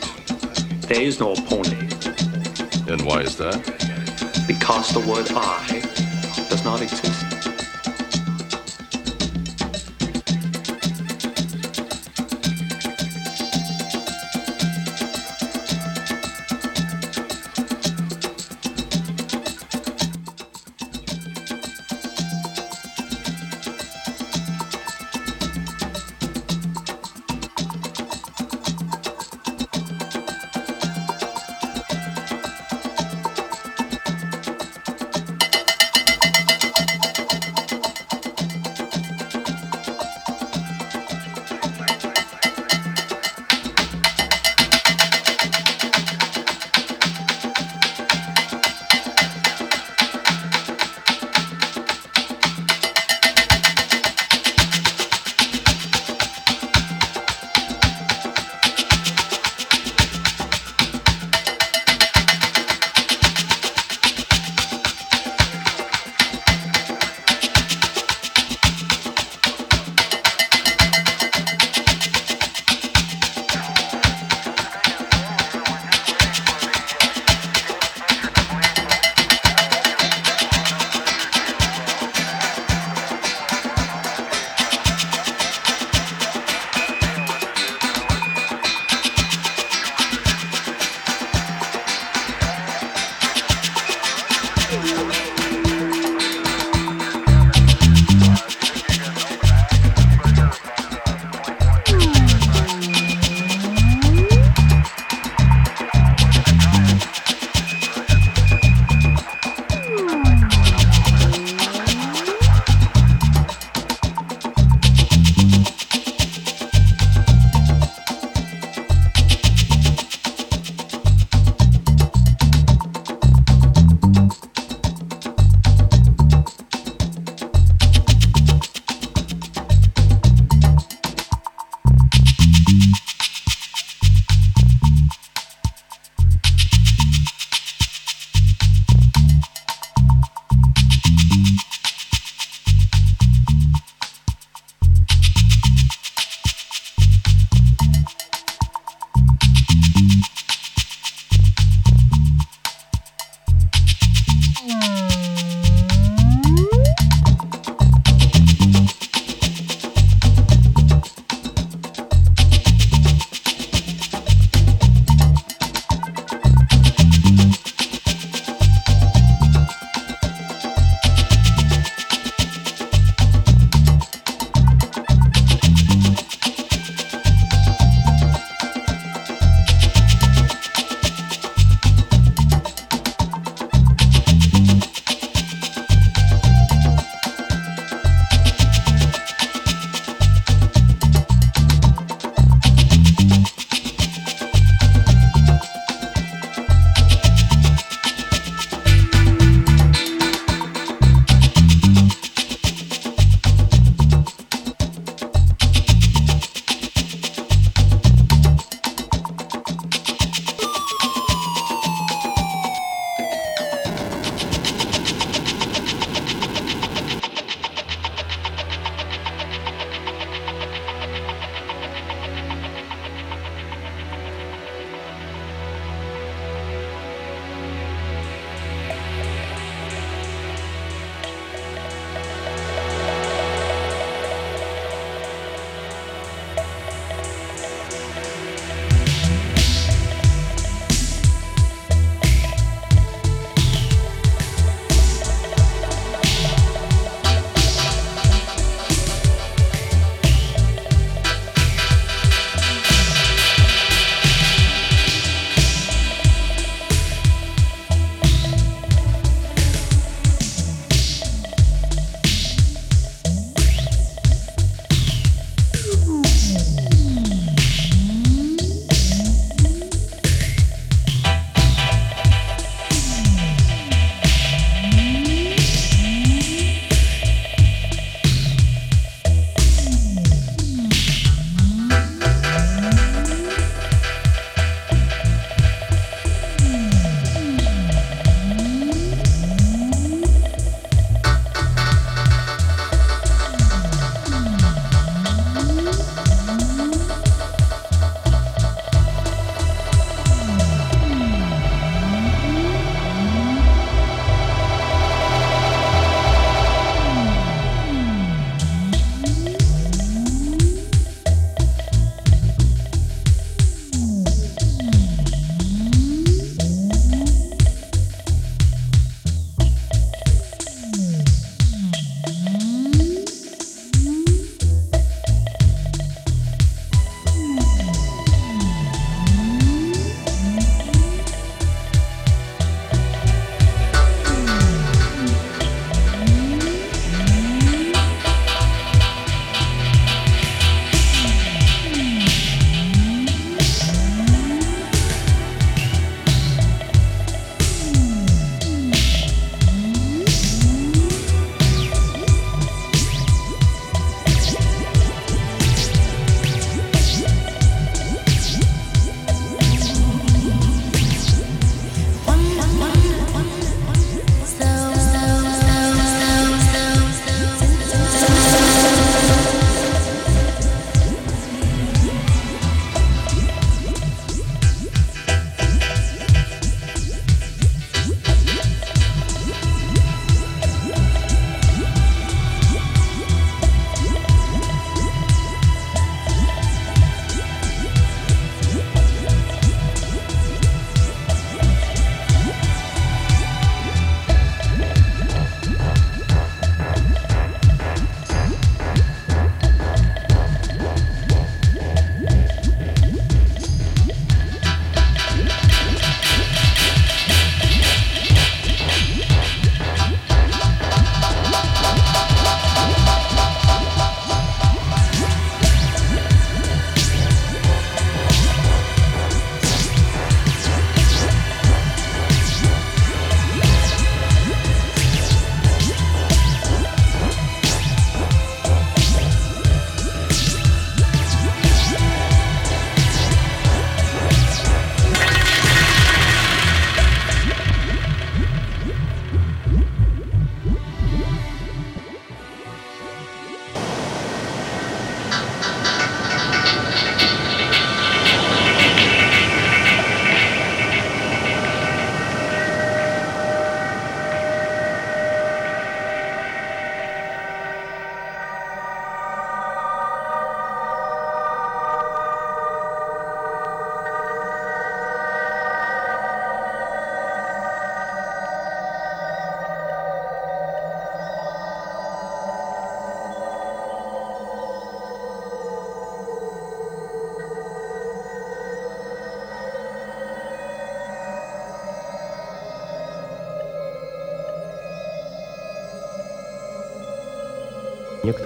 There 0.88 1.02
is 1.02 1.20
no 1.20 1.34
opponent. 1.34 2.06
And 2.88 3.02
why 3.02 3.20
is 3.20 3.36
that? 3.36 3.60
Because 4.46 4.88
the 4.94 5.00
word 5.00 5.26
I 5.32 5.82
does 6.48 6.64
not 6.64 6.80
exist. 6.80 7.15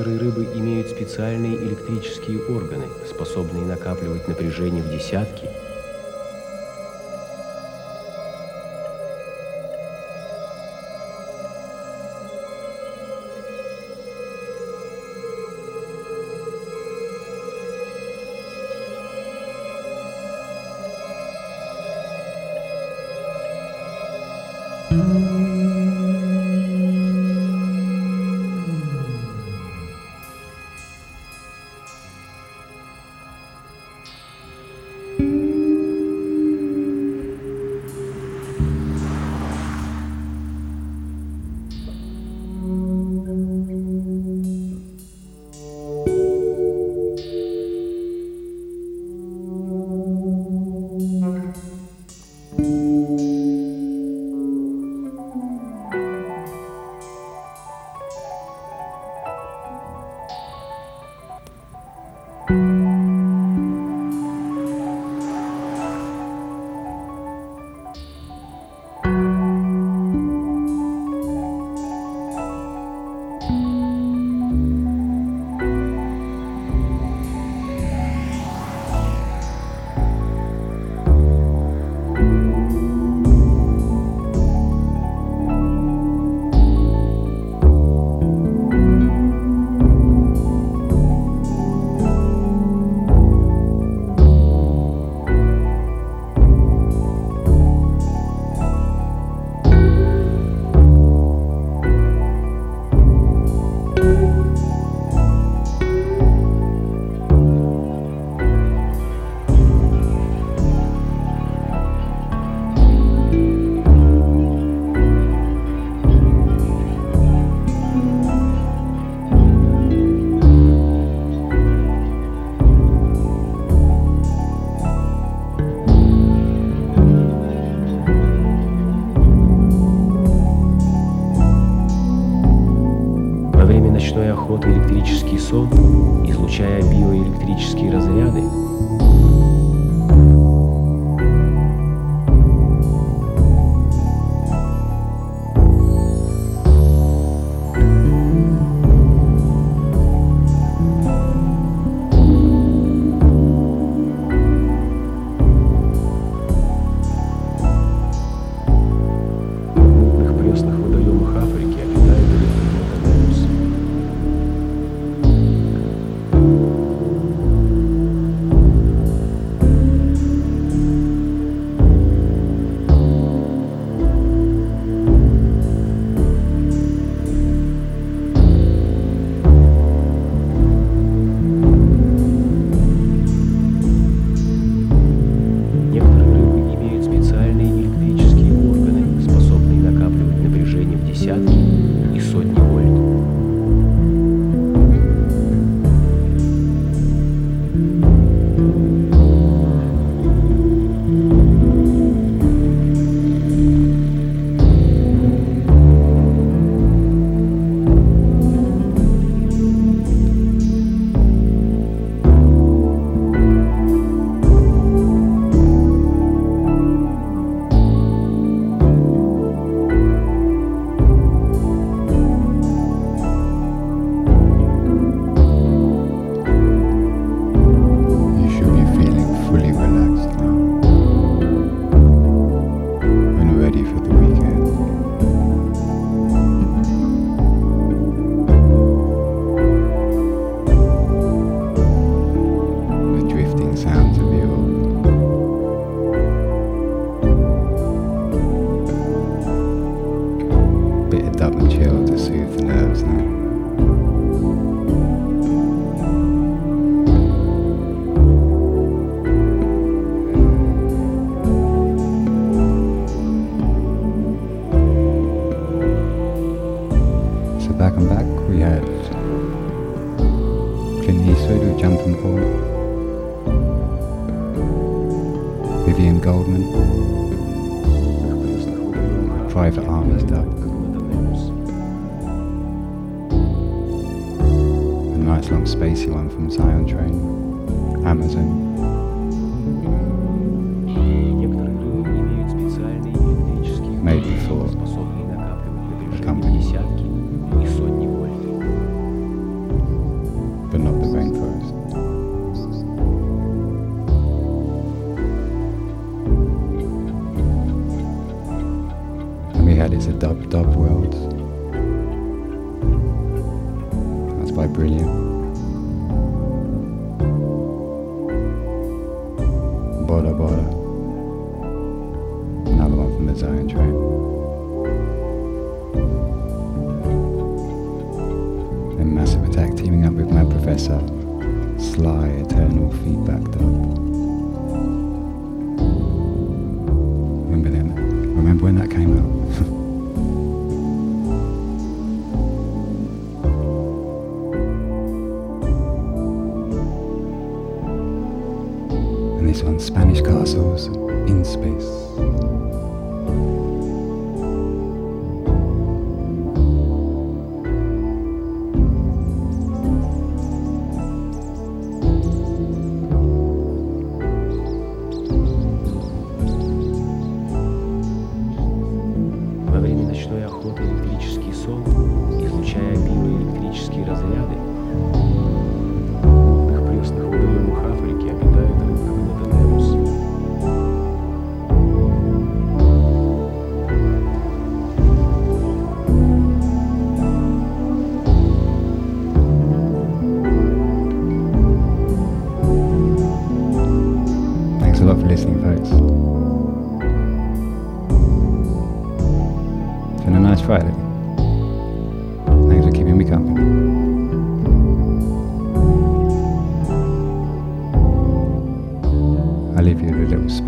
Некоторые 0.01 0.31
рыбы 0.31 0.49
имеют 0.55 0.89
специальные 0.89 1.57
электрические 1.57 2.43
органы, 2.47 2.87
способные 3.07 3.67
накапливать 3.67 4.29
напряжение 4.29 4.83
в 4.83 4.89
десятки 4.89 5.40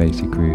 with 0.03 0.21
a 0.21 0.52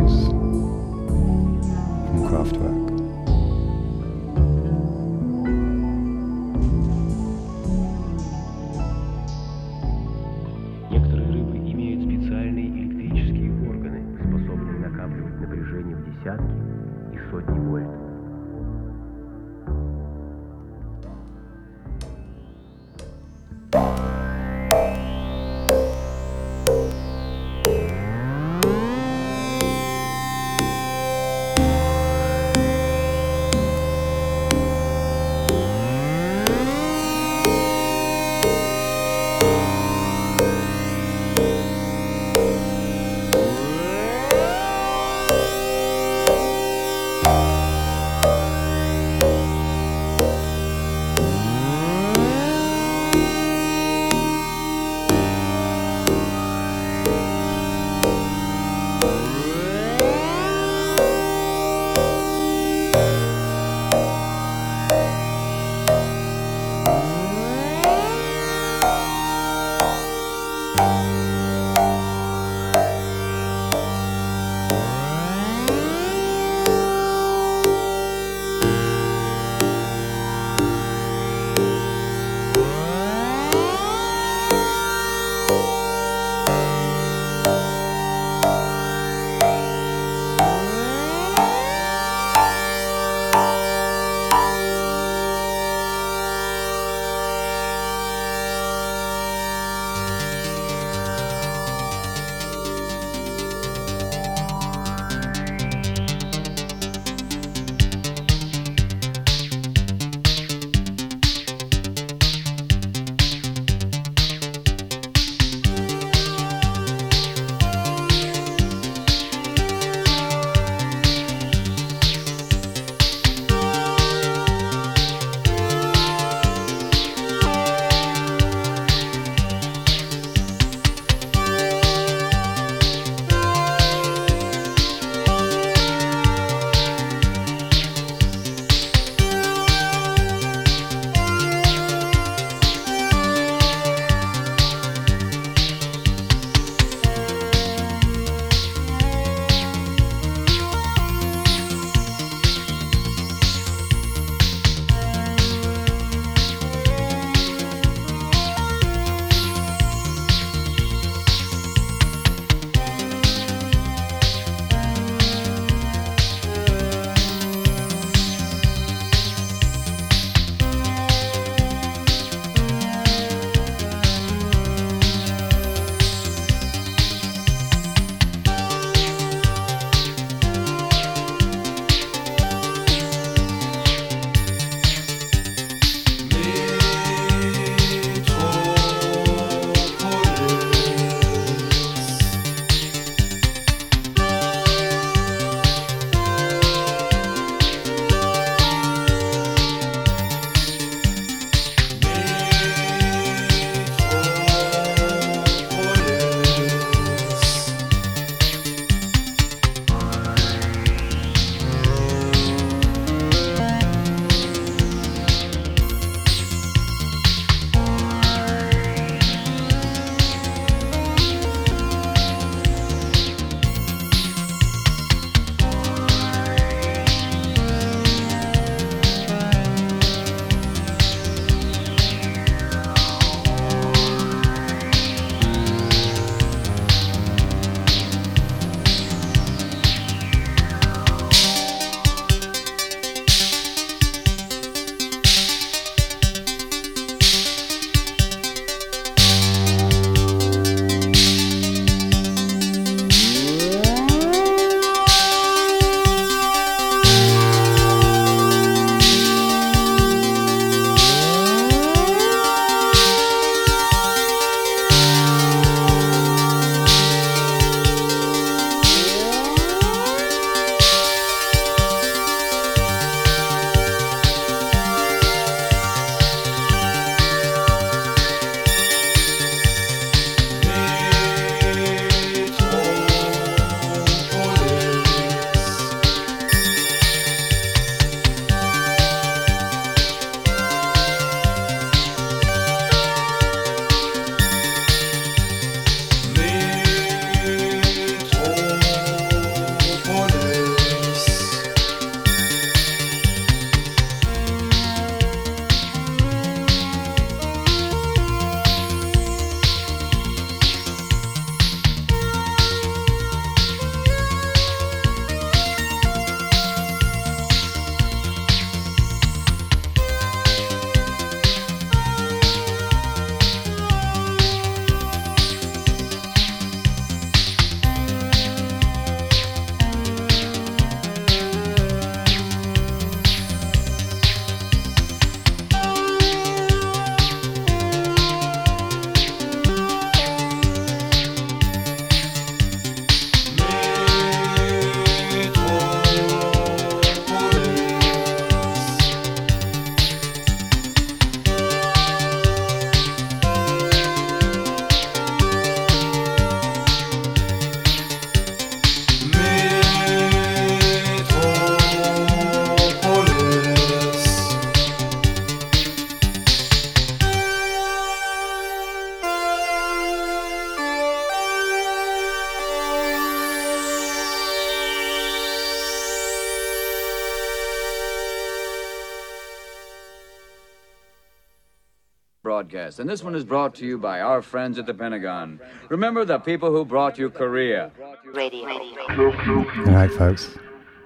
broadcast, 382.98 383.00
and 383.00 383.10
this 383.10 383.24
one 383.24 383.36
is 383.36 383.46
brought 383.46 383.76
to 383.76 383.86
you 383.86 383.98
by 383.98 384.22
our 384.22 384.42
friends 384.42 384.80
at 384.80 384.86
the 384.86 384.94
Pentagon. 384.94 385.60
Remember 385.90 386.26
the 386.26 386.40
people 386.40 386.72
who 386.72 386.86
brought 386.86 387.18
you 387.18 387.30
Korea. 387.30 387.92
Radio. 388.34 388.68
All 388.68 389.94
right, 389.94 390.12
folks. 390.12 390.58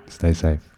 Stay 0.08 0.34
safe. 0.34 0.70